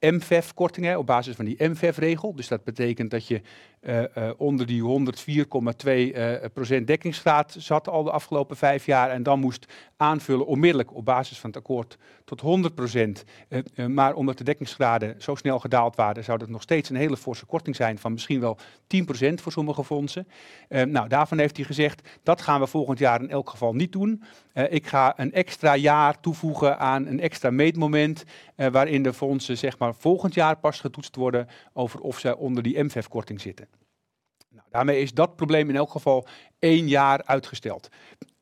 MVEF-kortingen, 0.00 0.98
op 0.98 1.06
basis 1.06 1.36
van 1.36 1.44
die 1.44 1.68
MVEF-regel. 1.68 2.34
Dus 2.34 2.48
dat 2.48 2.64
betekent 2.64 3.10
dat 3.10 3.26
je 3.26 3.40
onder 4.36 4.66
die 4.66 4.82
104,2% 4.82 4.86
uh, 6.70 6.86
dekkingsgraad 6.86 7.56
zat 7.58 7.88
al 7.88 8.02
de 8.02 8.10
afgelopen 8.10 8.56
vijf 8.56 8.86
jaar. 8.86 9.10
En 9.10 9.22
dan 9.22 9.40
moest 9.40 9.66
aanvullen 9.96 10.46
onmiddellijk 10.46 10.94
op 10.94 11.04
basis 11.04 11.38
van 11.38 11.50
het 11.50 11.58
akkoord 11.58 11.98
tot 12.24 12.40
100 12.40 12.74
procent. 12.74 13.24
maar 13.88 14.14
omdat 14.14 14.38
de 14.38 14.44
dekkingsgraden 14.44 15.22
zo 15.22 15.34
snel 15.34 15.58
gedaald 15.58 15.96
waren, 15.96 16.24
zou 16.24 16.38
dat 16.38 16.48
nog 16.48 16.62
steeds 16.62 16.90
een 16.90 16.96
hele 16.96 17.16
forse 17.16 17.46
korting 17.46 17.76
zijn 17.76 17.98
van 17.98 18.12
misschien 18.12 18.40
wel 18.40 18.58
10 18.86 19.04
procent 19.04 19.40
voor 19.40 19.52
sommige 19.52 19.84
fondsen. 19.84 20.28
nou, 20.68 21.08
daarvan 21.08 21.38
heeft 21.38 21.56
hij 21.56 21.64
gezegd, 21.64 22.08
dat 22.22 22.42
gaan 22.42 22.60
we 22.60 22.66
volgend 22.66 22.98
jaar 22.98 23.20
in 23.20 23.30
elk 23.30 23.50
geval 23.50 23.74
niet 23.74 23.92
doen. 23.92 24.22
ik 24.68 24.86
ga 24.86 25.12
een 25.16 25.32
extra 25.32 25.76
jaar 25.76 26.20
toevoegen 26.20 26.78
aan 26.78 27.06
een 27.06 27.20
extra 27.20 27.50
meetmoment, 27.50 28.24
waarin 28.56 29.02
de 29.02 29.12
fondsen 29.12 29.58
zeg 29.58 29.78
maar 29.78 29.94
volgend 29.94 30.34
jaar 30.34 30.56
pas 30.56 30.80
getoetst 30.80 31.16
worden 31.16 31.48
over 31.72 32.00
of 32.00 32.18
ze 32.18 32.36
onder 32.36 32.62
die 32.62 32.82
MVEF-korting 32.82 33.40
zitten. 33.40 33.68
Daarmee 34.74 35.00
is 35.00 35.14
dat 35.14 35.36
probleem 35.36 35.68
in 35.68 35.76
elk 35.76 35.90
geval 35.90 36.26
één 36.58 36.88
jaar 36.88 37.22
uitgesteld. 37.24 37.88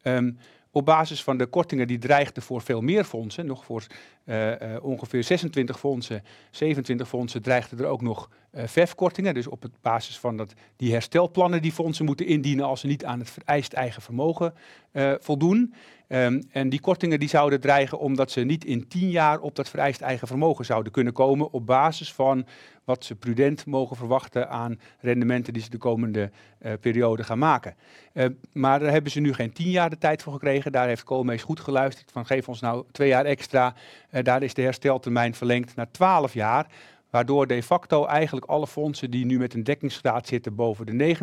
Um, 0.02 0.38
op 0.70 0.84
basis 0.84 1.22
van 1.22 1.36
de 1.36 1.46
kortingen 1.46 1.86
die 1.86 1.98
dreigden 1.98 2.42
voor 2.42 2.62
veel 2.62 2.80
meer 2.80 3.04
fondsen, 3.04 3.46
nog 3.46 3.64
voor 3.64 3.86
uh, 4.24 4.50
uh, 4.50 4.56
ongeveer 4.82 5.24
26 5.24 5.78
fondsen, 5.78 6.22
27 6.50 7.08
fondsen, 7.08 7.42
dreigden 7.42 7.78
er 7.78 7.86
ook 7.86 8.02
nog 8.02 8.30
uh, 8.52 8.62
VEF-kortingen. 8.66 9.34
Dus 9.34 9.46
op 9.46 9.64
basis 9.80 10.18
van 10.18 10.36
dat, 10.36 10.54
die 10.76 10.92
herstelplannen 10.92 11.62
die 11.62 11.72
fondsen 11.72 12.04
moeten 12.04 12.26
indienen 12.26 12.66
als 12.66 12.80
ze 12.80 12.86
niet 12.86 13.04
aan 13.04 13.18
het 13.18 13.30
vereist 13.30 13.72
eigen 13.72 14.02
vermogen 14.02 14.54
voldoen. 15.20 15.74
Um, 16.14 16.42
en 16.50 16.68
die 16.68 16.80
kortingen 16.80 17.18
die 17.18 17.28
zouden 17.28 17.60
dreigen 17.60 17.98
omdat 17.98 18.30
ze 18.30 18.40
niet 18.40 18.64
in 18.64 18.88
10 18.88 19.10
jaar 19.10 19.40
op 19.40 19.56
dat 19.56 19.68
vereist 19.68 20.00
eigen 20.00 20.26
vermogen 20.26 20.64
zouden 20.64 20.92
kunnen 20.92 21.12
komen 21.12 21.52
op 21.52 21.66
basis 21.66 22.12
van 22.12 22.46
wat 22.84 23.04
ze 23.04 23.14
prudent 23.14 23.66
mogen 23.66 23.96
verwachten 23.96 24.48
aan 24.48 24.80
rendementen 25.00 25.52
die 25.52 25.62
ze 25.62 25.70
de 25.70 25.78
komende 25.78 26.30
uh, 26.62 26.72
periode 26.80 27.24
gaan 27.24 27.38
maken. 27.38 27.74
Uh, 28.14 28.26
maar 28.52 28.78
daar 28.78 28.92
hebben 28.92 29.10
ze 29.10 29.20
nu 29.20 29.32
geen 29.32 29.52
tien 29.52 29.70
jaar 29.70 29.90
de 29.90 29.98
tijd 29.98 30.22
voor 30.22 30.32
gekregen. 30.32 30.72
Daar 30.72 30.86
heeft 30.86 31.04
Koolmees 31.04 31.42
goed 31.42 31.60
geluisterd 31.60 32.12
van 32.12 32.26
geef 32.26 32.48
ons 32.48 32.60
nou 32.60 32.84
twee 32.90 33.08
jaar 33.08 33.24
extra. 33.24 33.74
Uh, 34.10 34.22
daar 34.22 34.42
is 34.42 34.54
de 34.54 34.62
hersteltermijn 34.62 35.34
verlengd 35.34 35.74
naar 35.74 35.90
twaalf 35.90 36.34
jaar. 36.34 36.66
Waardoor 37.10 37.46
de 37.46 37.62
facto 37.62 38.06
eigenlijk 38.06 38.46
alle 38.46 38.66
fondsen 38.66 39.10
die 39.10 39.24
nu 39.24 39.38
met 39.38 39.54
een 39.54 39.64
dekkingsgraad 39.64 40.26
zitten 40.26 40.54
boven 40.54 40.86
de 40.86 41.16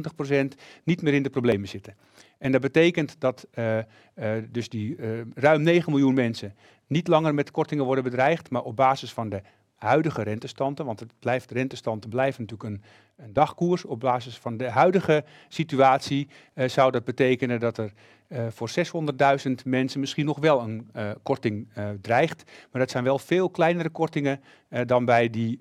90% 0.56 0.62
niet 0.84 1.02
meer 1.02 1.14
in 1.14 1.24
de 1.24 1.30
problemen 1.30 1.68
zitten. 1.68 1.96
En 2.40 2.52
dat 2.52 2.62
betekent 2.62 3.16
dat 3.20 3.48
uh, 3.54 3.78
uh, 3.78 3.84
dus 4.50 4.70
die 4.70 4.96
uh, 4.98 5.22
ruim 5.34 5.62
9 5.62 5.92
miljoen 5.92 6.14
mensen 6.14 6.56
niet 6.88 7.08
langer 7.08 7.34
met 7.34 7.52
kortingen 7.52 7.86
worden 7.86 8.04
bedreigd, 8.04 8.50
maar 8.50 8.62
op 8.62 8.76
basis 8.76 9.14
van 9.14 9.30
de 9.30 9.42
huidige 9.76 10.24
rentestanden, 10.24 10.86
want 10.86 11.00
het 11.00 11.14
blijft, 11.20 11.52
rentestanden 11.52 12.10
blijven 12.10 12.42
natuurlijk 12.42 12.70
een, 12.70 12.84
een 13.26 13.34
dagkoers. 13.34 13.86
Op 13.86 14.00
basis 14.00 14.38
van 14.38 14.58
de 14.58 14.70
huidige 14.70 15.24
situatie 15.48 16.28
zou 16.56 16.92
dat 16.92 17.04
betekenen 17.04 17.60
dat 17.60 17.78
er 17.78 17.94
uh, 18.30 18.48
voor 18.50 18.70
600.000 19.48 19.52
mensen 19.66 20.00
misschien 20.00 20.26
nog 20.26 20.40
wel 20.40 20.62
een 20.62 20.90
uh, 20.96 21.12
korting 21.24 21.68
uh, 21.78 21.90
dreigt. 22.02 22.44
Maar 22.72 22.82
dat 22.82 22.92
zijn 22.92 23.04
wel 23.04 23.20
veel 23.20 23.50
kleinere 23.50 23.90
kortingen 23.90 24.42
dan 24.86 25.06
bij 25.06 25.30
die 25.30 25.60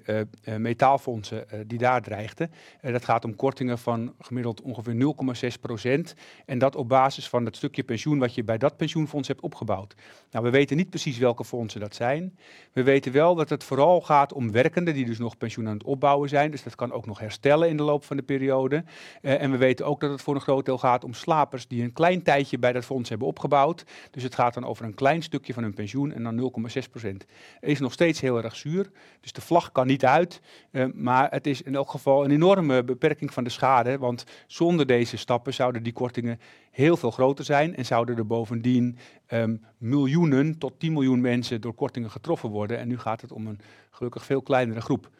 metaalfondsen 0.59 1.47
die 1.67 1.79
daar 1.79 2.03
dreigden. 2.03 2.51
dat 2.81 3.05
gaat 3.05 3.25
om 3.25 3.37
kortingen 3.37 3.79
van 3.79 4.15
gemiddeld 4.21 4.61
ongeveer 4.61 5.15
0,6 5.53 5.61
procent. 5.61 6.15
En 6.47 6.59
dat 6.59 6.77
op 6.77 6.89
basis 6.89 7.29
van 7.29 7.45
het 7.45 7.57
stukje 7.57 7.83
pensioen 7.83 8.19
wat 8.19 8.35
je 8.35 8.45
bij 8.45 8.59
dat 8.59 8.77
pensioenfonds 8.77 9.29
hebt 9.29 9.41
opgebouwd. 9.41 9.95
Nou, 10.31 10.45
we 10.45 10.51
weten 10.51 10.77
niet 10.77 10.91
precies 10.91 11.19
welke 11.19 11.45
fondsen 11.45 11.81
dat 11.81 11.95
zijn. 11.95 12.39
We 12.73 12.83
weten 12.83 13.13
wel 13.13 13.35
dat 13.35 13.49
het 13.49 13.65
vooral 13.65 14.01
gaat 14.01 14.33
om 14.33 14.53
werkenden 14.53 14.95
die 14.95 15.07
dus 15.07 15.19
nog 15.19 15.37
pensioen 15.37 15.67
aan 15.67 15.75
het 15.75 15.85
opbouwen 15.85 16.29
zijn. 16.29 16.51
Dus 16.51 16.63
dat 16.63 16.75
kan 16.75 16.93
ook 16.93 17.07
nog 17.07 17.19
herstellen 17.19 17.69
in 17.69 17.77
de 17.77 17.83
loop 17.83 18.05
van 18.05 18.17
de 18.17 18.23
periode. 18.23 18.85
en 19.21 19.51
we 19.51 19.57
weten 19.57 19.87
ook 19.87 20.01
dat 20.01 20.11
het 20.11 20.23
voor 20.23 20.35
een 20.35 20.41
groot 20.41 20.65
deel 20.65 20.79
gaat 20.79 21.05
om 21.05 21.15
slapers 21.15 21.67
die 21.67 21.83
een 21.83 21.93
klein 21.93 22.23
tijdje 22.23 22.58
bij 22.61 22.73
dat 22.73 22.85
fonds 22.85 23.09
hebben 23.09 23.29
opgebouwd. 23.29 23.85
Dus 24.11 24.23
het 24.23 24.35
gaat 24.35 24.55
dan 24.55 24.65
over 24.65 24.85
een 24.85 24.95
klein 24.95 25.23
stukje 25.23 25.53
van 25.53 25.63
hun 25.63 25.75
pensioen 25.75 26.13
en 26.13 26.23
dan 26.23 26.53
0,6 26.83 26.91
procent. 26.91 27.25
Is 27.61 27.79
nog 27.79 27.93
steeds 27.93 28.21
heel 28.21 28.43
erg 28.43 28.57
zuur, 28.57 28.91
dus 29.21 29.33
de 29.33 29.41
vlag 29.41 29.73
kan 29.73 29.87
niet 29.87 30.05
uit. 30.05 30.41
Uh, 30.71 30.85
maar 30.95 31.31
het 31.31 31.47
is 31.47 31.63
in 31.63 31.75
elk 31.75 31.91
geval 31.91 32.25
een 32.25 32.31
enorme 32.31 32.85
beperking 32.85 33.33
van 33.33 33.45
de 33.45 33.51
schade, 33.51 33.99
want 33.99 34.25
zonder 34.47 34.87
deze 34.87 35.17
stappen 35.17 35.55
zouden 35.55 35.83
die 35.83 35.93
kortingen 35.93 36.41
heel 36.71 36.97
veel 36.97 37.11
groter 37.11 37.45
zijn 37.45 37.77
en 37.77 37.87
zouden 37.87 38.17
er 38.17 38.27
bovendien 38.27 38.99
um, 39.29 39.65
miljoenen 39.79 40.59
tot 40.59 40.81
10 40.81 40.93
miljoen 40.93 41.21
mensen 41.21 41.61
door 41.61 41.75
kortingen 41.75 42.11
getroffen 42.11 42.49
worden. 42.49 42.79
En 42.79 42.89
nu 42.89 42.99
gaat 42.99 43.21
het 43.21 43.33
om 43.33 43.47
een 43.47 43.61
gelukkig 43.91 44.25
veel 44.25 44.43
kleinere 44.43 44.81
groep. 44.81 45.11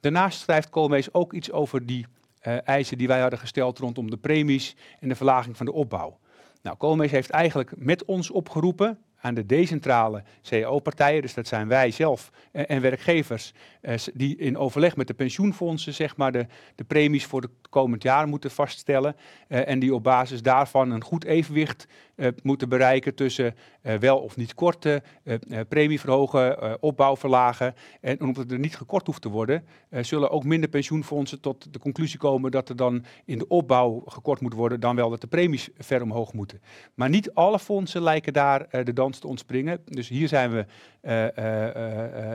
Daarnaast 0.00 0.40
schrijft 0.40 0.70
Koolmees 0.70 1.14
ook 1.14 1.32
iets 1.32 1.52
over 1.52 1.86
die 1.86 2.06
uh, 2.46 2.68
eisen 2.68 2.98
die 2.98 3.06
wij 3.06 3.20
hadden 3.20 3.38
gesteld 3.38 3.78
rondom 3.78 4.10
de 4.10 4.16
premies 4.16 4.76
en 5.00 5.08
de 5.08 5.14
verlaging 5.14 5.56
van 5.56 5.66
de 5.66 5.72
opbouw. 5.72 6.18
Nou, 6.62 6.76
Koolmees 6.76 7.10
heeft 7.10 7.30
eigenlijk 7.30 7.72
met 7.76 8.04
ons 8.04 8.30
opgeroepen 8.30 8.98
aan 9.22 9.34
de 9.34 9.46
decentrale 9.46 10.22
cao-partijen, 10.42 11.22
dus 11.22 11.34
dat 11.34 11.46
zijn 11.46 11.68
wij 11.68 11.90
zelf 11.90 12.30
en, 12.52 12.80
werkgevers, 12.80 13.52
eh, 13.80 13.94
die 14.14 14.36
in 14.36 14.58
overleg 14.58 14.96
met 14.96 15.06
de 15.06 15.14
pensioenfondsen 15.14 15.94
zeg 15.94 16.16
maar, 16.16 16.32
de, 16.32 16.46
de 16.74 16.84
premies 16.84 17.26
voor 17.26 17.40
het 17.40 17.50
komend 17.68 18.02
jaar 18.02 18.28
moeten 18.28 18.50
vaststellen 18.50 19.16
eh, 19.48 19.68
en 19.68 19.78
die 19.78 19.94
op 19.94 20.02
basis 20.02 20.42
daarvan 20.42 20.90
een 20.90 21.04
goed 21.04 21.24
evenwicht 21.24 21.86
uh, 22.16 22.28
moeten 22.42 22.68
bereiken 22.68 23.14
tussen 23.14 23.54
uh, 23.82 23.94
wel 23.94 24.18
of 24.18 24.36
niet 24.36 24.54
korten, 24.54 25.02
uh, 25.24 25.60
premie 25.68 26.00
verhogen, 26.00 26.82
opbouw 26.82 27.16
verlagen. 27.16 27.74
En 28.00 28.20
omdat 28.20 28.50
er 28.50 28.58
niet 28.58 28.76
gekort 28.76 29.06
hoeft 29.06 29.22
te 29.22 29.28
worden, 29.28 29.64
zullen 30.00 30.30
ook 30.30 30.44
minder 30.44 30.68
pensioenfondsen 30.68 31.40
tot 31.40 31.72
de 31.72 31.78
conclusie 31.78 32.18
komen 32.18 32.50
dat 32.50 32.68
er 32.68 32.76
dan 32.76 33.04
in 33.24 33.38
de 33.38 33.48
opbouw 33.48 34.02
gekort 34.06 34.40
moet 34.40 34.54
worden, 34.54 34.80
dan 34.80 34.96
wel 34.96 35.10
dat 35.10 35.20
de 35.20 35.26
premies 35.26 35.68
ver 35.78 36.02
omhoog 36.02 36.32
moeten. 36.32 36.60
Maar 36.94 37.08
niet 37.08 37.34
alle 37.34 37.58
fondsen 37.58 38.02
lijken 38.02 38.32
daar 38.32 38.84
de 38.84 38.92
dans 38.92 39.11
te 39.20 39.26
ontspringen. 39.26 39.80
Dus 39.84 40.08
hier 40.08 40.28
zijn 40.28 40.50
we 40.52 40.66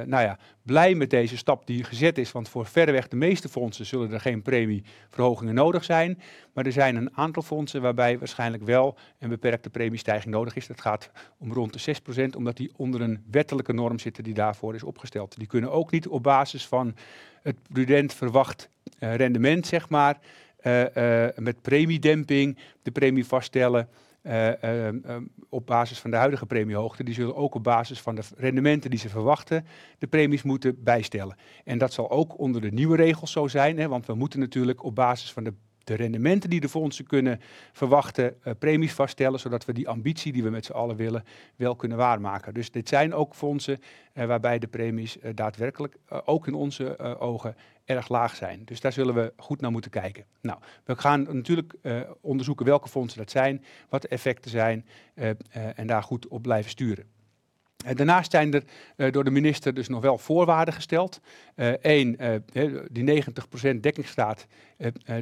nou 0.06 0.24
ja, 0.24 0.38
blij 0.62 0.96
met 0.96 1.10
deze 1.10 1.38
stap 1.38 1.68
die 1.68 1.84
gezet 1.84 2.18
is, 2.18 2.32
want 2.32 2.50
voor 2.50 2.66
verreweg 2.66 3.08
de 3.08 3.16
meeste 3.16 3.50
fondsen 3.50 3.86
zullen 3.86 4.12
er 4.12 4.20
geen 4.20 4.42
premieverhogingen 4.42 5.54
nodig 5.54 5.84
zijn. 5.84 6.22
Maar 6.54 6.66
er 6.66 6.72
zijn 6.72 6.96
een 6.96 7.18
aantal 7.18 7.42
fondsen 7.44 7.82
waarbij 7.82 8.18
waarschijnlijk 8.20 8.64
wel 8.64 8.98
een 9.20 9.30
beperkte 9.30 9.70
premiestijging 9.70 10.34
nodig 10.34 10.56
is. 10.56 10.68
Dat 10.68 10.82
gaat 10.82 11.12
om 11.38 11.54
rond 11.54 11.86
de 11.86 11.96
6%, 12.32 12.36
omdat 12.38 12.58
die 12.58 12.72
onder 12.76 13.02
een 13.02 13.24
wettelijke 13.32 13.74
norm 13.74 14.00
zitten 14.00 14.24
die 14.24 14.34
daarvoor 14.34 14.76
is 14.76 14.84
opgesteld. 14.84 15.38
Die 15.38 15.48
kunnen 15.48 15.72
ook 15.72 15.92
niet 15.92 16.08
op 16.08 16.24
basis 16.24 16.68
van 16.68 16.96
het 17.42 17.56
prudent 17.72 18.14
verwacht 18.14 18.70
rendement, 19.00 19.68
zeg 19.68 19.90
maar, 19.90 20.20
met 21.36 21.62
premiedemping 21.62 22.58
de 22.82 22.92
premie 22.92 23.26
vaststellen. 23.26 23.90
Uh, 24.28 24.48
uh, 24.48 25.16
op 25.50 25.66
basis 25.66 26.00
van 26.00 26.12
de 26.12 26.18
huidige 26.18 26.46
premiehoogte. 26.46 27.04
Die 27.04 27.14
zullen 27.14 27.36
ook 27.36 27.56
op 27.56 27.64
basis 27.64 28.02
van 28.02 28.16
de 28.16 28.22
rendementen 28.36 28.90
die 28.90 29.00
ze 29.00 29.10
verwachten 29.10 29.66
de 29.98 30.08
premies 30.08 30.44
moeten 30.44 30.84
bijstellen. 30.84 31.36
En 31.64 31.78
dat 31.78 31.94
zal 31.94 32.12
ook 32.12 32.40
onder 32.40 32.62
de 32.62 32.72
nieuwe 32.72 32.96
regels 32.96 33.32
zo 33.32 33.48
zijn, 33.48 33.78
hè, 33.78 33.88
want 33.88 34.06
we 34.06 34.14
moeten 34.14 34.40
natuurlijk 34.40 34.84
op 34.84 34.96
basis 34.96 35.34
van 35.34 35.44
de 35.44 35.54
de 35.88 35.96
rendementen 35.96 36.50
die 36.50 36.60
de 36.60 36.70
fondsen 36.70 37.06
kunnen 37.06 37.40
verwachten, 37.72 38.36
uh, 38.44 38.54
premies 38.60 38.94
vaststellen, 38.94 39.40
zodat 39.40 39.66
we 39.66 39.74
die 39.74 39.88
ambitie 39.88 40.34
die 40.34 40.44
we 40.44 40.50
met 40.50 40.66
z'n 40.66 40.72
allen 40.72 40.96
willen, 40.96 41.24
wel 41.56 41.76
kunnen 41.76 41.98
waarmaken. 41.98 42.54
Dus 42.54 42.72
dit 42.72 42.88
zijn 42.90 43.14
ook 43.14 43.34
fondsen 43.34 43.80
uh, 44.14 44.26
waarbij 44.26 44.60
de 44.60 44.68
premies 44.68 45.18
uh, 45.18 45.30
daadwerkelijk, 45.36 45.96
ook 46.26 46.48
in 46.48 46.54
onze 46.54 47.18
ogen, 47.20 47.56
erg 47.86 48.10
laag 48.10 48.36
zijn. 48.36 48.62
Dus 48.66 48.80
daar 48.80 48.94
zullen 48.94 49.16
we 49.16 49.34
goed 49.38 49.62
naar 49.62 49.72
moeten 49.72 49.92
kijken. 49.92 50.26
Nou, 50.42 50.60
we 50.84 50.96
gaan 50.96 51.28
natuurlijk 51.32 51.74
onderzoeken 52.22 52.66
welke 52.66 52.90
fondsen 52.90 53.20
dat 53.20 53.32
zijn, 53.32 53.64
wat 53.90 54.02
de 54.02 54.08
effecten 54.08 54.52
zijn 54.52 54.86
en 55.76 55.88
daar 55.88 56.04
goed 56.04 56.28
op 56.28 56.42
blijven 56.42 56.72
sturen. 56.72 57.17
Uh, 57.86 57.96
daarnaast 57.96 58.32
zijn 58.32 58.54
er 58.54 58.64
uh, 58.98 59.12
door 59.12 59.24
de 59.24 59.32
minister 59.32 59.74
dus 59.74 59.88
nog 59.88 60.02
wel 60.02 60.18
voorwaarden 60.18 60.74
gesteld. 60.74 61.20
Eén, 61.82 62.18
uh, 62.54 62.76
die 62.92 63.24
90% 63.24 63.80
dekkingsgraad, 63.80 64.48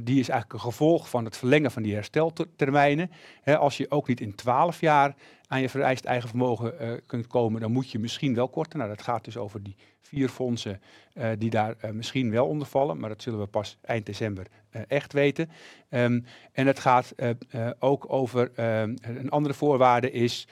die 0.03 0.19
is 0.19 0.29
eigenlijk 0.29 0.53
een 0.53 0.71
gevolg 0.71 1.09
van 1.09 1.25
het 1.25 1.37
verlengen 1.37 1.71
van 1.71 1.83
die 1.83 1.93
hersteltermijnen. 1.93 3.11
als 3.43 3.77
je 3.77 3.91
ook 3.91 4.07
niet 4.07 4.21
in 4.21 4.35
12 4.35 4.79
jaar 4.79 5.15
aan 5.47 5.61
je 5.61 5.69
vereist 5.69 6.05
eigen 6.05 6.29
vermogen 6.29 7.01
kunt 7.05 7.27
komen, 7.27 7.61
dan 7.61 7.71
moet 7.71 7.91
je 7.91 7.99
misschien 7.99 8.35
wel 8.35 8.47
korten. 8.47 8.79
Nou, 8.79 8.89
dat 8.91 9.01
gaat 9.01 9.25
dus 9.25 9.37
over 9.37 9.63
die 9.63 9.75
vier 10.01 10.29
fondsen 10.29 10.81
die 11.37 11.49
daar 11.49 11.75
misschien 11.91 12.31
wel 12.31 12.47
onder 12.47 12.67
vallen, 12.67 12.99
maar 12.99 13.09
dat 13.09 13.21
zullen 13.21 13.39
we 13.39 13.45
pas 13.45 13.77
eind 13.81 14.05
december 14.05 14.45
echt 14.87 15.13
weten. 15.13 15.49
Um, 15.89 16.25
en 16.51 16.67
het 16.67 16.79
gaat 16.79 17.13
ook 17.79 18.13
over, 18.13 18.51
ehm, 18.55 18.95
een 19.01 19.29
andere 19.29 19.53
voorwaarde 19.53 20.11
is 20.11 20.47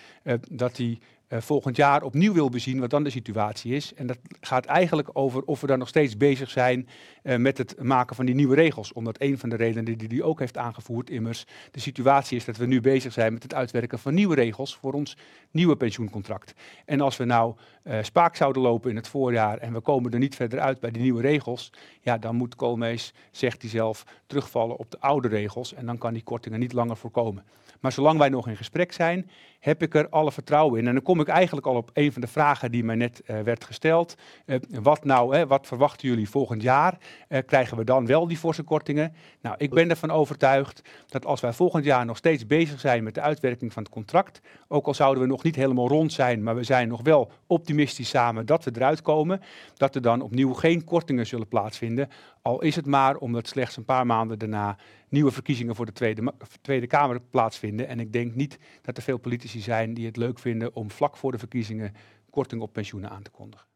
dat 0.49 0.75
die 0.75 0.99
uh, 1.33 1.41
volgend 1.41 1.75
jaar 1.75 2.03
opnieuw 2.03 2.33
wil 2.33 2.49
bezien 2.49 2.79
wat 2.79 2.89
dan 2.89 3.03
de 3.03 3.09
situatie 3.09 3.75
is. 3.75 3.93
En 3.93 4.07
dat 4.07 4.17
gaat 4.41 4.65
eigenlijk 4.65 5.09
over 5.13 5.43
of 5.43 5.61
we 5.61 5.67
dan 5.67 5.79
nog 5.79 5.87
steeds 5.87 6.17
bezig 6.17 6.49
zijn 6.49 6.87
uh, 7.23 7.35
met 7.35 7.57
het 7.57 7.81
maken 7.81 8.15
van 8.15 8.25
die 8.25 8.35
nieuwe 8.35 8.55
regels. 8.55 8.93
Omdat 8.93 9.21
een 9.21 9.37
van 9.37 9.49
de 9.49 9.55
redenen 9.55 9.97
die 9.97 10.07
hij 10.07 10.21
ook 10.21 10.39
heeft 10.39 10.57
aangevoerd, 10.57 11.09
immers 11.09 11.45
de 11.71 11.79
situatie 11.79 12.37
is 12.37 12.45
dat 12.45 12.57
we 12.57 12.65
nu 12.65 12.81
bezig 12.81 13.13
zijn 13.13 13.33
met 13.33 13.43
het 13.43 13.53
uitwerken 13.53 13.99
van 13.99 14.13
nieuwe 14.13 14.35
regels 14.35 14.75
voor 14.75 14.93
ons 14.93 15.17
nieuwe 15.51 15.75
pensioencontract. 15.75 16.53
En 16.85 17.01
als 17.01 17.17
we 17.17 17.25
nou 17.25 17.55
uh, 17.83 17.97
spaak 18.01 18.35
zouden 18.35 18.61
lopen 18.61 18.89
in 18.89 18.95
het 18.95 19.07
voorjaar 19.07 19.57
en 19.57 19.73
we 19.73 19.79
komen 19.79 20.11
er 20.11 20.19
niet 20.19 20.35
verder 20.35 20.59
uit 20.59 20.79
bij 20.79 20.91
die 20.91 21.01
nieuwe 21.01 21.21
regels, 21.21 21.71
ja, 22.01 22.17
dan 22.17 22.35
moet 22.35 22.55
Koolmees, 22.55 23.13
zegt 23.31 23.61
hij 23.61 23.71
zelf, 23.71 24.05
terugvallen 24.27 24.77
op 24.77 24.91
de 24.91 24.99
oude 24.99 25.27
regels 25.27 25.73
en 25.73 25.85
dan 25.85 25.97
kan 25.97 26.13
die 26.13 26.23
kortingen 26.23 26.59
niet 26.59 26.73
langer 26.73 26.97
voorkomen. 26.97 27.43
Maar 27.79 27.91
zolang 27.91 28.19
wij 28.19 28.29
nog 28.29 28.47
in 28.47 28.57
gesprek 28.57 28.91
zijn, 28.91 29.29
heb 29.63 29.81
ik 29.81 29.95
er 29.95 30.09
alle 30.09 30.31
vertrouwen 30.31 30.79
in. 30.79 30.87
En 30.87 30.93
dan 30.93 31.03
kom 31.03 31.19
ik 31.19 31.27
eigenlijk 31.27 31.67
al 31.67 31.75
op 31.75 31.89
een 31.93 32.11
van 32.11 32.21
de 32.21 32.27
vragen 32.27 32.71
die 32.71 32.83
mij 32.83 32.95
net 32.95 33.21
uh, 33.25 33.39
werd 33.39 33.63
gesteld. 33.63 34.15
Uh, 34.45 34.57
wat 34.81 35.03
nou, 35.03 35.35
hè, 35.35 35.47
wat 35.47 35.67
verwachten 35.67 36.07
jullie 36.07 36.29
volgend 36.29 36.61
jaar? 36.61 36.97
Uh, 37.29 37.39
krijgen 37.45 37.77
we 37.77 37.83
dan 37.83 38.05
wel 38.05 38.27
die 38.27 38.37
forse 38.37 38.63
kortingen? 38.63 39.13
Nou, 39.41 39.55
ik 39.57 39.69
ben 39.69 39.89
ervan 39.89 40.11
overtuigd 40.11 40.81
dat 41.07 41.25
als 41.25 41.41
wij 41.41 41.53
volgend 41.53 41.85
jaar 41.85 42.05
nog 42.05 42.17
steeds 42.17 42.45
bezig 42.45 42.79
zijn 42.79 43.03
met 43.03 43.13
de 43.13 43.21
uitwerking 43.21 43.73
van 43.73 43.83
het 43.83 43.91
contract, 43.91 44.41
ook 44.67 44.87
al 44.87 44.93
zouden 44.93 45.23
we 45.23 45.29
nog 45.29 45.43
niet 45.43 45.55
helemaal 45.55 45.87
rond 45.87 46.13
zijn, 46.13 46.43
maar 46.43 46.55
we 46.55 46.63
zijn 46.63 46.87
nog 46.87 47.01
wel 47.01 47.31
optimistisch 47.47 48.09
samen 48.09 48.45
dat 48.45 48.63
we 48.63 48.71
eruit 48.75 49.01
komen, 49.01 49.41
dat 49.73 49.95
er 49.95 50.01
dan 50.01 50.21
opnieuw 50.21 50.53
geen 50.53 50.83
kortingen 50.83 51.27
zullen 51.27 51.47
plaatsvinden. 51.47 52.09
Al 52.41 52.61
is 52.61 52.75
het 52.75 52.85
maar 52.85 53.15
omdat 53.15 53.47
slechts 53.47 53.77
een 53.77 53.85
paar 53.85 54.05
maanden 54.05 54.39
daarna 54.39 54.77
nieuwe 55.13 55.31
verkiezingen 55.31 55.75
voor 55.75 55.85
de 55.85 55.91
Tweede, 55.91 56.33
Tweede 56.61 56.87
Kamer 56.87 57.19
plaatsvinden. 57.29 57.87
En 57.87 57.99
ik 57.99 58.13
denk 58.13 58.35
niet 58.35 58.59
dat 58.81 58.97
er 58.97 59.03
veel 59.03 59.17
politici 59.17 59.52
zijn 59.61 59.93
die 59.93 60.05
het 60.05 60.17
leuk 60.17 60.39
vinden 60.39 60.75
om 60.75 60.91
vlak 60.91 61.17
voor 61.17 61.31
de 61.31 61.37
verkiezingen 61.37 61.95
korting 62.29 62.61
op 62.61 62.73
pensioenen 62.73 63.09
aan 63.09 63.23
te 63.23 63.29
kondigen. 63.29 63.67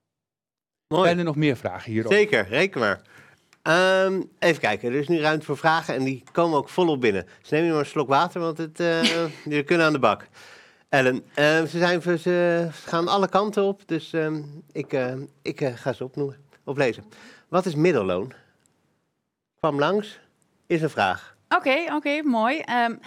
Mooi. 0.88 1.05
Zijn 1.05 1.17
er 1.17 1.23
nog 1.23 1.36
meer 1.36 1.57
vragen 1.57 1.91
hierover? 1.91 2.17
Zeker, 2.17 2.47
reken 2.47 2.80
maar. 2.80 3.01
Um, 4.03 4.30
even 4.39 4.61
kijken, 4.61 4.89
er 4.89 4.99
is 4.99 5.07
nu 5.07 5.19
ruimte 5.19 5.45
voor 5.45 5.57
vragen 5.57 5.95
en 5.95 6.03
die 6.03 6.23
komen 6.32 6.57
ook 6.57 6.69
volop 6.69 7.01
binnen. 7.01 7.28
Dus 7.41 7.49
neem 7.49 7.63
je 7.63 7.69
maar 7.71 7.80
een 7.80 7.86
slok 7.86 8.07
water, 8.07 8.41
want 8.41 8.57
het, 8.57 8.80
uh, 8.80 9.03
jullie 9.45 9.63
kunnen 9.63 9.86
aan 9.86 9.93
de 9.93 9.99
bak. 9.99 10.28
Ellen, 10.89 11.15
uh, 11.15 11.61
ze, 11.61 11.78
zijn, 11.78 12.01
ze, 12.01 12.17
ze, 12.17 12.67
gaan 12.71 13.07
alle 13.07 13.30
kanten 13.30 13.63
op, 13.63 13.82
dus 13.86 14.13
uh, 14.13 14.38
ik, 14.71 14.93
uh, 14.93 15.13
ik 15.41 15.71
ga 15.75 15.93
ze 15.93 16.03
opnoemen, 16.03 16.38
oplezen. 16.63 17.03
Wat 17.47 17.65
is 17.65 17.75
middelloon? 17.75 18.34
Kwam 19.59 19.80
langs, 19.80 20.19
is 20.67 20.82
een 20.82 20.89
vraag. 20.89 21.36
Oké, 21.49 21.55
okay, 21.55 21.84
oké, 21.84 21.95
okay, 21.95 22.21
mooi. 22.21 22.63
Um, 22.86 22.99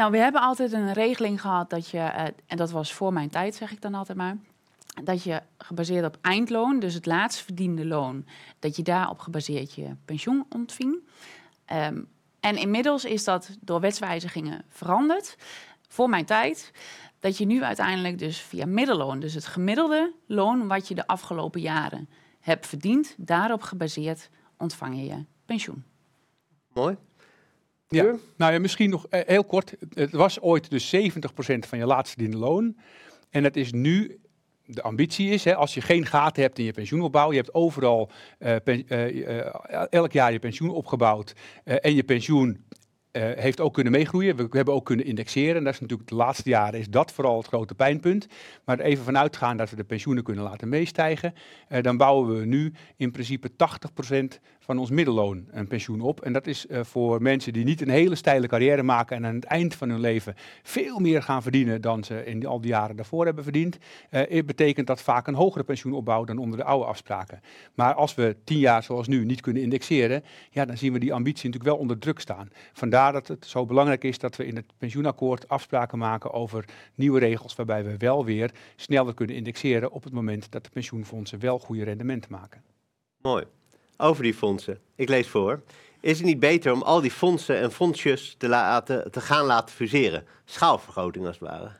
nou, 0.00 0.12
we 0.12 0.18
hebben 0.18 0.40
altijd 0.40 0.72
een 0.72 0.92
regeling 0.92 1.40
gehad 1.40 1.70
dat 1.70 1.88
je, 1.88 1.96
uh, 1.96 2.24
en 2.46 2.56
dat 2.56 2.70
was 2.70 2.92
voor 2.92 3.12
mijn 3.12 3.30
tijd, 3.30 3.54
zeg 3.54 3.72
ik 3.72 3.80
dan 3.80 3.94
altijd 3.94 4.18
maar, 4.18 4.36
dat 5.04 5.22
je 5.22 5.42
gebaseerd 5.58 6.04
op 6.04 6.18
eindloon, 6.20 6.78
dus 6.78 6.94
het 6.94 7.06
laatst 7.06 7.40
verdiende 7.40 7.86
loon, 7.86 8.26
dat 8.58 8.76
je 8.76 8.82
daarop 8.82 9.18
gebaseerd 9.18 9.74
je 9.74 9.96
pensioen 10.04 10.46
ontving. 10.48 10.98
Ehm, 11.64 12.02
en 12.40 12.56
inmiddels 12.56 13.04
is 13.04 13.24
dat 13.24 13.56
door 13.60 13.80
wetswijzigingen 13.80 14.64
veranderd. 14.68 15.36
Voor 15.88 16.08
mijn 16.08 16.24
tijd. 16.24 16.72
Dat 17.18 17.38
je 17.38 17.46
nu 17.46 17.62
uiteindelijk 17.62 18.18
dus 18.18 18.40
via 18.40 18.66
middelloon, 18.66 19.20
dus 19.20 19.34
het 19.34 19.46
gemiddelde 19.46 20.12
loon 20.26 20.68
wat 20.68 20.88
je 20.88 20.94
de 20.94 21.06
afgelopen 21.06 21.60
jaren 21.60 22.08
hebt 22.40 22.66
verdiend, 22.66 23.14
daarop 23.18 23.62
gebaseerd 23.62 24.30
ontvang 24.56 24.96
je 24.96 25.04
je 25.04 25.24
pensioen. 25.44 25.84
Mooi. 26.72 26.96
Ja. 27.94 28.14
Nou 28.36 28.52
ja, 28.52 28.58
misschien 28.58 28.90
nog 28.90 29.06
eh, 29.06 29.20
heel 29.26 29.44
kort. 29.44 29.74
Het 29.94 30.12
was 30.12 30.40
ooit 30.40 30.70
dus 30.70 30.96
70% 30.96 30.98
van 31.58 31.78
je 31.78 31.86
laatst 31.86 32.12
verdiende 32.12 32.36
loon. 32.36 32.76
En 33.30 33.44
het 33.44 33.56
is 33.56 33.72
nu 33.72 34.20
de 34.64 34.82
ambitie 34.82 35.30
is, 35.30 35.44
hè, 35.44 35.54
als 35.54 35.74
je 35.74 35.80
geen 35.80 36.06
gaten 36.06 36.42
hebt 36.42 36.58
in 36.58 36.64
je 36.64 36.72
pensioenopbouw, 36.72 37.30
je 37.30 37.36
hebt 37.36 37.54
overal 37.54 38.10
uh, 38.38 38.56
pen, 38.64 38.84
uh, 38.88 39.92
elk 39.92 40.12
jaar 40.12 40.32
je 40.32 40.38
pensioen 40.38 40.70
opgebouwd 40.70 41.32
en 41.64 41.94
je 41.94 42.02
pensioen 42.02 42.64
heeft 43.12 43.60
ook 43.60 43.74
kunnen 43.74 43.92
meegroeien. 43.92 44.36
We, 44.36 44.42
we, 44.42 44.56
hebben 44.56 44.74
ook 44.74 44.84
kunnen 44.84 45.06
indexeren. 45.06 45.56
En 45.56 45.64
dat 45.64 45.74
is 45.74 45.80
natuurlijk 45.80 46.08
de 46.08 46.14
laatste 46.14 46.48
jaren 46.48 46.80
is 46.80 46.88
dat 46.88 47.12
vooral 47.12 47.36
het 47.36 47.46
grote 47.46 47.74
pijnpunt. 47.74 48.26
Maar 48.64 48.80
even 48.80 49.04
vanuit 49.04 49.36
gaan 49.36 49.56
dat 49.56 49.70
we 49.70 49.76
de 49.76 49.84
pensioenen 49.84 50.24
kunnen 50.24 50.44
laten 50.44 50.68
meestijgen, 50.68 51.34
dan 51.80 51.96
bouwen 51.96 52.38
we 52.38 52.44
nu 52.44 52.72
in 52.96 53.10
principe 53.10 53.50
80% 53.50 54.40
van 54.62 54.78
ons 54.78 54.90
middelloon 54.90 55.46
een 55.50 55.66
pensioen 55.66 56.00
op. 56.00 56.20
En 56.20 56.32
dat 56.32 56.46
is 56.46 56.66
uh, 56.66 56.80
voor 56.82 57.22
mensen 57.22 57.52
die 57.52 57.64
niet 57.64 57.80
een 57.80 57.88
hele 57.88 58.14
steile 58.14 58.46
carrière 58.46 58.82
maken 58.82 59.16
en 59.16 59.26
aan 59.26 59.34
het 59.34 59.44
eind 59.44 59.74
van 59.74 59.88
hun 59.88 60.00
leven 60.00 60.34
veel 60.62 60.98
meer 60.98 61.22
gaan 61.22 61.42
verdienen 61.42 61.80
dan 61.80 62.04
ze 62.04 62.24
in 62.24 62.46
al 62.46 62.60
die 62.60 62.70
jaren 62.70 62.96
daarvoor 62.96 63.24
hebben 63.24 63.44
verdiend. 63.44 63.78
het 64.08 64.46
betekent 64.46 64.86
dat 64.86 65.02
vaak 65.02 65.26
een 65.26 65.34
hogere 65.34 65.64
pensioen 65.64 65.92
opbouwt 65.92 66.26
dan 66.26 66.38
onder 66.38 66.58
de 66.58 66.64
oude 66.64 66.84
afspraken. 66.84 67.40
Maar 67.74 67.94
als 67.94 68.14
we 68.14 68.36
tien 68.44 68.58
jaar 68.58 68.82
zoals 68.82 69.08
nu 69.08 69.24
niet 69.24 69.40
kunnen 69.40 69.62
indexeren, 69.62 70.24
ja, 70.50 70.64
dan 70.64 70.76
zien 70.76 70.92
we 70.92 70.98
die 70.98 71.12
ambitie 71.12 71.44
natuurlijk 71.44 71.70
wel 71.70 71.80
onder 71.80 71.98
druk 71.98 72.20
staan. 72.20 72.48
Vandaar 72.72 73.12
dat 73.12 73.28
het 73.28 73.46
zo 73.46 73.66
belangrijk 73.66 74.04
is 74.04 74.18
dat 74.18 74.36
we 74.36 74.46
in 74.46 74.56
het 74.56 74.72
pensioenakkoord 74.78 75.48
afspraken 75.48 75.98
maken 75.98 76.32
over 76.32 76.64
nieuwe 76.94 77.18
regels 77.18 77.54
waarbij 77.54 77.84
we 77.84 77.96
wel 77.96 78.24
weer 78.24 78.50
sneller 78.76 79.14
kunnen 79.14 79.36
indexeren 79.36 79.90
op 79.90 80.04
het 80.04 80.12
moment 80.12 80.50
dat 80.52 80.64
de 80.64 80.70
pensioenfondsen 80.70 81.40
wel 81.40 81.58
goede 81.58 81.84
rendementen 81.84 82.32
maken. 82.32 82.62
Mooi. 83.22 83.44
Over 84.00 84.22
die 84.22 84.34
fondsen. 84.34 84.78
Ik 84.94 85.08
lees 85.08 85.28
voor. 85.28 85.62
Is 86.00 86.16
het 86.16 86.26
niet 86.26 86.40
beter 86.40 86.72
om 86.72 86.82
al 86.82 87.00
die 87.00 87.10
fondsen 87.10 87.60
en 87.60 87.72
fondsjes 87.72 88.34
te, 88.38 88.48
laten, 88.48 89.10
te 89.10 89.20
gaan 89.20 89.44
laten 89.44 89.74
fuseren? 89.74 90.24
Schaalvergroting 90.44 91.26
als 91.26 91.38
het 91.38 91.48
ware. 91.48 91.70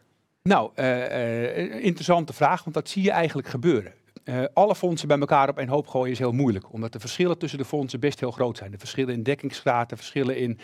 Nou, 0.42 0.70
uh, 0.76 1.84
interessante 1.84 2.32
vraag, 2.32 2.64
want 2.64 2.74
dat 2.74 2.88
zie 2.88 3.02
je 3.02 3.10
eigenlijk 3.10 3.48
gebeuren. 3.48 3.92
Uh, 4.24 4.44
alle 4.52 4.74
fondsen 4.74 5.08
bij 5.08 5.18
elkaar 5.18 5.48
op 5.48 5.58
een 5.58 5.68
hoop 5.68 5.86
gooien 5.86 6.12
is 6.12 6.18
heel 6.18 6.32
moeilijk, 6.32 6.72
omdat 6.72 6.92
de 6.92 7.00
verschillen 7.00 7.38
tussen 7.38 7.58
de 7.58 7.64
fondsen 7.64 8.00
best 8.00 8.20
heel 8.20 8.30
groot 8.30 8.56
zijn. 8.56 8.70
De 8.70 8.78
verschillen 8.78 9.14
in 9.14 9.22
dekkingsgraad, 9.22 9.88
de 9.88 9.96
verschillen 9.96 10.36
in, 10.36 10.58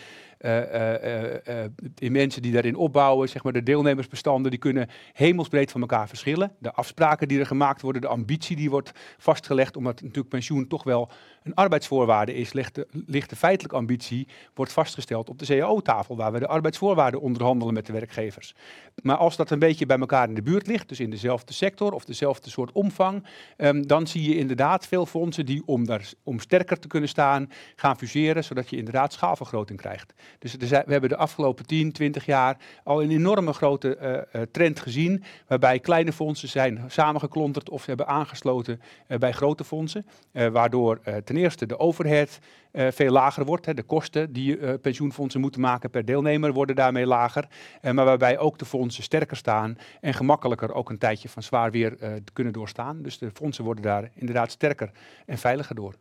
in 1.97 2.11
mensen 2.11 2.41
die 2.41 2.51
daarin 2.51 2.75
opbouwen, 2.75 3.29
zeg 3.29 3.43
maar 3.43 3.53
de 3.53 3.63
deelnemersbestanden, 3.63 4.51
die 4.51 4.59
kunnen 4.59 4.87
hemelsbreed 5.13 5.71
van 5.71 5.81
elkaar 5.81 6.07
verschillen. 6.07 6.51
De 6.59 6.71
afspraken 6.71 7.27
die 7.27 7.39
er 7.39 7.45
gemaakt 7.45 7.81
worden, 7.81 8.01
de 8.01 8.07
ambitie 8.07 8.55
die 8.55 8.69
wordt 8.69 8.91
vastgelegd, 9.17 9.77
omdat 9.77 10.01
natuurlijk 10.01 10.29
pensioen 10.29 10.67
toch 10.67 10.83
wel 10.83 11.09
een 11.43 11.53
arbeidsvoorwaarde 11.53 12.33
is, 12.33 12.53
ligt 12.53 12.75
de, 12.75 12.87
ligt 13.05 13.35
feitelijke 13.37 13.77
ambitie, 13.77 14.27
wordt 14.53 14.71
vastgesteld 14.71 15.29
op 15.29 15.39
de 15.39 15.45
CAO-tafel, 15.45 16.15
waar 16.15 16.31
we 16.31 16.39
de 16.39 16.47
arbeidsvoorwaarden 16.47 17.21
onderhandelen 17.21 17.73
met 17.73 17.85
de 17.85 17.93
werkgevers. 17.93 18.55
Maar 19.03 19.17
als 19.17 19.35
dat 19.35 19.51
een 19.51 19.59
beetje 19.59 19.85
bij 19.85 19.99
elkaar 19.99 20.27
in 20.27 20.35
de 20.35 20.41
buurt 20.41 20.67
ligt, 20.67 20.89
dus 20.89 20.99
in 20.99 21.09
dezelfde 21.09 21.53
sector 21.53 21.91
of 21.91 22.05
dezelfde 22.05 22.49
soort 22.49 22.71
omvang, 22.71 23.25
um, 23.57 23.87
dan 23.87 24.07
zie 24.07 24.29
je 24.29 24.37
inderdaad 24.37 24.87
veel 24.87 25.05
fondsen 25.05 25.45
die 25.45 25.63
om, 25.65 25.85
daar, 25.85 26.11
om 26.23 26.39
sterker 26.39 26.79
te 26.79 26.87
kunnen 26.87 27.09
staan, 27.09 27.49
gaan 27.75 27.97
fuseren, 27.97 28.43
zodat 28.43 28.69
je 28.69 28.77
inderdaad 28.77 29.13
schaalvergroting 29.13 29.79
krijgt. 29.79 30.13
Dus 30.39 30.55
we 30.55 30.75
hebben 30.75 31.09
de 31.09 31.17
afgelopen 31.17 31.65
10, 31.65 31.91
20 31.91 32.25
jaar 32.25 32.57
al 32.83 33.03
een 33.03 33.11
enorme 33.11 33.53
grote 33.53 33.97
uh, 34.01 34.41
uh, 34.41 34.47
trend 34.51 34.79
gezien, 34.79 35.23
waarbij 35.47 35.79
kleine 35.79 36.13
fondsen 36.13 36.49
zijn 36.49 36.83
samengeklonterd 36.87 37.69
of 37.69 37.85
hebben 37.85 38.07
aangesloten 38.07 38.81
uh, 39.07 39.17
bij 39.17 39.31
grote 39.31 39.63
fondsen, 39.63 40.05
waardoor 40.31 40.99
ten 41.23 41.37
eerste 41.37 41.65
de 41.65 41.79
overhead 41.79 42.39
veel 42.71 43.11
lager 43.11 43.45
wordt. 43.45 43.65
Hè. 43.65 43.73
De 43.73 43.83
kosten 43.83 44.33
die 44.33 44.77
pensioenfondsen 44.77 45.41
moeten 45.41 45.61
maken 45.61 45.89
per 45.89 46.05
deelnemer 46.05 46.53
worden 46.53 46.75
daarmee 46.75 47.05
lager, 47.05 47.47
maar 47.81 48.05
waarbij 48.05 48.37
ook 48.37 48.59
de 48.59 48.65
fondsen 48.65 49.03
sterker 49.03 49.37
staan 49.37 49.77
en 50.01 50.13
gemakkelijker 50.13 50.73
ook 50.73 50.89
een 50.89 50.97
tijdje 50.97 51.29
van 51.29 51.43
zwaar 51.43 51.71
weer 51.71 51.97
kunnen 52.33 52.53
doorstaan. 52.53 53.01
Dus 53.01 53.17
de 53.17 53.31
fondsen 53.33 53.63
worden 53.63 53.83
daar 53.83 54.11
inderdaad 54.13 54.51
sterker 54.51 54.91
en 55.25 55.37
veiliger 55.37 55.75
door. 55.75 55.95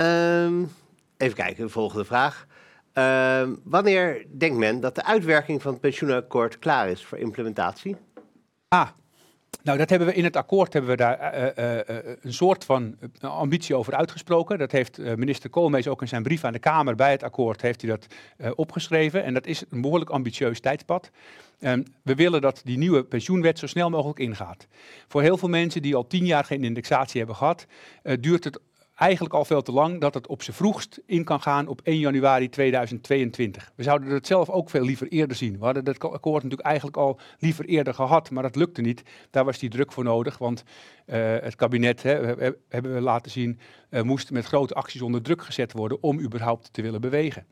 Um, 0.00 0.68
even 1.18 1.36
kijken, 1.36 1.70
volgende 1.70 2.04
vraag. 2.04 2.46
Uh, 2.94 3.48
wanneer 3.64 4.26
denkt 4.38 4.56
men 4.56 4.80
dat 4.80 4.94
de 4.94 5.04
uitwerking 5.04 5.62
van 5.62 5.72
het 5.72 5.80
pensioenakkoord 5.80 6.58
klaar 6.58 6.88
is 6.88 7.04
voor 7.04 7.18
implementatie? 7.18 7.96
Ah, 8.68 8.88
nou, 9.62 9.78
dat 9.78 9.90
hebben 9.90 10.08
we 10.08 10.14
in 10.14 10.24
het 10.24 10.36
akkoord 10.36 10.72
hebben 10.72 10.90
we 10.90 10.96
daar 10.96 11.34
uh, 11.34 11.64
uh, 11.64 12.02
een 12.20 12.32
soort 12.32 12.64
van 12.64 12.96
ambitie 13.20 13.74
over 13.74 13.94
uitgesproken. 13.94 14.58
Dat 14.58 14.72
heeft 14.72 14.98
minister 14.98 15.50
Koolmees 15.50 15.88
ook 15.88 16.00
in 16.00 16.08
zijn 16.08 16.22
brief 16.22 16.44
aan 16.44 16.52
de 16.52 16.58
Kamer 16.58 16.94
bij 16.94 17.10
het 17.10 17.22
akkoord 17.22 17.62
heeft 17.62 17.82
hij 17.82 17.90
dat 17.90 18.06
opgeschreven. 18.56 19.24
En 19.24 19.34
dat 19.34 19.46
is 19.46 19.64
een 19.70 19.80
behoorlijk 19.80 20.10
ambitieus 20.10 20.60
tijdspad. 20.60 21.10
Um, 21.60 21.84
we 22.02 22.14
willen 22.14 22.40
dat 22.40 22.60
die 22.64 22.78
nieuwe 22.78 23.04
pensioenwet 23.04 23.58
zo 23.58 23.66
snel 23.66 23.90
mogelijk 23.90 24.18
ingaat. 24.18 24.66
Voor 25.08 25.22
heel 25.22 25.36
veel 25.36 25.48
mensen 25.48 25.82
die 25.82 25.94
al 25.94 26.06
tien 26.06 26.26
jaar 26.26 26.44
geen 26.44 26.64
indexatie 26.64 27.18
hebben 27.18 27.36
gehad, 27.36 27.66
duurt 28.02 28.44
het 28.44 28.60
eigenlijk 28.98 29.34
al 29.34 29.44
veel 29.44 29.62
te 29.62 29.72
lang 29.72 30.00
dat 30.00 30.14
het 30.14 30.26
op 30.26 30.42
zijn 30.42 30.56
vroegst 30.56 31.00
in 31.06 31.24
kan 31.24 31.40
gaan 31.40 31.66
op 31.66 31.80
1 31.84 31.98
januari 31.98 32.48
2022. 32.48 33.72
We 33.74 33.82
zouden 33.82 34.08
het 34.08 34.26
zelf 34.26 34.50
ook 34.50 34.70
veel 34.70 34.84
liever 34.84 35.08
eerder 35.08 35.36
zien. 35.36 35.58
We 35.58 35.64
hadden 35.64 35.84
het 35.84 36.04
akkoord 36.04 36.42
natuurlijk 36.42 36.68
eigenlijk 36.68 36.96
al 36.96 37.20
liever 37.38 37.64
eerder 37.64 37.94
gehad, 37.94 38.30
maar 38.30 38.42
dat 38.42 38.56
lukte 38.56 38.80
niet. 38.80 39.02
Daar 39.30 39.44
was 39.44 39.58
die 39.58 39.70
druk 39.70 39.92
voor 39.92 40.04
nodig, 40.04 40.38
want 40.38 40.64
uh, 41.06 41.16
het 41.40 41.54
kabinet, 41.54 42.02
hè, 42.02 42.34
hebben 42.68 42.94
we 42.94 43.00
laten 43.00 43.30
zien, 43.30 43.58
uh, 43.90 44.02
moest 44.02 44.30
met 44.30 44.44
grote 44.44 44.74
acties 44.74 45.02
onder 45.02 45.22
druk 45.22 45.42
gezet 45.42 45.72
worden 45.72 46.02
om 46.02 46.20
überhaupt 46.20 46.72
te 46.72 46.82
willen 46.82 47.00
bewegen. 47.00 47.46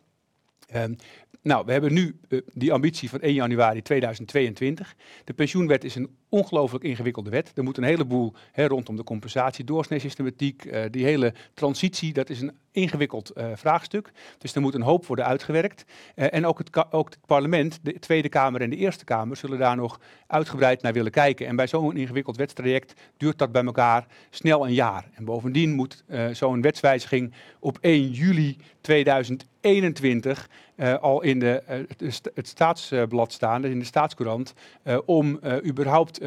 Um, 0.75 0.97
nou, 1.43 1.65
we 1.67 1.73
hebben 1.73 1.93
nu 1.93 2.19
uh, 2.29 2.41
die 2.53 2.73
ambitie 2.73 3.11
van 3.11 3.21
1 3.21 3.35
januari 3.35 3.83
2022. 3.83 4.95
De 5.25 5.33
pensioenwet 5.33 5.85
is 5.85 5.95
een 5.95 6.17
ongelooflijk 6.29 6.85
ingewikkelde 6.85 7.31
wet. 7.31 7.53
Er 7.55 7.63
moet 7.63 7.77
een 7.77 7.85
heleboel 7.85 8.35
hè, 8.53 8.67
rondom 8.67 8.97
de 8.97 9.05
compensatie, 9.05 9.65
doorsneesystematiek, 9.65 10.65
uh, 10.65 10.85
die 10.91 11.05
hele 11.05 11.35
transitie, 11.55 12.13
dat 12.13 12.31
is 12.31 12.41
een 12.41 12.53
ingewikkeld 12.73 13.33
uh, 13.37 13.47
vraagstuk. 13.55 14.13
Dus 14.39 14.55
er 14.55 14.61
moet 14.61 14.75
een 14.75 14.83
hoop 14.83 15.07
worden 15.07 15.25
uitgewerkt. 15.25 15.85
en 16.15 16.47
ook 16.47 16.59
het, 16.59 16.93
ook 16.93 17.09
het 17.09 17.19
parlement, 17.27 17.79
de 17.83 17.99
Tweede 17.99 18.29
Kamer 18.29 18.61
en 18.61 18.71
de 18.71 18.77
Eerste 18.77 19.05
Kamer, 19.05 19.37
zullen 19.37 19.59
daar 19.59 19.77
nog 19.77 20.01
uitgebreid 20.27 20.83
naar 20.83 20.93
willen 20.93 21.11
kijken. 21.11 21.47
En 21.47 21.57
bij 21.57 21.67
zo'n 21.67 21.97
ingewikkeld 21.97 22.37
wetstraject 22.37 23.01
duurt 23.17 23.39
dat 23.39 23.53
bij 23.53 23.65
elkaar 23.65 24.07
snel 24.31 24.67
een 24.67 24.75
jaar. 24.75 25.09
En 25.15 25.25
bovendien 25.25 25.75
moet 25.75 26.05
zo'n 26.33 26.63
wetswijziging 26.63 27.33
op 27.61 27.79
1 27.81 28.11
juli 28.11 28.57
2021 28.81 30.49
uh, 30.49 30.66
al 31.01 31.23
in 31.23 31.39
de, 31.39 31.63
uh, 31.71 32.11
het, 32.35 32.49
staatsblad 32.49 33.33
staan, 33.33 33.65
in 33.65 33.79
de 33.79 33.85
staatscourant, 33.85 34.55
uh, 34.85 34.99
om 35.05 35.41
überhaupt 35.65 36.21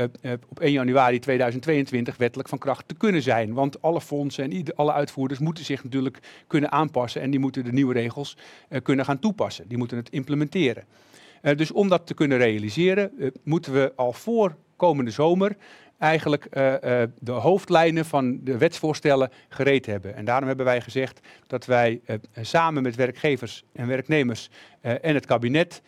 op 0.50 0.60
1 0.60 0.72
januari 0.72 1.20
2022 1.20 2.18
wettelijk 2.18 2.50
van 2.50 2.58
kracht 2.58 2.88
te 2.88 2.96
kunnen 2.96 3.22
zijn. 3.22 3.54
Want 3.54 3.82
alle 3.82 4.02
fondsen 4.02 4.44
en 4.44 4.52
ieder, 4.52 4.74
alle 4.74 4.94
uitvoerders 4.94 5.40
moeten 5.40 5.66
zich 5.66 5.84
natuurlijk 5.84 6.20
kunnen 6.48 6.72
aanpassen 6.72 7.22
en 7.22 7.30
die 7.30 7.40
moeten 7.40 7.64
de 7.64 7.72
nieuwe 7.72 7.94
regels 7.94 8.38
kunnen 8.84 9.06
gaan 9.06 9.20
toepassen. 9.20 9.68
Die 9.68 9.78
moeten 9.78 9.98
het 9.98 10.10
implementeren. 10.10 10.84
dus 11.42 11.72
om 11.72 11.90
dat 11.90 12.08
te 12.08 12.14
kunnen 12.14 12.38
realiseren, 12.38 13.12
moeten 13.44 13.74
we 13.74 13.94
al 13.96 14.14
voor 14.14 14.56
komende 14.76 15.12
zomer 15.12 15.56
eigenlijk 16.00 16.48
uh, 16.52 16.74
uh, 16.84 17.04
de 17.20 17.32
hoofdlijnen 17.32 18.06
van 18.06 18.40
de 18.44 18.58
wetsvoorstellen 18.58 19.32
gereed 19.50 19.86
hebben. 19.86 20.16
En 20.16 20.26
daarom 20.26 20.48
hebben 20.48 20.66
wij 20.66 20.82
gezegd 20.82 21.20
dat 21.48 21.66
wij 21.66 22.02
uh, 22.06 22.16
samen 22.42 22.84
met 22.84 22.96
werkgevers 22.96 23.64
en 23.74 23.88
werknemers 23.88 24.50
en 24.82 25.14
het 25.14 25.26
kabinet 25.26 25.82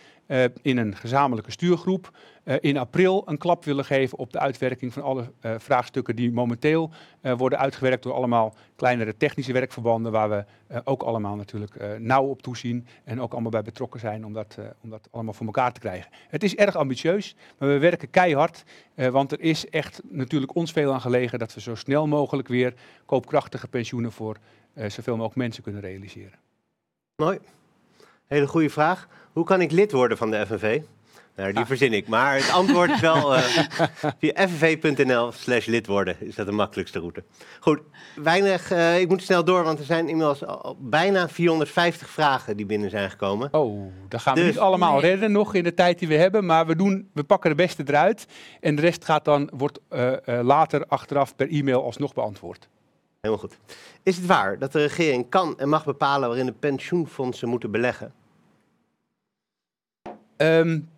in 0.62 0.78
een 0.78 0.96
gezamenlijke 0.96 1.52
stuurgroep 1.52 2.12
in 2.60 2.78
april 2.78 3.24
een 3.26 3.38
klap 3.38 3.64
willen 3.64 3.86
geven 3.86 4.18
op 4.18 4.32
de 4.32 4.40
uitwerking 4.40 4.94
van 4.94 5.04
alle 5.04 5.32
vraagstukken 5.42 6.16
die 6.16 6.32
momenteel 6.32 6.92
worden 7.22 7.60
uitgewerkt 7.60 8.04
door 8.04 8.14
allemaal 8.14 8.56
kleinere 8.76 9.18
technische 9.18 9.54
werkverbanden 9.54 10.12
waar 10.12 10.30
we 10.30 10.46
ook 10.84 11.02
allemaal 11.02 11.36
natuurlijk 11.36 12.00
nauw 12.00 12.26
op 12.26 12.42
toezien 12.42 12.88
en 13.04 13.22
ook 13.22 13.32
allemaal 13.32 13.52
bij 13.52 13.62
betrokken 13.62 14.00
zijn 14.00 14.26
om 14.26 14.34
dat, 14.34 14.58
om 14.82 14.90
dat 14.90 15.08
allemaal 15.12 15.34
voor 15.34 15.46
elkaar 15.46 15.72
te 15.74 15.80
krijgen. 15.80 16.12
Het 16.30 16.44
is 16.44 16.56
erg 16.56 16.76
ambitieus, 16.76 17.36
maar 17.58 17.70
we 17.70 17.78
werken 17.78 18.10
keihard, 18.10 18.64
want 18.96 19.32
er 19.32 19.40
is 19.40 19.70
echt 19.70 20.02
natuurlijk 20.10 20.56
ons 20.56 20.72
veel 20.72 20.94
aan 20.94 21.02
gelegen 21.02 21.40
dat 21.40 21.54
we 21.54 21.62
zo 21.62 21.76
snel 21.76 22.08
mogelijk 22.08 22.48
weer 22.48 22.74
koopkrachtige 23.06 23.68
pensioenen 23.68 24.12
voor 24.12 24.38
zoveel 24.76 25.16
mogelijk 25.16 25.36
mensen 25.36 25.64
kunnen 25.64 25.82
realiseren. 25.82 26.40
Mooi. 27.16 27.40
Hele 28.28 28.48
goede 28.48 28.70
vraag. 28.70 29.08
Hoe 29.34 29.46
kan 29.46 29.62
ik 29.62 29.72
lid 29.72 29.92
worden 29.92 30.18
van 30.18 30.32
de 30.32 30.46
FNV? 30.46 30.82
Nou, 31.36 31.54
die 31.54 31.66
verzin 31.66 31.94
ik. 31.94 32.08
Maar 32.08 32.36
het 32.36 32.52
antwoord 32.52 32.90
is 32.90 33.00
wel 33.00 33.36
uh, 33.36 33.40
via 34.20 34.48
fnv.nl 34.48 35.32
slash 35.32 35.66
lid 35.66 35.88
worden. 35.88 36.16
Is 36.20 36.36
dat 36.36 36.46
de 36.46 36.52
makkelijkste 36.52 37.00
route. 37.00 37.24
Goed, 37.60 37.80
weinig. 38.16 38.72
Uh, 38.72 39.00
ik 39.00 39.08
moet 39.08 39.24
snel 39.24 39.44
door, 39.44 39.64
want 39.64 39.80
er 39.80 39.86
zijn 39.86 40.10
inmiddels 40.10 40.46
al 40.46 40.78
bijna 40.80 41.30
450 41.30 42.10
vragen 42.10 42.58
die 42.58 42.66
binnen 42.66 42.90
zijn 42.90 43.10
gekomen. 43.10 43.54
Oh, 43.54 43.92
dat 44.08 44.22
gaan 44.22 44.34
we 44.34 44.40
dus, 44.40 44.50
niet 44.50 44.60
allemaal 44.60 44.92
nee. 44.94 45.02
redden 45.02 45.32
nog 45.32 45.54
in 45.54 45.64
de 45.64 45.74
tijd 45.74 46.00
die 46.00 46.08
we 46.08 46.16
hebben. 46.16 46.46
Maar 46.46 46.66
we, 46.66 46.76
doen, 46.76 47.10
we 47.14 47.24
pakken 47.24 47.50
de 47.50 47.56
beste 47.56 47.84
eruit. 47.86 48.26
En 48.60 48.76
de 48.76 48.82
rest 48.82 49.06
gaat 49.06 49.26
dan, 49.26 49.50
wordt 49.54 49.80
uh, 49.90 50.14
later 50.26 50.86
achteraf 50.88 51.36
per 51.36 51.50
e-mail 51.50 51.84
alsnog 51.84 52.14
beantwoord. 52.14 52.70
Helemaal 53.22 53.44
goed. 53.44 53.58
Is 54.04 54.16
het 54.16 54.26
waar 54.26 54.60
dat 54.60 54.72
de 54.72 54.82
regering 54.82 55.30
kan 55.30 55.60
en 55.60 55.70
mag 55.70 55.86
bepalen 55.86 56.28
waarin 56.28 56.46
de 56.46 56.56
pensioenfondsen 56.60 57.50
moeten 57.50 57.72
beleggen? 57.72 58.14
Um, 60.42 60.90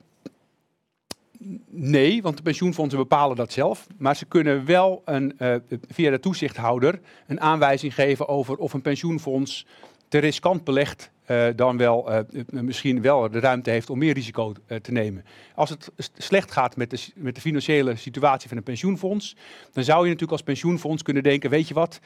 nee, 1.70 2.22
want 2.22 2.38
de 2.38 2.44
pensioenfondsen 2.44 3.00
bepalen 3.00 3.36
dat 3.36 3.52
zelf. 3.52 3.88
Maar 3.98 4.16
ze 4.16 4.26
kunnen 4.26 4.66
wel 4.66 5.02
een, 5.06 5.36
uh, 5.40 5.56
via 5.88 6.10
de 6.10 6.20
toezichthouder 6.20 7.00
een 7.28 7.42
aanwijzing 7.42 7.94
geven 7.94 8.28
over 8.28 8.58
of 8.58 8.74
een 8.74 8.82
pensioenfonds 8.82 9.66
te 10.08 10.18
riskant 10.18 10.64
belegt 10.64 11.12
uh, 11.28 11.46
dan 11.56 11.78
wel 11.78 12.12
uh, 12.12 12.20
misschien 12.50 13.02
wel 13.02 13.32
de 13.32 13.40
ruimte 13.40 13.70
heeft 13.70 13.90
om 13.90 13.98
meer 13.98 14.14
risico 14.14 14.54
uh, 14.68 14.78
te 14.78 14.92
nemen. 14.92 15.26
Als 15.56 15.70
het 15.70 15.92
slecht 16.18 16.52
gaat 16.52 16.76
met 16.76 16.90
de, 16.90 17.08
met 17.16 17.36
de, 17.36 17.42
financiële 17.42 17.96
situatie 17.96 18.48
van 18.48 18.58
een 18.58 18.64
pensioenfonds, 18.64 19.36
dan 19.72 19.84
zou 19.84 19.98
je 19.98 20.06
natuurlijk 20.06 20.32
als 20.32 20.42
pensioenfonds 20.42 21.04
kunnen 21.04 21.24
denken, 21.24 21.50
weet 21.50 21.68
je 21.68 21.74
wat, 21.74 22.00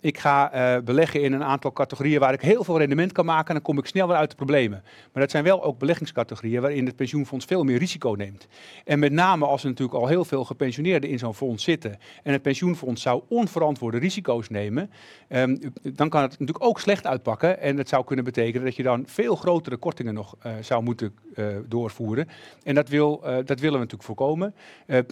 ik 0.00 0.18
ga 0.18 0.80
beleggen 0.84 1.22
in 1.22 1.32
een 1.32 1.44
aantal 1.44 1.72
categorieën 1.72 2.20
waar 2.20 2.32
ik 2.32 2.40
heel 2.40 2.64
veel 2.64 2.78
rendement 2.78 3.12
kan 3.12 3.24
maken 3.24 3.48
en 3.48 3.54
dan 3.54 3.62
kom 3.62 3.78
ik 3.78 3.86
sneller 3.86 4.16
uit 4.16 4.30
de 4.30 4.36
problemen. 4.36 4.82
Maar 5.12 5.22
dat 5.22 5.30
zijn 5.30 5.44
wel 5.44 5.62
ook 5.62 5.78
beleggingscategorieën 5.78 6.60
waarin 6.60 6.86
het 6.86 6.96
pensioenfonds 6.96 7.44
veel 7.44 7.64
meer 7.64 7.78
risico 7.78 8.14
neemt. 8.18 8.46
En 8.84 8.98
met 8.98 9.12
name 9.12 9.46
als 9.46 9.62
er 9.62 9.68
natuurlijk 9.68 9.98
al 9.98 10.06
heel 10.06 10.24
veel 10.24 10.44
gepensioneerden 10.44 11.10
in 11.10 11.18
zo'n 11.18 11.34
fonds 11.34 11.64
zitten 11.64 11.98
en 12.22 12.32
het 12.32 12.42
pensioenfonds 12.42 13.02
zou 13.02 13.22
onverantwoorde 13.28 13.98
risico's 13.98 14.48
nemen, 14.48 14.90
um, 15.28 15.58
dan 15.82 16.08
kan 16.08 16.22
het 16.22 16.30
natuurlijk 16.30 16.64
ook 16.64 16.80
slecht 16.80 17.06
uitpakken 17.06 17.60
en 17.60 17.76
het 17.76 17.88
zou 17.88 18.04
kunnen 18.04 18.24
betekenen 18.24 18.59
dat 18.64 18.76
je 18.76 18.82
dan 18.82 19.02
veel 19.06 19.36
grotere 19.36 19.76
kortingen 19.76 20.14
nog 20.14 20.36
uh, 20.46 20.52
zou 20.60 20.82
moeten 20.82 21.14
uh, 21.34 21.56
doorvoeren. 21.66 22.28
En 22.62 22.74
dat, 22.74 22.88
wil, 22.88 23.20
uh, 23.24 23.36
dat 23.44 23.60
willen 23.60 23.78
we 23.80 23.84
natuurlijk 23.84 24.02
voorkomen. 24.02 24.54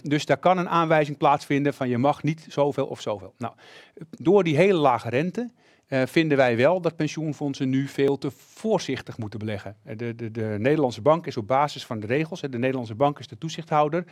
dus 0.03 0.25
daar 0.25 0.37
kan 0.37 0.57
een 0.57 0.69
aanwijzing 0.69 1.17
plaatsvinden 1.17 1.73
van 1.73 1.89
je 1.89 1.97
mag 1.97 2.23
niet 2.23 2.45
zoveel 2.49 2.85
of 2.85 3.01
zoveel. 3.01 3.33
Nou, 3.37 3.53
door 4.09 4.43
die 4.43 4.55
hele 4.55 4.79
lage 4.79 5.09
rente 5.09 5.49
vinden 6.05 6.37
wij 6.37 6.57
wel 6.57 6.81
dat 6.81 6.95
pensioenfondsen 6.95 7.69
nu 7.69 7.87
veel 7.87 8.17
te 8.17 8.31
voorzichtig 8.31 9.17
moeten 9.17 9.39
beleggen. 9.39 9.75
De, 9.95 10.15
de, 10.15 10.31
de 10.31 10.55
Nederlandse 10.59 11.01
bank 11.01 11.27
is 11.27 11.37
op 11.37 11.47
basis 11.47 11.85
van 11.85 11.99
de 11.99 12.07
regels, 12.07 12.41
de 12.41 12.57
Nederlandse 12.57 12.95
bank 12.95 13.19
is 13.19 13.27
de 13.27 13.37
toezichthouder, 13.37 14.03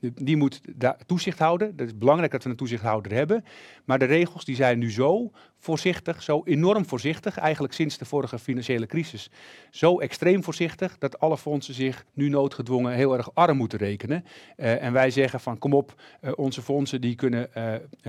die 0.00 0.36
moet 0.36 0.60
toezicht 1.06 1.38
houden. 1.38 1.72
Het 1.76 1.86
is 1.86 1.98
belangrijk 1.98 2.32
dat 2.32 2.44
we 2.44 2.50
een 2.50 2.56
toezichthouder 2.56 3.12
hebben, 3.12 3.44
maar 3.84 3.98
de 3.98 4.04
regels 4.04 4.44
die 4.44 4.56
zijn 4.56 4.78
nu 4.78 4.90
zo 4.90 5.30
voorzichtig, 5.58 6.22
zo 6.22 6.42
enorm 6.44 6.86
voorzichtig, 6.86 7.38
eigenlijk 7.38 7.74
sinds 7.74 7.98
de 7.98 8.04
vorige 8.04 8.38
financiële 8.38 8.86
crisis, 8.86 9.30
zo 9.70 9.98
extreem 9.98 10.44
voorzichtig 10.44 10.98
dat 10.98 11.20
alle 11.20 11.38
fondsen 11.38 11.74
zich 11.74 12.04
nu 12.12 12.28
noodgedwongen 12.28 12.92
heel 12.92 13.16
erg 13.16 13.34
arm 13.34 13.56
moeten 13.56 13.78
rekenen. 13.78 14.24
Uh, 14.56 14.82
en 14.82 14.92
wij 14.92 15.10
zeggen 15.10 15.40
van 15.40 15.58
kom 15.58 15.74
op, 15.74 15.94
onze 16.34 16.62
fondsen 16.62 17.00
die 17.00 17.14
kunnen 17.14 17.50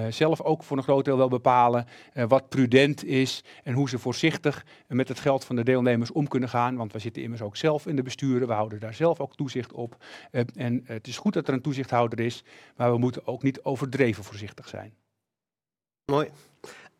zelf 0.09 0.41
ook 0.41 0.63
voor 0.63 0.77
een 0.77 0.83
groot 0.83 1.05
deel 1.05 1.17
wel 1.17 1.27
bepalen 1.27 1.87
wat 2.13 2.49
prudent 2.49 3.05
is 3.05 3.43
en 3.63 3.73
hoe 3.73 3.89
ze 3.89 3.99
voorzichtig 3.99 4.65
met 4.87 5.07
het 5.07 5.19
geld 5.19 5.45
van 5.45 5.55
de 5.55 5.63
deelnemers 5.63 6.11
om 6.11 6.27
kunnen 6.27 6.49
gaan. 6.49 6.75
Want 6.75 6.93
we 6.93 6.99
zitten 6.99 7.23
immers 7.23 7.41
ook 7.41 7.57
zelf 7.57 7.87
in 7.87 7.95
de 7.95 8.03
besturen, 8.03 8.47
we 8.47 8.53
houden 8.53 8.79
daar 8.79 8.93
zelf 8.93 9.19
ook 9.19 9.35
toezicht 9.35 9.71
op. 9.71 10.03
En 10.55 10.81
het 10.85 11.07
is 11.07 11.17
goed 11.17 11.33
dat 11.33 11.47
er 11.47 11.53
een 11.53 11.61
toezichthouder 11.61 12.19
is, 12.19 12.43
maar 12.75 12.91
we 12.91 12.97
moeten 12.97 13.27
ook 13.27 13.43
niet 13.43 13.61
overdreven 13.61 14.23
voorzichtig 14.23 14.67
zijn. 14.67 14.93
Mooi. 16.05 16.29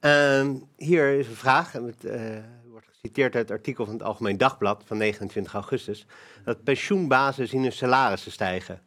Uh, 0.02 0.50
hier 0.78 1.10
is 1.10 1.28
een 1.28 1.36
vraag. 1.36 1.72
Het 1.72 2.06
uh, 2.06 2.38
wordt 2.70 2.88
geciteerd 2.88 3.36
uit 3.36 3.50
het 3.50 3.58
artikel 3.58 3.86
van 3.86 3.94
het 3.94 4.04
Algemeen 4.04 4.38
Dagblad 4.38 4.84
van 4.86 4.98
29 4.98 5.54
augustus. 5.54 6.06
Dat 6.44 6.64
pensioenbazen 6.64 7.48
zien 7.48 7.62
hun 7.62 7.72
salarissen 7.72 8.32
stijgen. 8.32 8.82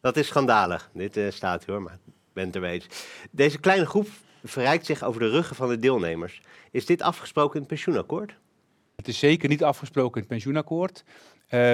Dat 0.00 0.16
is 0.16 0.26
schandalig. 0.26 0.90
Dit 0.92 1.16
uh, 1.16 1.30
staat 1.30 1.64
hoor, 1.64 1.82
maar 1.82 1.98
ik 2.06 2.12
ben 2.32 2.46
het 2.46 2.62
eens. 2.62 2.86
Deze 3.30 3.58
kleine 3.58 3.86
groep 3.86 4.08
verrijkt 4.44 4.86
zich 4.86 5.02
over 5.02 5.20
de 5.20 5.30
ruggen 5.30 5.56
van 5.56 5.68
de 5.68 5.78
deelnemers. 5.78 6.42
Is 6.70 6.86
dit 6.86 7.02
afgesproken 7.02 7.54
in 7.54 7.60
het 7.60 7.68
pensioenakkoord? 7.68 8.34
Het 8.96 9.08
is 9.08 9.18
zeker 9.18 9.48
niet 9.48 9.64
afgesproken 9.64 10.14
in 10.14 10.20
het 10.20 10.28
pensioenakkoord. 10.28 11.04
Uh, 11.50 11.70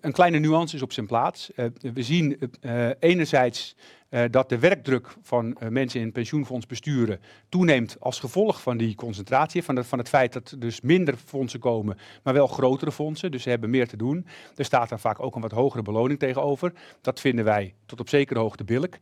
een 0.00 0.12
kleine 0.12 0.38
nuance 0.38 0.76
is 0.76 0.82
op 0.82 0.92
zijn 0.92 1.06
plaats. 1.06 1.50
Uh, 1.56 1.66
we 1.94 2.02
zien 2.02 2.38
uh, 2.60 2.88
enerzijds 2.98 3.76
uh, 4.10 4.22
dat 4.30 4.48
de 4.48 4.58
werkdruk 4.58 5.16
van 5.22 5.56
mensen 5.68 6.00
in 6.00 6.12
pensioenfondsbesturen 6.12 7.20
toeneemt 7.48 7.96
als 8.00 8.20
gevolg 8.20 8.62
van 8.62 8.76
die 8.76 8.94
concentratie, 8.94 9.62
van, 9.62 9.84
van 9.84 9.98
het 9.98 10.08
feit 10.08 10.32
dat 10.32 10.54
dus 10.58 10.80
minder 10.80 11.16
fondsen 11.16 11.60
komen, 11.60 11.98
maar 12.22 12.34
wel 12.34 12.46
grotere 12.46 12.92
fondsen, 12.92 13.30
dus 13.30 13.42
ze 13.42 13.48
hebben 13.48 13.70
meer 13.70 13.88
te 13.88 13.96
doen. 13.96 14.26
Er 14.56 14.64
staat 14.64 14.88
dan 14.88 15.00
vaak 15.00 15.20
ook 15.22 15.34
een 15.34 15.40
wat 15.40 15.52
hogere 15.52 15.82
beloning 15.82 16.18
tegenover. 16.18 16.72
Dat 17.00 17.20
vinden 17.20 17.44
wij 17.44 17.74
tot 17.86 18.00
op 18.00 18.08
zekere 18.08 18.38
hoogte 18.38 18.64
billig. 18.64 18.98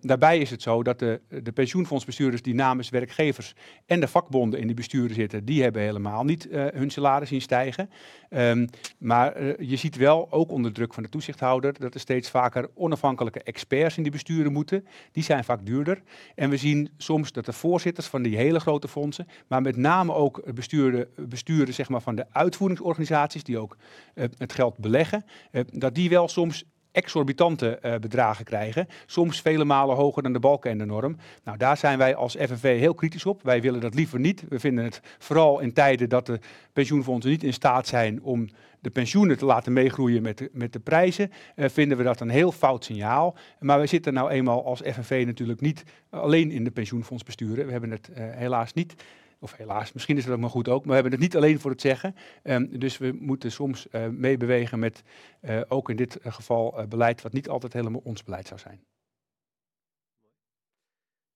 Daarbij 0.00 0.38
is 0.38 0.50
het 0.50 0.62
zo 0.62 0.82
dat 0.82 0.98
de, 0.98 1.20
de 1.42 1.52
pensioenfondsbestuurders 1.52 2.42
die 2.42 2.54
namens 2.54 2.90
werkgevers 2.90 3.54
en 3.86 4.00
de 4.00 4.08
vakbonden 4.08 4.60
in 4.60 4.66
die 4.66 4.76
besturen 4.76 5.14
zitten, 5.14 5.44
die 5.44 5.62
hebben 5.62 5.82
helemaal 5.82 6.24
niet 6.24 6.48
hun 6.50 6.90
salaris 6.90 7.28
zien 7.28 7.40
stijgen. 7.40 7.90
Um, 8.30 8.68
maar 8.98 9.56
je 9.60 9.76
ziet 9.76 9.96
wel, 9.96 10.26
ook 10.30 10.50
onder 10.50 10.72
druk 10.72 10.94
van 10.94 11.02
de 11.02 11.08
toezichthouder, 11.08 11.78
dat 11.78 11.94
er 11.94 12.00
steeds 12.00 12.30
vaker 12.30 12.70
onafhankelijke 12.74 13.42
experts 13.42 13.96
in 13.96 14.02
die 14.02 14.12
besturen 14.12 14.52
moeten. 14.52 14.86
Die 15.12 15.22
zijn 15.22 15.44
vaak 15.44 15.66
duurder. 15.66 16.02
En 16.34 16.50
we 16.50 16.56
zien 16.56 16.90
soms 16.96 17.32
dat 17.32 17.44
de 17.44 17.52
voorzitters 17.52 18.06
van 18.06 18.22
die 18.22 18.36
hele 18.36 18.60
grote 18.60 18.88
fondsen, 18.88 19.26
maar 19.46 19.62
met 19.62 19.76
name 19.76 20.12
ook 20.12 20.54
besturen, 20.54 21.08
besturen 21.16 21.74
zeg 21.74 21.88
maar, 21.88 22.00
van 22.00 22.14
de 22.14 22.26
uitvoeringsorganisaties 22.32 23.44
die 23.44 23.58
ook 23.58 23.76
uh, 24.14 24.24
het 24.38 24.52
geld 24.52 24.78
beleggen, 24.78 25.24
uh, 25.52 25.62
dat 25.72 25.94
die 25.94 26.08
wel 26.08 26.28
soms 26.28 26.64
exorbitante 26.92 27.78
uh, 27.82 27.94
bedragen 27.94 28.44
krijgen. 28.44 28.88
Soms 29.06 29.40
vele 29.40 29.64
malen 29.64 29.96
hoger 29.96 30.22
dan 30.22 30.32
de 30.32 30.38
balken 30.38 30.86
norm. 30.86 31.16
Nou, 31.44 31.58
daar 31.58 31.76
zijn 31.76 31.98
wij 31.98 32.14
als 32.14 32.36
FNV 32.36 32.78
heel 32.78 32.94
kritisch 32.94 33.26
op. 33.26 33.42
Wij 33.42 33.60
willen 33.60 33.80
dat 33.80 33.94
liever 33.94 34.20
niet. 34.20 34.44
We 34.48 34.60
vinden 34.60 34.84
het 34.84 35.00
vooral 35.18 35.60
in 35.60 35.72
tijden 35.72 36.08
dat 36.08 36.26
de 36.26 36.38
pensioenfondsen 36.72 37.30
niet 37.30 37.42
in 37.42 37.52
staat 37.52 37.86
zijn 37.86 38.22
om 38.22 38.48
de 38.80 38.90
pensioenen 38.90 39.38
te 39.38 39.44
laten 39.44 39.72
meegroeien 39.72 40.22
met 40.22 40.38
de, 40.38 40.50
met 40.52 40.72
de 40.72 40.80
prijzen, 40.80 41.30
uh, 41.56 41.68
vinden 41.68 41.96
we 41.96 42.02
dat 42.02 42.20
een 42.20 42.28
heel 42.28 42.52
fout 42.52 42.84
signaal. 42.84 43.36
Maar 43.58 43.80
we 43.80 43.86
zitten 43.86 44.12
nou 44.12 44.30
eenmaal 44.30 44.64
als 44.64 44.80
FNV 44.80 45.22
natuurlijk 45.26 45.60
niet 45.60 45.84
alleen 46.10 46.50
in 46.50 46.64
de 46.64 46.70
pensioenfondsbesturen. 46.70 47.66
We 47.66 47.72
hebben 47.72 47.90
het 47.90 48.10
uh, 48.10 48.16
helaas 48.16 48.72
niet 48.72 48.94
of 49.40 49.56
helaas, 49.56 49.92
misschien 49.92 50.16
is 50.16 50.24
het 50.24 50.32
ook 50.32 50.40
maar 50.40 50.50
goed 50.50 50.68
ook, 50.68 50.78
maar 50.78 50.88
we 50.88 50.94
hebben 50.94 51.12
het 51.12 51.20
niet 51.20 51.36
alleen 51.36 51.60
voor 51.60 51.70
het 51.70 51.80
zeggen. 51.80 52.16
Um, 52.42 52.78
dus 52.78 52.98
we 52.98 53.16
moeten 53.20 53.52
soms 53.52 53.86
uh, 53.92 54.06
meebewegen 54.06 54.78
met 54.78 55.02
uh, 55.42 55.60
ook 55.68 55.90
in 55.90 55.96
dit 55.96 56.18
geval 56.22 56.80
uh, 56.80 56.86
beleid 56.86 57.22
wat 57.22 57.32
niet 57.32 57.48
altijd 57.48 57.72
helemaal 57.72 58.00
ons 58.04 58.22
beleid 58.22 58.46
zou 58.46 58.60
zijn. 58.60 58.84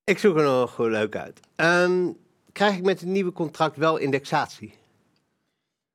Ik 0.05 0.18
zoek 0.18 0.36
er 0.36 0.42
nog 0.42 0.78
leuk 0.78 1.16
uit. 1.16 1.40
Um, 1.57 2.16
krijg 2.52 2.76
ik 2.76 2.82
met 2.82 3.00
het 3.00 3.09
nieuwe 3.09 3.32
contract 3.32 3.76
wel 3.76 3.96
indexatie? 3.96 4.74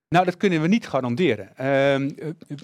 Nou, 0.09 0.25
dat 0.25 0.37
kunnen 0.37 0.61
we 0.61 0.67
niet 0.67 0.87
garanderen. 0.87 1.49
Uh, 1.61 2.09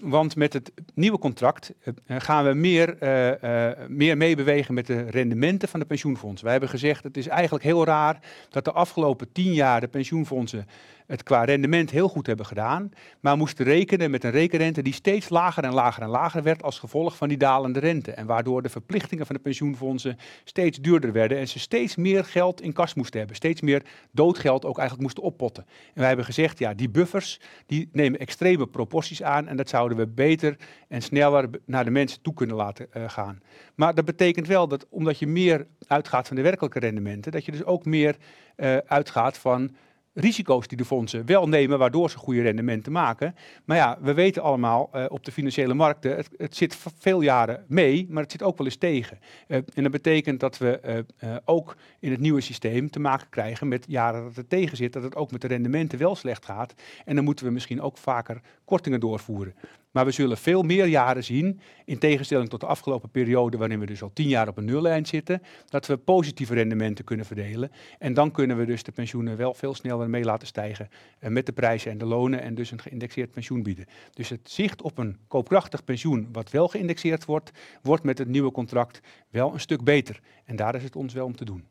want 0.01 0.35
met 0.35 0.53
het 0.53 0.71
nieuwe 0.93 1.17
contract 1.17 1.73
uh, 1.83 2.15
gaan 2.17 2.45
we 2.45 2.53
meer, 2.53 2.97
uh, 3.03 3.87
meer 3.87 4.17
meebewegen 4.17 4.73
met 4.73 4.87
de 4.87 5.01
rendementen 5.09 5.69
van 5.69 5.79
de 5.79 5.85
pensioenfondsen. 5.85 6.43
Wij 6.43 6.51
hebben 6.51 6.69
gezegd, 6.69 7.03
het 7.03 7.17
is 7.17 7.27
eigenlijk 7.27 7.63
heel 7.63 7.85
raar 7.85 8.19
dat 8.49 8.65
de 8.65 8.71
afgelopen 8.71 9.31
tien 9.31 9.53
jaar 9.53 9.79
de 9.79 9.87
pensioenfondsen 9.87 10.67
het 11.07 11.23
qua 11.23 11.43
rendement 11.43 11.91
heel 11.91 12.07
goed 12.07 12.27
hebben 12.27 12.45
gedaan, 12.45 12.91
maar 13.19 13.37
moesten 13.37 13.65
rekenen 13.65 14.11
met 14.11 14.23
een 14.23 14.31
rekenrente 14.31 14.81
die 14.81 14.93
steeds 14.93 15.29
lager 15.29 15.63
en 15.63 15.73
lager 15.73 16.03
en 16.03 16.09
lager 16.09 16.43
werd 16.43 16.63
als 16.63 16.79
gevolg 16.79 17.15
van 17.17 17.27
die 17.27 17.37
dalende 17.37 17.79
rente. 17.79 18.11
En 18.11 18.25
waardoor 18.25 18.61
de 18.61 18.69
verplichtingen 18.69 19.25
van 19.25 19.35
de 19.35 19.41
pensioenfondsen 19.41 20.17
steeds 20.43 20.77
duurder 20.77 21.11
werden 21.11 21.37
en 21.37 21.47
ze 21.47 21.59
steeds 21.59 21.95
meer 21.95 22.25
geld 22.25 22.61
in 22.61 22.73
kas 22.73 22.93
moesten 22.93 23.17
hebben, 23.17 23.35
steeds 23.35 23.61
meer 23.61 23.83
doodgeld 24.11 24.65
ook 24.65 24.77
eigenlijk 24.77 25.07
moesten 25.07 25.23
oppotten. 25.23 25.65
En 25.67 25.99
wij 25.99 26.07
hebben 26.07 26.25
gezegd, 26.25 26.59
ja, 26.59 26.73
die 26.73 26.89
buffers 26.89 27.39
die 27.65 27.89
nemen 27.91 28.19
extreme 28.19 28.67
proporties 28.67 29.23
aan 29.23 29.47
en 29.47 29.57
dat 29.57 29.69
zouden 29.69 29.97
we 29.97 30.07
beter 30.07 30.57
en 30.87 31.01
sneller 31.01 31.49
naar 31.65 31.85
de 31.85 31.91
mensen 31.91 32.21
toe 32.21 32.33
kunnen 32.33 32.55
laten 32.55 32.87
uh, 32.93 33.09
gaan. 33.09 33.39
Maar 33.75 33.95
dat 33.95 34.05
betekent 34.05 34.47
wel 34.47 34.67
dat 34.67 34.85
omdat 34.89 35.19
je 35.19 35.27
meer 35.27 35.67
uitgaat 35.87 36.27
van 36.27 36.35
de 36.35 36.41
werkelijke 36.41 36.79
rendementen, 36.79 37.31
dat 37.31 37.45
je 37.45 37.51
dus 37.51 37.63
ook 37.63 37.85
meer 37.85 38.15
uh, 38.57 38.77
uitgaat 38.77 39.37
van 39.37 39.75
risico's 40.15 40.67
die 40.67 40.77
de 40.77 40.85
fondsen 40.85 41.25
wel 41.25 41.47
nemen, 41.47 41.79
waardoor 41.79 42.09
ze 42.09 42.17
goede 42.17 42.41
rendementen 42.41 42.91
maken. 42.91 43.35
Maar 43.65 43.77
ja, 43.77 43.97
we 44.01 44.13
weten 44.13 44.41
allemaal 44.41 44.89
uh, 44.93 45.05
op 45.07 45.25
de 45.25 45.31
financiële 45.31 45.73
markten, 45.73 46.15
het, 46.15 46.29
het, 46.37 46.55
zit 46.55 46.77
veel 46.97 47.21
jaren 47.21 47.65
mee, 47.67 48.07
maar 48.09 48.23
het 48.23 48.31
zit 48.31 48.43
ook 48.43 48.57
wel 48.57 48.67
eens 48.67 48.75
tegen. 48.75 49.19
Uh, 49.47 49.57
en 49.73 49.83
dat 49.83 49.91
betekent 49.91 50.39
dat 50.39 50.57
we 50.57 51.03
uh, 51.23 51.35
ook 51.45 51.75
in 51.99 52.11
het 52.11 52.19
nieuwe 52.19 52.41
systeem 52.41 52.89
te 52.89 52.99
maken 52.99 53.29
krijgen 53.29 53.67
met 53.67 53.85
jaren 53.87 54.23
dat 54.23 54.35
het 54.35 54.49
tegen 54.49 54.77
zit, 54.77 54.93
dat 54.93 55.03
het 55.03 55.15
ook 55.15 55.31
met 55.31 55.41
de 55.41 55.47
rendementen 55.47 55.99
wel 55.99 56.15
slecht 56.15 56.45
gaat. 56.45 56.73
En 57.05 57.15
dan 57.15 57.23
moeten 57.23 57.45
we 57.45 57.51
misschien 57.51 57.81
ook 57.81 57.97
vaker 57.97 58.41
kortingen 58.65 58.99
doorvoeren. 58.99 59.55
Maar 59.95 60.05
we 60.05 60.11
zullen 60.11 60.37
veel 60.37 60.61
meer 60.61 60.85
jaren 60.85 61.23
zien, 61.23 61.59
in 61.85 61.97
tegenstelling 61.97 62.49
tot 62.49 62.59
de 62.59 62.65
afgelopen 62.65 63.09
periode, 63.09 63.57
waarin 63.57 63.79
we 63.79 63.85
dus 63.85 64.01
al 64.01 64.13
tien 64.13 64.27
jaar 64.27 64.47
op 64.47 64.57
een 64.57 64.65
nullijn 64.65 65.05
zitten, 65.05 65.41
dat 65.69 65.85
we 65.85 65.97
positieve 65.97 66.53
rendementen 66.53 67.05
kunnen 67.05 67.25
verdelen. 67.25 67.71
En 67.99 68.13
dan 68.13 68.31
kunnen 68.31 68.57
we 68.57 68.65
dus 68.65 68.83
de 68.83 68.91
pensioenen 68.91 69.37
wel 69.37 69.53
veel 69.53 69.75
sneller 69.75 70.09
mee 70.09 70.23
laten 70.23 70.47
stijgen 70.47 70.89
uh, 71.19 71.29
met 71.29 71.45
de 71.45 71.51
prijzen 71.51 71.91
en 71.91 71.97
de 71.97 72.05
lonen 72.05 72.41
en 72.41 72.55
dus 72.55 72.71
een 72.71 72.81
geïndexeerd 72.81 73.31
pensioen 73.31 73.63
bieden. 73.63 73.85
Dus 74.13 74.29
het 74.29 74.51
zicht 74.51 74.81
op 74.81 74.97
een 74.97 75.17
koopkrachtig 75.27 75.83
pensioen, 75.83 76.29
wat 76.31 76.51
wel 76.51 76.67
geïndexeerd 76.67 77.25
wordt, 77.25 77.51
wordt 77.81 78.03
met 78.03 78.17
het 78.17 78.27
nieuwe 78.27 78.51
contract 78.51 78.99
wel 79.29 79.53
een 79.53 79.59
stuk 79.59 79.83
beter. 79.83 80.19
En 80.45 80.55
daar 80.55 80.75
is 80.75 80.83
het 80.83 80.95
ons 80.95 81.13
wel 81.13 81.25
om 81.25 81.35
te 81.35 81.45
doen. 81.45 81.67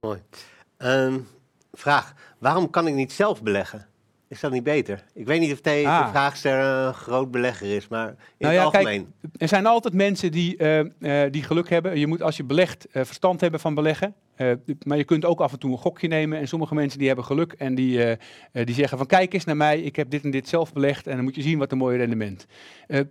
Mooi. 0.00 0.22
Um, 0.78 1.26
vraag, 1.72 2.14
waarom 2.38 2.70
kan 2.70 2.86
ik 2.86 2.94
niet 2.94 3.12
zelf 3.12 3.42
beleggen? 3.42 3.88
Is 4.34 4.40
dat 4.40 4.52
niet 4.52 4.62
beter? 4.62 5.04
Ik 5.12 5.26
weet 5.26 5.40
niet 5.40 5.52
of 5.52 5.60
deze 5.60 5.88
ah. 5.88 6.10
vraagsteller 6.10 6.86
een 6.86 6.94
groot 6.94 7.30
belegger 7.30 7.76
is, 7.76 7.88
maar 7.88 8.08
in 8.08 8.14
nou 8.38 8.54
het 8.54 8.64
algemeen. 8.64 9.12
Kijk, 9.20 9.34
er 9.36 9.48
zijn 9.48 9.66
altijd 9.66 9.94
mensen 9.94 10.30
die, 10.32 10.58
uh, 10.58 10.78
uh, 10.78 11.30
die 11.30 11.42
geluk 11.42 11.70
hebben. 11.70 11.98
Je 11.98 12.06
moet 12.06 12.22
als 12.22 12.36
je 12.36 12.44
belegt 12.44 12.86
uh, 12.92 13.04
verstand 13.04 13.40
hebben 13.40 13.60
van 13.60 13.74
beleggen. 13.74 14.14
Uh, 14.36 14.52
maar 14.82 14.96
je 14.96 15.04
kunt 15.04 15.24
ook 15.24 15.40
af 15.40 15.52
en 15.52 15.58
toe 15.58 15.70
een 15.70 15.78
gokje 15.78 16.08
nemen. 16.08 16.38
En 16.38 16.48
sommige 16.48 16.74
mensen 16.74 16.98
die 16.98 17.06
hebben 17.06 17.24
geluk 17.24 17.52
en 17.52 17.74
die, 17.74 17.98
uh, 17.98 18.10
uh, 18.10 18.16
die 18.52 18.74
zeggen 18.74 18.98
van 18.98 19.06
kijk 19.06 19.34
eens 19.34 19.44
naar 19.44 19.56
mij, 19.56 19.80
ik 19.80 19.96
heb 19.96 20.10
dit 20.10 20.24
en 20.24 20.30
dit 20.30 20.48
zelf 20.48 20.72
belegd 20.72 21.06
en 21.06 21.14
dan 21.14 21.24
moet 21.24 21.34
je 21.34 21.42
zien 21.42 21.58
wat 21.58 21.72
een 21.72 21.78
mooi 21.78 21.96
rendement. 21.96 22.46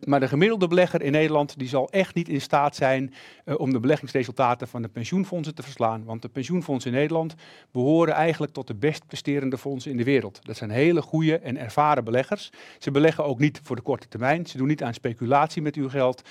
maar 0.06 0.20
de 0.20 0.28
gemiddelde 0.28 0.68
belegger 0.68 1.02
in 1.02 1.12
Nederland 1.12 1.58
die 1.58 1.68
zal 1.68 1.90
echt 1.90 2.16
niet 2.16 2.30
in 2.30 2.42
staat 2.42 2.76
zijn 2.76 3.14
om 3.58 3.72
de 3.72 3.80
beleggingsresultaten 3.80 4.68
van 4.68 4.82
de 4.82 4.88
pensioenfondsen 4.88 5.56
te 5.56 5.64
verslaan. 5.64 6.04
Want 6.04 6.22
de 6.22 6.30
pensioenfondsen 6.30 6.92
in 6.92 6.98
Nederland 6.98 7.36
behoren 7.72 8.14
eigenlijk 8.14 8.54
tot 8.54 8.68
de 8.68 8.76
best 8.76 9.08
presterende 9.08 9.58
fondsen 9.58 9.92
in 9.92 9.98
de 9.98 10.04
wereld. 10.04 10.40
Dat 10.46 10.58
zijn 10.58 10.70
hele 10.70 11.02
goede 11.02 11.38
en 11.38 11.58
ervaren 11.58 12.04
beleggers. 12.04 12.52
Ze 12.80 12.92
beleggen 12.92 13.26
ook 13.26 13.40
niet 13.40 13.60
voor 13.64 13.76
de 13.76 13.82
korte 13.82 14.08
termijn. 14.08 14.46
Ze 14.46 14.58
doen 14.58 14.68
niet 14.68 14.84
aan 14.84 14.94
speculatie 14.94 15.62
met 15.62 15.76
uw 15.76 15.90
geld. 15.90 16.22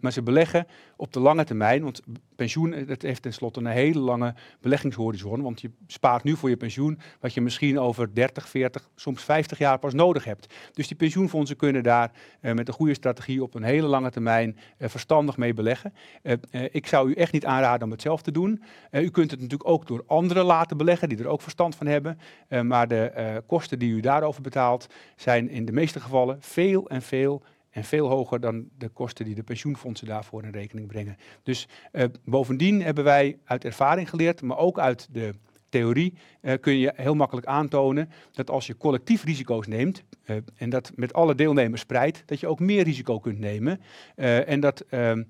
maar 0.00 0.12
ze 0.12 0.22
beleggen 0.22 0.66
op 0.96 1.12
de 1.12 1.20
lange 1.20 1.44
termijn. 1.44 1.82
Want 1.82 2.02
pensioen 2.36 2.84
dat 2.86 3.02
heeft 3.02 3.22
tenslotte 3.22 3.60
een 3.60 3.66
hele 3.66 3.98
lange 3.98 4.34
beleggingshorizon. 4.60 5.42
Want 5.42 5.60
je 5.60 5.70
spaart 5.86 6.22
nu 6.22 6.36
voor 6.36 6.48
je 6.48 6.56
pensioen 6.56 6.98
wat 7.20 7.34
je 7.34 7.40
misschien 7.40 7.78
over 7.78 8.14
30, 8.14 8.48
40, 8.48 8.88
soms 8.94 9.22
50 9.22 9.58
jaar 9.58 9.78
pas 9.78 9.94
nodig 9.94 10.24
hebt. 10.24 10.54
Dus 10.72 10.88
die 10.88 10.96
pensioenfondsen 10.96 11.56
kunnen 11.56 11.82
daar 11.82 12.12
uh, 12.40 12.52
met 12.52 12.68
een 12.68 12.74
goede 12.74 12.94
strategie 12.94 13.42
op 13.42 13.54
een 13.54 13.62
hele 13.62 13.86
lange 13.86 14.10
termijn 14.10 14.56
uh, 14.78 14.88
verstandig 14.88 15.36
mee 15.36 15.54
beleggen. 15.54 15.94
Uh, 16.22 16.34
ik 16.70 16.86
zou 16.86 17.10
u 17.10 17.12
echt 17.12 17.32
niet 17.32 17.44
aanraden 17.44 17.84
om 17.84 17.90
het 17.90 18.02
zelf 18.02 18.22
te 18.22 18.32
doen. 18.32 18.62
u 18.92 19.10
kunt 19.10 19.30
het 19.30 19.40
natuurlijk 19.40 19.70
ook 19.70 19.86
door 19.86 20.04
anderen 20.06 20.44
laten 20.44 20.76
beleggen 20.76 21.08
die 21.08 21.18
er 21.18 21.26
ook 21.26 21.42
verstand 21.42 21.76
van 21.76 21.86
hebben. 21.86 22.18
maar 22.62 22.88
de 22.88 23.42
kosten 23.46 23.78
die 23.78 23.92
u 23.92 24.00
daarover 24.00 24.42
betaalt 24.42 24.86
zijn 25.16 25.50
in 25.50 25.64
de 25.64 25.72
meeste 25.72 26.00
gevallen 26.00 26.36
veel 26.40 26.88
en 26.88 27.02
veel 27.02 27.42
en 27.70 27.84
veel 27.84 28.08
hoger 28.08 28.40
dan 28.40 28.68
de 28.78 28.88
kosten 28.88 29.24
die 29.24 29.34
de 29.34 29.42
pensioenfondsen 29.42 30.06
daarvoor 30.06 30.44
in 30.44 30.50
rekening 30.50 30.86
brengen. 30.86 31.16
Dus 31.42 31.68
uh, 31.92 32.04
bovendien 32.24 32.82
hebben 32.82 33.04
wij 33.04 33.38
uit 33.44 33.64
ervaring 33.64 34.10
geleerd, 34.10 34.42
maar 34.42 34.58
ook 34.58 34.78
uit 34.78 35.08
de 35.12 35.34
theorie 35.68 36.14
uh, 36.42 36.52
kun 36.60 36.78
je 36.78 36.92
heel 36.96 37.14
makkelijk 37.14 37.46
aantonen 37.46 38.10
dat 38.32 38.50
als 38.50 38.66
je 38.66 38.76
collectief 38.76 39.24
risico's 39.24 39.66
neemt 39.66 40.04
uh, 40.26 40.36
en 40.56 40.70
dat 40.70 40.92
met 40.94 41.12
alle 41.12 41.34
deelnemers 41.34 41.80
spreidt, 41.80 42.22
dat 42.26 42.40
je 42.40 42.46
ook 42.46 42.60
meer 42.60 42.84
risico 42.84 43.18
kunt 43.18 43.38
nemen 43.38 43.80
en 44.14 44.60
dat, 44.60 44.84
ehm, 44.88 45.22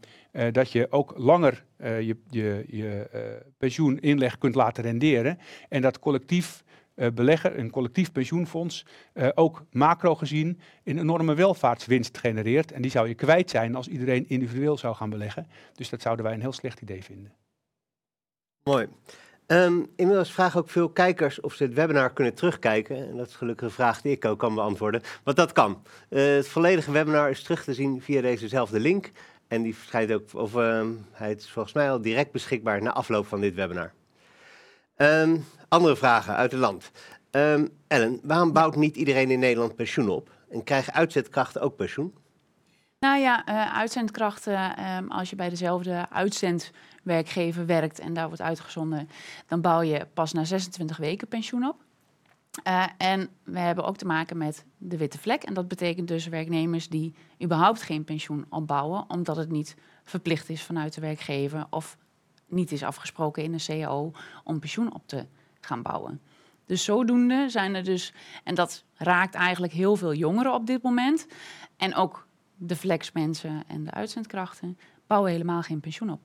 dat 0.52 0.72
je 0.72 0.86
ook 0.90 1.14
langer 1.16 1.64
je, 1.78 2.16
je, 2.28 2.64
je 2.68 3.10
pensioeninleg 3.58 4.38
kunt 4.38 4.54
laten 4.54 4.82
renderen 4.82 5.38
en 5.68 5.82
dat 5.82 5.98
collectief 5.98 6.64
belegger, 7.14 7.58
een 7.58 7.70
collectief 7.70 8.12
pensioenfonds, 8.12 8.86
uh, 9.14 9.28
ook 9.34 9.64
macro 9.70 10.14
gezien 10.14 10.60
een 10.84 10.98
enorme 10.98 11.34
welvaartswinst 11.34 12.18
genereert. 12.18 12.72
En 12.72 12.82
die 12.82 12.90
zou 12.90 13.08
je 13.08 13.14
kwijt 13.14 13.50
zijn 13.50 13.74
als 13.74 13.88
iedereen 13.88 14.28
individueel 14.28 14.78
zou 14.78 14.94
gaan 14.94 15.10
beleggen. 15.10 15.46
Dus 15.74 15.88
dat 15.88 16.02
zouden 16.02 16.24
wij 16.24 16.34
een 16.34 16.40
heel 16.40 16.52
slecht 16.52 16.80
idee 16.80 17.04
vinden. 17.04 17.32
Mooi. 18.62 18.88
Um, 19.46 19.90
inmiddels 19.96 20.32
vragen 20.32 20.60
ook 20.60 20.70
veel 20.70 20.88
kijkers 20.88 21.40
of 21.40 21.54
ze 21.54 21.62
het 21.62 21.74
webinar 21.74 22.12
kunnen 22.12 22.34
terugkijken. 22.34 22.96
En 23.08 23.16
dat 23.16 23.28
is 23.28 23.34
gelukkig 23.34 23.66
een 23.66 23.72
vraag 23.72 24.00
die 24.00 24.12
ik 24.12 24.24
ook 24.24 24.38
kan 24.38 24.54
beantwoorden. 24.54 25.02
Want 25.24 25.36
dat 25.36 25.52
kan. 25.52 25.82
Uh, 26.10 26.22
het 26.22 26.48
volledige 26.48 26.90
webinar 26.90 27.30
is 27.30 27.42
terug 27.42 27.64
te 27.64 27.74
zien 27.74 28.02
via 28.02 28.20
dezezelfde 28.20 28.80
link. 28.80 29.10
En 29.48 29.62
die 29.62 29.76
verschijnt 29.76 30.12
ook, 30.12 30.34
of 30.34 30.54
uh, 30.54 30.86
hij 31.12 31.32
is 31.32 31.50
volgens 31.50 31.74
mij 31.74 31.90
al 31.90 32.00
direct 32.00 32.32
beschikbaar 32.32 32.82
na 32.82 32.92
afloop 32.92 33.26
van 33.26 33.40
dit 33.40 33.54
webinar. 33.54 33.92
Um, 34.96 35.44
andere 35.70 35.96
vragen 35.96 36.36
uit 36.36 36.50
het 36.50 36.60
land. 36.60 36.90
Um, 37.30 37.68
Ellen, 37.86 38.20
waarom 38.22 38.52
bouwt 38.52 38.76
niet 38.76 38.96
iedereen 38.96 39.30
in 39.30 39.38
Nederland 39.38 39.76
pensioen 39.76 40.08
op? 40.08 40.30
En 40.50 40.64
krijgen 40.64 40.92
uitzendkrachten 40.92 41.60
ook 41.60 41.76
pensioen? 41.76 42.14
Nou 42.98 43.20
ja, 43.20 43.48
uh, 43.48 43.76
uitzendkrachten, 43.76 44.86
um, 44.96 45.10
als 45.10 45.30
je 45.30 45.36
bij 45.36 45.48
dezelfde 45.48 46.06
uitzendwerkgever 46.10 47.66
werkt 47.66 47.98
en 47.98 48.14
daar 48.14 48.26
wordt 48.26 48.42
uitgezonden, 48.42 49.08
dan 49.46 49.60
bouw 49.60 49.80
je 49.80 50.06
pas 50.14 50.32
na 50.32 50.44
26 50.44 50.96
weken 50.96 51.28
pensioen 51.28 51.66
op. 51.66 51.76
Uh, 52.66 52.86
en 52.98 53.28
we 53.44 53.58
hebben 53.58 53.84
ook 53.84 53.96
te 53.96 54.06
maken 54.06 54.36
met 54.36 54.64
de 54.78 54.96
witte 54.96 55.18
vlek. 55.18 55.42
En 55.42 55.54
dat 55.54 55.68
betekent 55.68 56.08
dus 56.08 56.26
werknemers 56.26 56.88
die 56.88 57.14
überhaupt 57.42 57.82
geen 57.82 58.04
pensioen 58.04 58.46
opbouwen, 58.48 59.04
omdat 59.08 59.36
het 59.36 59.50
niet 59.50 59.76
verplicht 60.04 60.48
is 60.48 60.62
vanuit 60.62 60.94
de 60.94 61.00
werkgever 61.00 61.66
of 61.70 61.96
niet 62.46 62.72
is 62.72 62.82
afgesproken 62.82 63.42
in 63.42 63.52
een 63.52 63.60
CAO 63.66 64.12
om 64.44 64.60
pensioen 64.60 64.94
op 64.94 65.02
te 65.06 65.26
gaan 65.60 65.82
bouwen. 65.82 66.20
Dus 66.66 66.84
zodoende 66.84 67.48
zijn 67.48 67.74
er 67.74 67.84
dus, 67.84 68.12
en 68.44 68.54
dat 68.54 68.84
raakt 68.94 69.34
eigenlijk 69.34 69.72
heel 69.72 69.96
veel 69.96 70.14
jongeren 70.14 70.54
op 70.54 70.66
dit 70.66 70.82
moment. 70.82 71.26
En 71.76 71.94
ook 71.94 72.26
de 72.56 72.76
flexmensen 72.76 73.64
en 73.66 73.84
de 73.84 73.90
uitzendkrachten 73.90 74.78
bouwen 75.06 75.30
helemaal 75.30 75.62
geen 75.62 75.80
pensioen 75.80 76.10
op. 76.10 76.20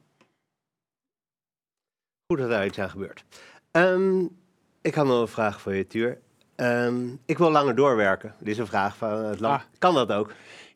Goed 2.27 2.37
dat 2.37 2.49
daar 2.49 2.65
iets 2.65 2.79
aan 2.79 2.89
gebeurt. 2.89 3.25
Um, 3.71 4.37
ik 4.81 4.95
had 4.95 5.05
nog 5.05 5.21
een 5.21 5.27
vraag 5.27 5.61
voor 5.61 5.75
je, 5.75 5.87
Tuur. 5.87 6.21
Um, 6.55 7.19
ik 7.25 7.37
wil 7.37 7.51
langer 7.51 7.75
doorwerken. 7.75 8.35
Dit 8.39 8.47
is 8.47 8.57
een 8.57 8.67
vraag 8.67 8.97
van 8.97 9.09
het 9.09 9.39
land. 9.39 9.61
Ah. 9.61 9.67
Kan 9.77 9.93
dat 9.93 10.11
ook? 10.11 10.33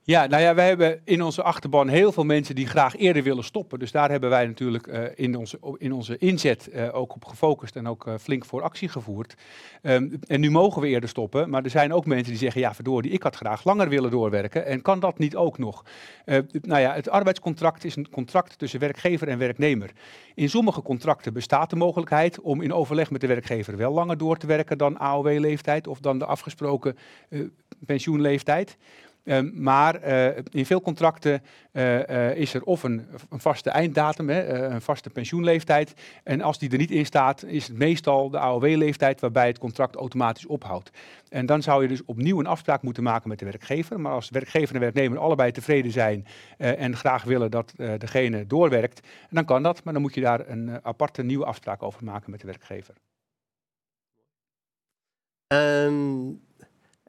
Ja, 0.10 0.26
nou 0.28 0.42
ja, 0.42 0.56
wij 0.56 0.68
hebben 0.68 1.02
in 1.04 1.22
onze 1.22 1.44
achterban 1.44 1.88
heel 1.88 2.12
veel 2.12 2.24
mensen 2.24 2.56
die 2.56 2.68
graag 2.68 2.96
eerder 2.96 3.24
willen 3.24 3.44
stoppen. 3.44 3.80
Dus 3.80 3.92
daar 3.92 4.10
hebben 4.10 4.30
wij 4.30 4.46
natuurlijk 4.46 4.88
uh, 4.88 5.04
in, 5.16 5.36
onze, 5.36 5.60
in 5.78 5.94
onze 5.94 6.18
inzet 6.18 6.70
uh, 6.74 6.96
ook 6.96 7.16
op 7.16 7.26
gefocust 7.26 7.76
en 7.76 7.88
ook 7.88 8.08
uh, 8.08 8.14
flink 8.20 8.46
voor 8.46 8.62
actie 8.62 8.90
gevoerd. 8.90 9.36
Um, 9.82 10.20
en 10.28 10.40
nu 10.40 10.52
mogen 10.52 10.82
we 10.82 10.88
eerder 10.88 11.10
stoppen, 11.10 11.50
maar 11.50 11.64
er 11.64 11.70
zijn 11.70 11.94
ook 11.94 12.06
mensen 12.06 12.32
die 12.32 12.42
zeggen, 12.42 12.62
ja 12.62 12.74
verdorie, 12.74 13.12
ik 13.12 13.24
had 13.24 13.36
graag 13.36 13.64
langer 13.64 13.90
willen 13.90 14.12
doorwerken. 14.12 14.66
En 14.66 14.82
kan 14.82 15.00
dat 15.00 15.18
niet 15.18 15.36
ook 15.36 15.58
nog? 15.58 15.86
nou 16.62 16.82
ja, 16.82 16.94
het 16.94 17.10
arbeidscontract 17.10 17.84
is 17.84 17.96
een 17.96 18.10
contract 18.10 18.58
tussen 18.58 18.80
werkgever 18.80 19.28
en 19.28 19.38
werknemer. 19.38 19.92
In 20.36 20.50
sommige 20.50 20.82
contracten 20.82 21.34
bestaat 21.34 21.70
de 21.70 21.76
mogelijkheid 21.76 22.42
om 22.42 22.62
in 22.62 22.74
overleg 22.74 23.12
met 23.12 23.22
de 23.22 23.28
werkgever 23.28 23.78
wel 23.78 23.94
langer 23.94 24.18
door 24.18 24.38
te 24.38 24.48
werken 24.48 24.78
dan 24.78 24.98
AOW-leeftijd 24.98 25.88
of 25.88 26.00
dan 26.00 26.20
de 26.20 26.26
afgesproken 26.26 26.98
pensioenleeftijd. 27.86 28.78
Um, 29.24 29.52
maar 29.56 30.08
uh, 30.08 30.38
in 30.50 30.66
veel 30.66 30.82
contracten 30.82 31.42
uh, 31.74 32.08
uh, 32.10 32.36
is 32.36 32.54
er 32.54 32.64
of 32.64 32.84
een, 32.84 33.08
een 33.30 33.40
vaste 33.40 33.70
einddatum, 33.70 34.30
hè, 34.30 34.70
een 34.70 34.82
vaste 34.82 35.10
pensioenleeftijd. 35.10 35.94
En 36.24 36.42
als 36.42 36.60
die 36.60 36.70
er 36.70 36.78
niet 36.78 36.92
in 36.92 37.06
staat, 37.06 37.44
is 37.44 37.68
het 37.68 37.78
meestal 37.78 38.30
de 38.30 38.38
AOW-leeftijd 38.38 39.22
waarbij 39.22 39.48
het 39.48 39.58
contract 39.58 39.96
automatisch 39.96 40.46
ophoudt. 40.46 40.92
En 41.30 41.46
dan 41.46 41.62
zou 41.62 41.82
je 41.82 41.88
dus 41.88 42.06
opnieuw 42.06 42.40
een 42.40 42.46
afspraak 42.46 42.82
moeten 42.82 43.04
maken 43.04 43.30
met 43.30 43.40
de 43.40 43.46
werkgever. 43.46 44.00
Maar 44.00 44.12
als 44.12 44.30
werkgever 44.30 44.76
en 44.76 44.82
werknemer 44.82 45.20
allebei 45.20 45.52
tevreden 45.52 45.92
zijn 45.92 46.26
en 46.58 46.96
graag 46.96 47.24
willen 47.24 47.52
dat 47.52 47.74
degene 47.98 48.48
doorwerkt, 48.48 49.08
dan 49.30 49.46
kan 49.46 49.64
dat. 49.64 49.84
Maar 49.84 49.94
dan 49.94 50.02
moet 50.02 50.16
je 50.16 50.22
daar 50.22 50.48
een 50.48 50.86
aparte 50.86 51.24
nieuwe 51.24 51.46
afspraak 51.46 51.84
over 51.84 52.04
maken 52.04 52.32
met 52.32 52.40
de 52.40 52.48
werkgever. 52.48 52.96
Um 55.54 56.48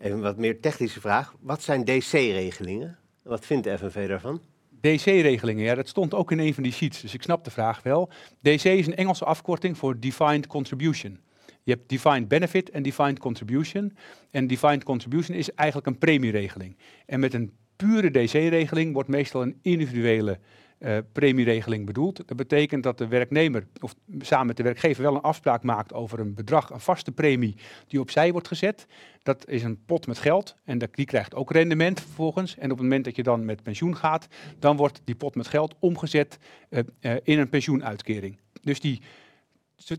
Even 0.00 0.20
wat 0.20 0.36
meer 0.36 0.60
technische 0.60 1.00
vraag. 1.00 1.34
Wat 1.40 1.62
zijn 1.62 1.84
DC-regelingen? 1.84 2.98
Wat 3.22 3.46
vindt 3.46 3.64
de 3.64 3.78
FNV 3.78 4.08
daarvan? 4.08 4.40
DC-regelingen, 4.80 5.64
ja, 5.64 5.74
dat 5.74 5.88
stond 5.88 6.14
ook 6.14 6.32
in 6.32 6.38
een 6.38 6.54
van 6.54 6.62
die 6.62 6.72
sheets, 6.72 7.00
dus 7.00 7.14
ik 7.14 7.22
snap 7.22 7.44
de 7.44 7.50
vraag 7.50 7.82
wel. 7.82 8.10
DC 8.42 8.64
is 8.64 8.86
een 8.86 8.96
Engelse 8.96 9.24
afkorting 9.24 9.78
voor 9.78 10.00
Defined 10.00 10.46
Contribution. 10.46 11.20
Je 11.62 11.72
hebt 11.72 11.88
Defined 11.88 12.28
Benefit 12.28 12.70
en 12.70 12.82
Defined 12.82 13.18
Contribution. 13.18 13.96
En 14.30 14.46
Defined 14.46 14.84
Contribution 14.84 15.36
is 15.36 15.54
eigenlijk 15.54 15.88
een 15.88 15.98
premieregeling. 15.98 16.76
En 17.06 17.20
met 17.20 17.34
een 17.34 17.52
pure 17.76 18.10
DC-regeling 18.10 18.92
wordt 18.92 19.08
meestal 19.08 19.42
een 19.42 19.58
individuele 19.62 20.38
uh, 20.80 20.98
premieregeling 21.12 21.86
bedoeld. 21.86 22.28
Dat 22.28 22.36
betekent 22.36 22.82
dat 22.82 22.98
de 22.98 23.06
werknemer 23.06 23.66
of 23.80 23.94
samen 24.18 24.46
met 24.46 24.56
de 24.56 24.62
werkgever 24.62 25.02
wel 25.02 25.14
een 25.14 25.20
afspraak 25.20 25.62
maakt 25.62 25.92
over 25.92 26.20
een 26.20 26.34
bedrag, 26.34 26.70
een 26.70 26.80
vaste 26.80 27.12
premie 27.12 27.56
die 27.86 28.00
opzij 28.00 28.32
wordt 28.32 28.48
gezet. 28.48 28.86
Dat 29.22 29.48
is 29.48 29.62
een 29.62 29.84
pot 29.84 30.06
met 30.06 30.18
geld 30.18 30.56
en 30.64 30.78
die 30.92 31.06
krijgt 31.06 31.34
ook 31.34 31.52
rendement 31.52 32.00
vervolgens. 32.00 32.56
En 32.56 32.64
op 32.64 32.70
het 32.70 32.80
moment 32.80 33.04
dat 33.04 33.16
je 33.16 33.22
dan 33.22 33.44
met 33.44 33.62
pensioen 33.62 33.96
gaat, 33.96 34.26
dan 34.58 34.76
wordt 34.76 35.00
die 35.04 35.14
pot 35.14 35.34
met 35.34 35.46
geld 35.46 35.74
omgezet 35.78 36.38
uh, 36.70 36.80
uh, 37.00 37.16
in 37.22 37.38
een 37.38 37.48
pensioenuitkering. 37.48 38.38
Dus 38.62 38.80
die 38.80 39.02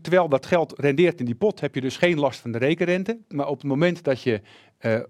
terwijl 0.02 0.28
dat 0.28 0.46
geld 0.46 0.74
rendeert 0.78 1.20
in 1.20 1.26
die 1.26 1.34
pot, 1.34 1.60
heb 1.60 1.74
je 1.74 1.80
dus 1.80 1.96
geen 1.96 2.18
last 2.18 2.40
van 2.40 2.52
de 2.52 2.58
rekenrente. 2.58 3.18
Maar 3.28 3.46
op 3.46 3.58
het 3.58 3.66
moment 3.66 4.04
dat 4.04 4.22
je 4.22 4.40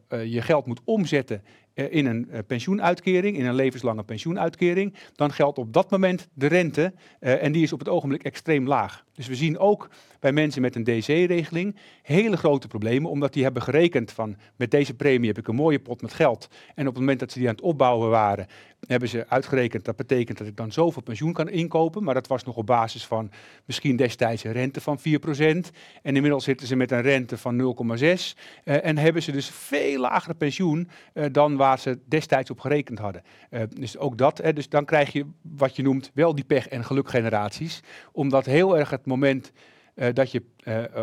je 0.09 0.43
geld 0.43 0.67
moet 0.67 0.81
omzetten 0.85 1.37
eh, 1.37 1.51
in 1.75 2.07
een 2.07 2.31
eh, 2.31 2.39
pensioenuitkering, 2.47 3.37
in 3.37 3.47
een 3.47 3.55
levenslange 3.55 4.03
pensioenuitkering, 4.03 4.95
dan 5.15 5.33
geldt 5.33 5.59
op 5.59 5.73
dat 5.73 5.91
moment 5.91 6.29
de 6.35 6.47
rente 6.47 6.93
eh, 7.21 7.43
en 7.43 7.53
die 7.53 7.63
is 7.63 7.73
op 7.73 7.79
het 7.79 7.89
ogenblik 7.89 8.23
extreem 8.23 8.67
laag. 8.67 9.05
Dus 9.15 9.27
we 9.27 9.35
zien 9.35 9.59
ook 9.59 9.89
bij 10.21 10.33
mensen 10.33 10.63
met 10.63 10.77
een 10.77 10.85
DC-regeling 10.85 11.77
hele 12.03 12.37
grote 12.37 12.69
problemen, 12.69 13.11
omdat 13.11 13.33
die 13.33 13.43
hebben 13.43 13.63
gerekend 13.63 14.13
van 14.13 14.37
met 14.57 14.71
deze 14.71 14.95
premie 14.95 15.29
heb 15.29 15.39
ik 15.39 15.49
een 15.49 15.55
mooie 15.55 15.79
pot 15.81 16.03
met 16.03 16.13
geld. 16.13 16.49
En 16.75 16.87
op 16.87 16.93
het 16.93 16.99
moment 16.99 17.21
dat 17.21 17.33
ze 17.33 17.39
die 17.39 17.49
aan 17.49 17.55
het 17.55 17.65
opbouwen 17.65 18.11
waren, 18.11 18.47
hebben 18.87 19.09
ze 19.09 19.29
uitgerekend 19.29 19.85
dat 19.85 19.97
betekent 19.97 20.39
dat 20.39 20.47
ik 20.47 20.57
dan 20.57 20.73
zoveel 20.73 21.03
pensioen 21.03 21.33
kan 21.33 21.49
inkopen. 21.49 22.05
Maar 22.05 22.15
dat 22.15 22.27
was 22.27 22.45
nog 22.45 22.57
op 22.57 22.67
basis 22.67 23.07
van 23.07 23.31
misschien 23.65 23.97
destijds 23.97 24.45
een 24.45 24.53
rente 24.53 24.81
van 24.81 24.99
4%. 24.99 25.03
En 26.03 26.15
inmiddels 26.15 26.45
zitten 26.45 26.67
ze 26.67 26.77
met 26.77 26.91
een 26.91 27.03
rente 27.03 27.39
van 27.39 27.77
0,6. 27.99 28.05
Uh, 28.05 28.85
en 28.85 28.99
hebben 28.99 29.23
ze 29.23 29.33
dus 29.33 29.51
veel 29.51 30.01
lager 30.01 30.35
pensioen 30.35 30.89
uh, 31.15 31.25
dan 31.33 31.57
waar 31.57 31.79
ze 31.79 31.99
destijds 32.05 32.51
op 32.51 32.61
gerekend 32.61 32.99
hadden. 32.99 33.23
Uh, 33.51 33.63
dus 33.69 33.99
ook 33.99 34.19
dat. 34.19 34.39
Hè, 34.39 34.53
dus 34.53 34.69
dan 34.69 34.85
krijg 34.85 35.13
je 35.13 35.27
wat 35.43 35.77
je 35.77 35.83
noemt 35.83 36.11
wel 36.15 36.35
die 36.35 36.45
pech- 36.45 36.69
en 36.69 36.85
gelukgeneraties. 36.85 37.81
Omdat 38.13 38.47
heel 38.47 38.79
erg 38.79 38.91
het 38.91 39.07
moment 39.07 39.53
dat 40.13 40.31
je 40.31 40.43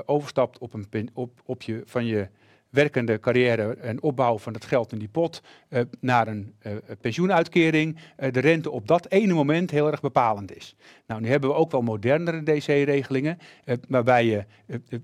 overstapt 0.06 0.58
op, 0.58 0.74
een 0.74 1.10
op, 1.14 1.42
op 1.46 1.62
je, 1.62 1.82
van 1.86 2.06
je 2.06 2.30
werkende 2.70 3.20
carrière 3.20 3.74
en 3.74 4.02
opbouw 4.02 4.38
van 4.38 4.54
het 4.54 4.66
geld 4.66 4.92
in 4.92 5.00
die 5.00 5.08
pot 5.08 5.42
uh, 5.70 5.82
naar 6.00 6.28
een 6.28 6.54
pensioenuitkering, 7.02 7.98
de 8.32 8.40
rente 8.40 8.72
op 8.72 8.88
dat 8.88 9.12
ene 9.12 9.34
moment 9.34 9.72
heel 9.72 9.92
erg 9.92 10.02
bepalend 10.02 10.56
is. 10.56 10.76
Nou, 11.08 11.22
nu 11.22 11.28
hebben 11.28 11.50
we 11.50 11.56
ook 11.56 11.72
wel 11.72 11.82
modernere 11.82 12.44
DC-regelingen, 12.44 13.38
waarbij 13.88 14.26
je 14.26 14.46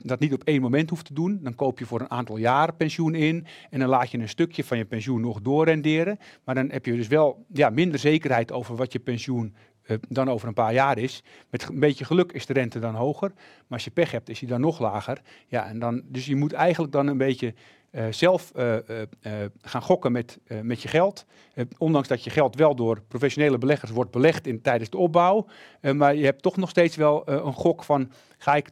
dat 0.04 0.20
niet 0.20 0.34
op 0.34 0.44
één 0.44 0.62
moment 0.62 0.90
hoeft 0.90 1.06
te 1.06 1.14
doen. 1.14 1.40
Dan 1.44 1.56
koop 1.56 1.80
je 1.80 1.86
voor 1.86 2.00
een 2.00 2.12
aantal 2.12 2.38
jaren 2.38 2.76
pensioen 2.76 3.16
in 3.16 3.46
en 3.70 3.80
dan 3.80 3.90
laat 3.90 4.12
je 4.12 4.18
een 4.18 4.30
stukje 4.30 4.64
van 4.64 4.78
je 4.78 4.86
pensioen 4.86 5.22
nog 5.22 5.42
doorrenderen. 5.42 6.18
Maar 6.44 6.56
dan 6.56 6.70
heb 6.70 6.86
je 6.86 6.96
dus 6.96 7.08
wel 7.08 7.46
ja, 7.54 7.70
minder 7.70 8.00
zekerheid 8.00 8.52
over 8.52 8.76
wat 8.76 8.94
je 8.94 9.00
pensioen 9.00 9.56
uh, 9.88 9.98
dan 10.10 10.30
over 10.30 10.48
een 10.48 10.54
paar 10.54 10.74
jaar 10.74 10.98
is. 10.98 11.24
Met 11.50 11.70
een 11.70 11.80
beetje 11.80 12.06
geluk 12.06 12.32
is 12.32 12.46
de 12.46 12.54
rente 12.54 12.80
dan 12.80 12.96
hoger. 12.96 13.32
Maar 13.36 13.64
als 13.70 13.84
je 13.84 13.92
pech 13.92 14.12
hebt, 14.12 14.30
is 14.30 14.40
die 14.40 14.48
dan 14.48 14.62
nog 14.62 14.80
lager. 14.80 15.22
Ja, 15.48 15.68
en 15.68 15.80
dan, 15.80 16.02
dus 16.06 16.26
je 16.26 16.36
moet 16.36 16.54
eigenlijk 16.54 16.94
dan 16.94 17.08
een 17.08 17.18
beetje 17.18 17.54
uh, 17.92 18.06
zelf 18.10 18.52
uh, 18.56 18.76
gaan 19.62 19.82
gokken 19.82 20.12
met, 20.12 20.40
met 20.62 20.82
je 20.82 20.88
geld. 20.88 21.26
ondanks 21.78 22.08
dat 22.08 22.24
je 22.24 22.30
geld 22.30 22.56
wel 22.56 22.76
door 22.76 23.02
professionele 23.08 23.58
beleggers 23.58 23.92
wordt 23.92 24.12
belegd 24.12 24.48
in, 24.48 24.62
tijdens 24.62 24.90
de 24.90 24.98
opbouw. 24.98 25.48
maar 25.82 26.16
je 26.16 26.26
hebt 26.26 26.42
toch 26.42 26.58
nog 26.58 26.70
steeds 26.70 26.96
wel 26.96 27.30
een 27.30 27.54
gok 27.54 27.84
van, 27.84 28.12
ga 28.38 28.56
ik, 28.56 28.70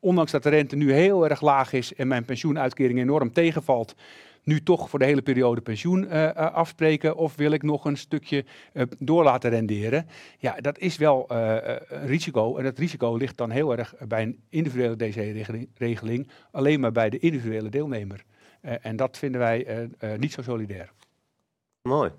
ondanks 0.00 0.30
dat 0.30 0.42
de 0.42 0.48
rente 0.48 0.76
nu 0.76 0.92
heel 0.92 1.28
erg 1.28 1.40
laag 1.40 1.72
is 1.72 1.94
en 1.94 2.08
mijn 2.08 2.24
pensioenuitkering 2.24 2.98
enorm 2.98 3.32
tegenvalt 3.32 3.94
nu 4.42 4.62
toch 4.62 4.90
voor 4.90 4.98
de 4.98 5.04
hele 5.04 5.22
periode 5.22 5.60
pensioen 5.60 6.04
uh, 6.04 6.30
afspreken 6.34 7.16
of 7.16 7.36
wil 7.36 7.50
ik 7.50 7.62
nog 7.62 7.84
een 7.84 7.96
stukje 7.96 8.44
uh, 8.72 8.82
door 8.98 9.24
laten 9.24 9.50
renderen? 9.50 10.08
Ja, 10.38 10.56
dat 10.60 10.78
is 10.78 10.96
wel 10.96 11.24
een 11.28 12.06
risico 12.06 12.56
en 12.56 12.64
dat 12.64 12.78
risico 12.78 13.16
ligt 13.16 13.36
dan 13.36 13.50
heel 13.50 13.76
erg 13.76 13.94
bij 14.08 14.22
een 14.22 14.40
individuele 14.48 14.96
DC-regeling 14.96 16.28
alleen 16.50 16.80
maar 16.80 16.92
bij 16.92 17.10
de 17.10 17.18
individuele 17.18 17.68
deelnemer. 17.68 18.24
en 18.60 18.96
dat 18.96 19.18
vinden 19.18 19.40
wij 19.40 19.88
niet 20.16 20.32
zo 20.32 20.42
solidair. 20.42 20.92
Mooi. 21.82 22.10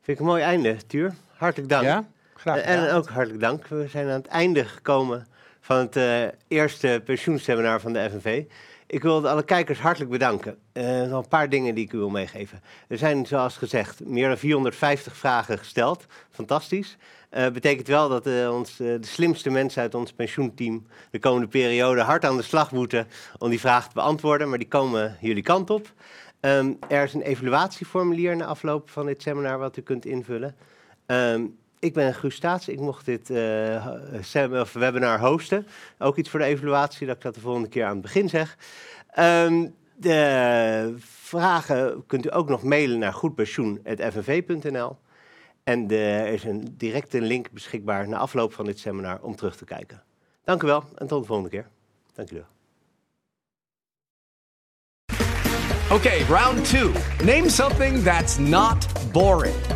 Vind 0.00 0.18
ik 0.18 0.18
een 0.18 0.30
mooi 0.30 0.42
einde, 0.42 0.76
Tuur. 0.86 1.14
Hartelijk 1.36 1.68
dank. 1.68 1.84
Ja, 1.84 2.04
graag 2.34 2.58
En 2.58 2.90
ook 2.90 3.08
hartelijk 3.08 3.40
dank. 3.40 3.66
We 3.66 3.86
zijn 3.88 4.06
aan 4.06 4.12
het 4.12 4.26
einde 4.26 4.64
gekomen 4.64 5.26
van 5.60 5.76
het 5.76 6.34
eerste 6.48 7.02
pensioenseminar 7.04 7.80
van 7.80 7.92
de 7.92 8.10
FNV. 8.10 8.44
Ik 8.86 9.02
wil 9.02 9.28
alle 9.28 9.44
kijkers 9.44 9.78
hartelijk 9.78 10.10
bedanken. 10.10 10.58
Nog 11.08 11.22
een 11.22 11.28
paar 11.28 11.48
dingen 11.48 11.74
die 11.74 11.84
ik 11.84 11.92
u 11.92 11.98
wil 11.98 12.10
meegeven. 12.10 12.60
Er 12.88 12.98
zijn, 12.98 13.26
zoals 13.26 13.56
gezegd, 13.56 14.04
meer 14.04 14.28
dan 14.28 14.38
450 14.38 15.16
vragen 15.16 15.58
gesteld. 15.58 16.06
Fantastisch. 16.30 16.96
Uh, 17.30 17.48
betekent 17.48 17.86
wel 17.86 18.08
dat 18.08 18.26
uh, 18.26 18.54
ons, 18.54 18.76
de 18.76 18.98
slimste 19.00 19.50
mensen 19.50 19.82
uit 19.82 19.94
ons 19.94 20.12
pensioenteam 20.12 20.86
de 21.10 21.18
komende 21.18 21.46
periode 21.48 22.00
hard 22.00 22.24
aan 22.24 22.36
de 22.36 22.42
slag 22.42 22.72
moeten 22.72 23.08
om 23.38 23.50
die 23.50 23.60
vragen 23.60 23.88
te 23.88 23.94
beantwoorden. 23.94 24.48
Maar 24.48 24.58
die 24.58 24.68
komen 24.68 25.16
jullie 25.20 25.42
kant 25.42 25.70
op. 25.70 25.92
Um, 26.40 26.78
er 26.88 27.02
is 27.04 27.14
een 27.14 27.22
evaluatieformulier 27.22 28.36
na 28.36 28.44
afloop 28.44 28.90
van 28.90 29.06
dit 29.06 29.22
seminar 29.22 29.58
wat 29.58 29.76
u 29.76 29.82
kunt 29.82 30.04
invullen. 30.04 30.56
Um, 31.06 31.56
ik 31.78 31.94
ben 31.94 32.14
Guus 32.14 32.34
Staats. 32.34 32.68
Ik 32.68 32.80
mocht 32.80 33.04
dit 33.04 33.30
uh, 33.30 34.64
webinar 34.72 35.20
hosten. 35.20 35.66
Ook 35.98 36.16
iets 36.16 36.30
voor 36.30 36.40
de 36.40 36.46
evaluatie, 36.46 37.06
dat 37.06 37.16
ik 37.16 37.22
dat 37.22 37.34
de 37.34 37.40
volgende 37.40 37.68
keer 37.68 37.84
aan 37.84 37.92
het 37.92 38.02
begin 38.02 38.28
zeg. 38.28 38.56
Um, 39.18 39.74
de 39.96 40.94
vragen 40.98 42.06
kunt 42.06 42.26
u 42.26 42.34
ook 42.34 42.48
nog 42.48 42.62
mailen 42.62 42.98
naar 42.98 43.12
goedpensioen.fnv.nl. 43.12 44.96
En 45.64 45.90
er 45.90 46.26
is 46.26 46.44
een 46.44 46.74
directe 46.76 47.20
link 47.20 47.50
beschikbaar 47.50 48.08
na 48.08 48.16
afloop 48.16 48.52
van 48.52 48.64
dit 48.64 48.78
seminar 48.78 49.18
om 49.20 49.36
terug 49.36 49.56
te 49.56 49.64
kijken. 49.64 50.02
Dank 50.44 50.62
u 50.62 50.66
wel 50.66 50.84
en 50.94 51.06
tot 51.06 51.20
de 51.20 51.26
volgende 51.26 51.50
keer. 51.50 51.68
Dank 52.12 52.30
u 52.30 52.34
wel. 52.34 52.46
Okay, 55.90 56.22
round 56.22 56.70
two. 56.70 56.92
Name 57.24 57.48
something 57.48 58.02
that's 58.02 58.38
not 58.38 58.86
boring. 59.12 59.75